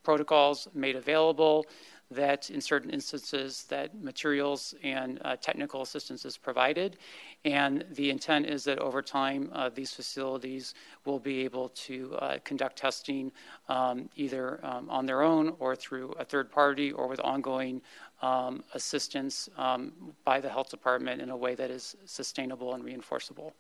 protocols 0.06 0.68
made 0.74 0.95
available, 0.95 1.66
that 2.12 2.49
in 2.51 2.62
certain 2.62 2.91
instances 2.91 3.66
that 3.68 4.01
materials 4.01 4.76
and 4.84 5.20
uh, 5.26 5.36
technical 5.38 5.82
assistance 5.82 6.24
is 6.24 6.38
provided. 6.38 6.97
And 7.45 7.84
the 7.93 8.10
intent 8.12 8.45
is 8.45 8.64
that 8.66 8.80
over 8.80 9.01
time, 9.01 9.49
uh, 9.53 9.70
these 9.74 9.91
facilities 9.91 10.76
will 11.06 11.20
be 11.20 11.43
able 11.43 11.70
to 11.70 12.16
uh, 12.16 12.38
conduct 12.43 12.78
testing 12.78 13.32
um, 13.70 14.10
either 14.16 14.60
um, 14.64 14.89
on 14.89 15.06
their 15.06 15.24
own 15.24 15.56
or 15.60 15.76
through 15.76 16.12
a 16.20 16.26
third 16.26 16.51
party 16.51 16.91
or 16.91 17.08
with 17.08 17.20
ongoing 17.22 17.82
um, 18.22 18.64
assistance 18.74 19.49
um, 19.58 19.91
by 20.24 20.39
the 20.39 20.49
health 20.49 20.70
department 20.70 21.22
in 21.22 21.30
a 21.32 21.38
way 21.38 21.56
that 21.56 21.72
is 21.72 21.95
sustainable 22.06 22.76
and 22.76 22.84
reinforceable. 22.84 23.51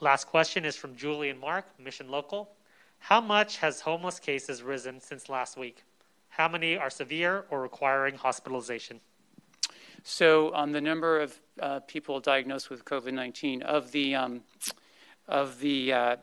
Last 0.00 0.26
question 0.26 0.66
is 0.66 0.76
from 0.76 0.94
Julian 0.94 1.38
Mark, 1.40 1.64
Mission 1.78 2.10
Local. 2.10 2.50
How 3.06 3.20
much 3.20 3.58
has 3.58 3.82
homeless 3.82 4.18
cases 4.18 4.64
risen 4.64 5.00
since 5.00 5.28
last 5.28 5.56
week? 5.56 5.84
How 6.28 6.48
many 6.48 6.76
are 6.76 6.90
severe 6.90 7.44
or 7.50 7.62
requiring 7.62 8.16
hospitalization? 8.16 8.98
So, 10.02 10.52
on 10.52 10.72
the 10.72 10.80
number 10.80 11.20
of 11.20 11.40
uh, 11.62 11.80
people 11.86 12.18
diagnosed 12.18 12.68
with 12.68 12.84
COVID 12.84 13.12
19, 13.12 13.62
of 13.62 13.92
the, 13.92 14.16
um, 14.16 14.42
of 15.28 15.60
the 15.60 15.92
uh, 15.92 16.16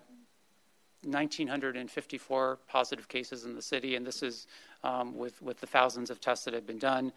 1,954 1.06 2.60
positive 2.68 3.08
cases 3.08 3.46
in 3.46 3.56
the 3.56 3.62
city, 3.62 3.96
and 3.96 4.06
this 4.06 4.24
is 4.24 4.48
um, 4.84 5.16
with, 5.16 5.42
with 5.42 5.60
the 5.60 5.68
thousands 5.68 6.10
of 6.10 6.20
tests 6.20 6.46
that 6.46 6.54
have 6.54 6.68
been 6.68 6.78
done. 6.78 7.12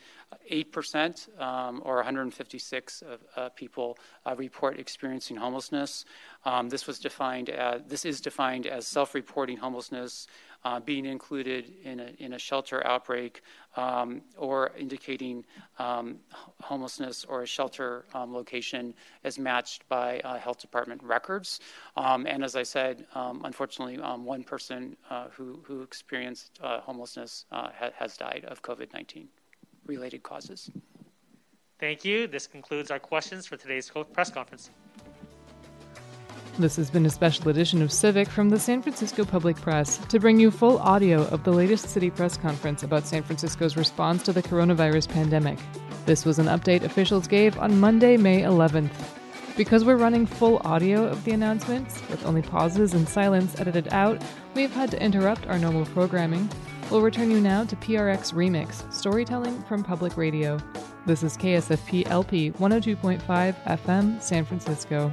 8% 0.51 1.41
um, 1.41 1.83
or 1.85 1.97
156 1.97 3.03
of 3.03 3.21
uh, 3.37 3.49
people 3.51 3.99
uh, 4.25 4.35
report 4.37 4.79
experiencing 4.79 5.37
homelessness. 5.37 6.05
Um, 6.45 6.69
this 6.69 6.87
was 6.87 6.99
defined 6.99 7.51
as, 7.51 7.83
this 7.89 8.05
is 8.05 8.21
defined 8.21 8.67
as 8.67 8.87
self-reporting 8.87 9.57
homelessness 9.57 10.29
uh, 10.67 10.81
being 10.81 11.07
included 11.07 11.73
in 11.85 12.01
a, 12.01 12.09
in 12.19 12.33
a 12.33 12.39
shelter 12.39 12.85
outbreak 12.85 13.43
um, 13.77 14.21
or 14.37 14.73
indicating 14.77 15.45
um, 15.79 16.17
homelessness 16.61 17.25
or 17.29 17.43
a 17.43 17.47
shelter 17.47 18.05
um, 18.15 18.35
location 18.35 18.93
as 19.23 19.39
matched 19.39 19.89
by 19.89 20.19
uh, 20.21 20.37
health 20.37 20.61
department 20.61 21.01
records. 21.05 21.61
Um, 21.97 22.27
and 22.27 22.43
as 22.43 22.57
I 22.57 22.65
said, 22.65 23.07
um, 23.15 23.43
unfortunately, 23.45 23.99
um, 24.03 24.25
one 24.25 24.43
person 24.43 24.97
uh, 25.09 25.29
who, 25.31 25.61
who 25.63 25.83
experienced 25.83 26.59
uh, 26.61 26.81
homelessness 26.81 27.45
uh, 27.53 27.69
ha- 27.79 27.93
has 27.95 28.17
died 28.17 28.45
of 28.49 28.61
COVID 28.61 28.93
19 28.93 29.29
related 29.87 30.25
causes. 30.25 30.69
Thank 31.79 32.05
you. 32.05 32.27
This 32.27 32.49
concludes 32.49 32.91
our 32.91 32.99
questions 32.99 33.47
for 33.47 33.57
today's 33.57 33.89
press 34.13 34.33
conference. 34.33 34.71
This 36.59 36.77
has 36.77 36.91
been 36.91 37.05
a 37.05 37.11
special 37.11 37.51
edition 37.51 37.83
of 37.83 37.93
Civic 37.93 38.29
from 38.29 38.49
the 38.49 38.59
San 38.59 38.81
Francisco 38.81 39.27
Public 39.27 39.61
Press 39.61 39.99
to 39.99 40.19
bring 40.19 40.41
you 40.41 40.51
full 40.51 40.79
audio 40.79 41.27
of 41.27 41.45
the 41.45 41.53
latest 41.53 41.91
city 41.91 42.09
press 42.09 42.39
conference 42.39 42.83
about 42.83 43.07
San 43.07 43.23
Francisco's 43.23 43.77
response 43.77 44.23
to 44.23 44.33
the 44.33 44.43
coronavirus 44.43 45.11
pandemic. 45.11 45.59
This 46.07 46.25
was 46.25 46.39
an 46.39 46.47
update 46.47 46.83
officials 46.83 47.29
gave 47.29 47.59
on 47.59 47.79
Monday, 47.79 48.17
May 48.17 48.41
11th. 48.41 48.91
Because 49.55 49.85
we're 49.85 49.97
running 49.97 50.25
full 50.25 50.63
audio 50.65 51.05
of 51.05 51.23
the 51.25 51.33
announcements, 51.33 52.01
with 52.09 52.25
only 52.25 52.41
pauses 52.41 52.95
and 52.95 53.07
silence 53.07 53.61
edited 53.61 53.93
out, 53.93 54.23
we've 54.55 54.73
had 54.73 54.91
to 54.93 55.03
interrupt 55.03 55.47
our 55.49 55.59
normal 55.59 55.85
programming. 55.85 56.49
We'll 56.91 57.03
return 57.03 57.31
you 57.31 57.41
now 57.41 57.65
to 57.65 57.77
PRX 57.77 58.33
Remix, 58.33 58.91
storytelling 58.91 59.63
from 59.65 59.85
public 59.85 60.17
radio. 60.17 60.59
This 61.05 61.23
is 61.23 61.37
KSFP 61.37 62.09
LP 62.09 62.53
102.5 62.53 63.21
FM, 63.65 64.23
San 64.23 64.47
Francisco. 64.47 65.13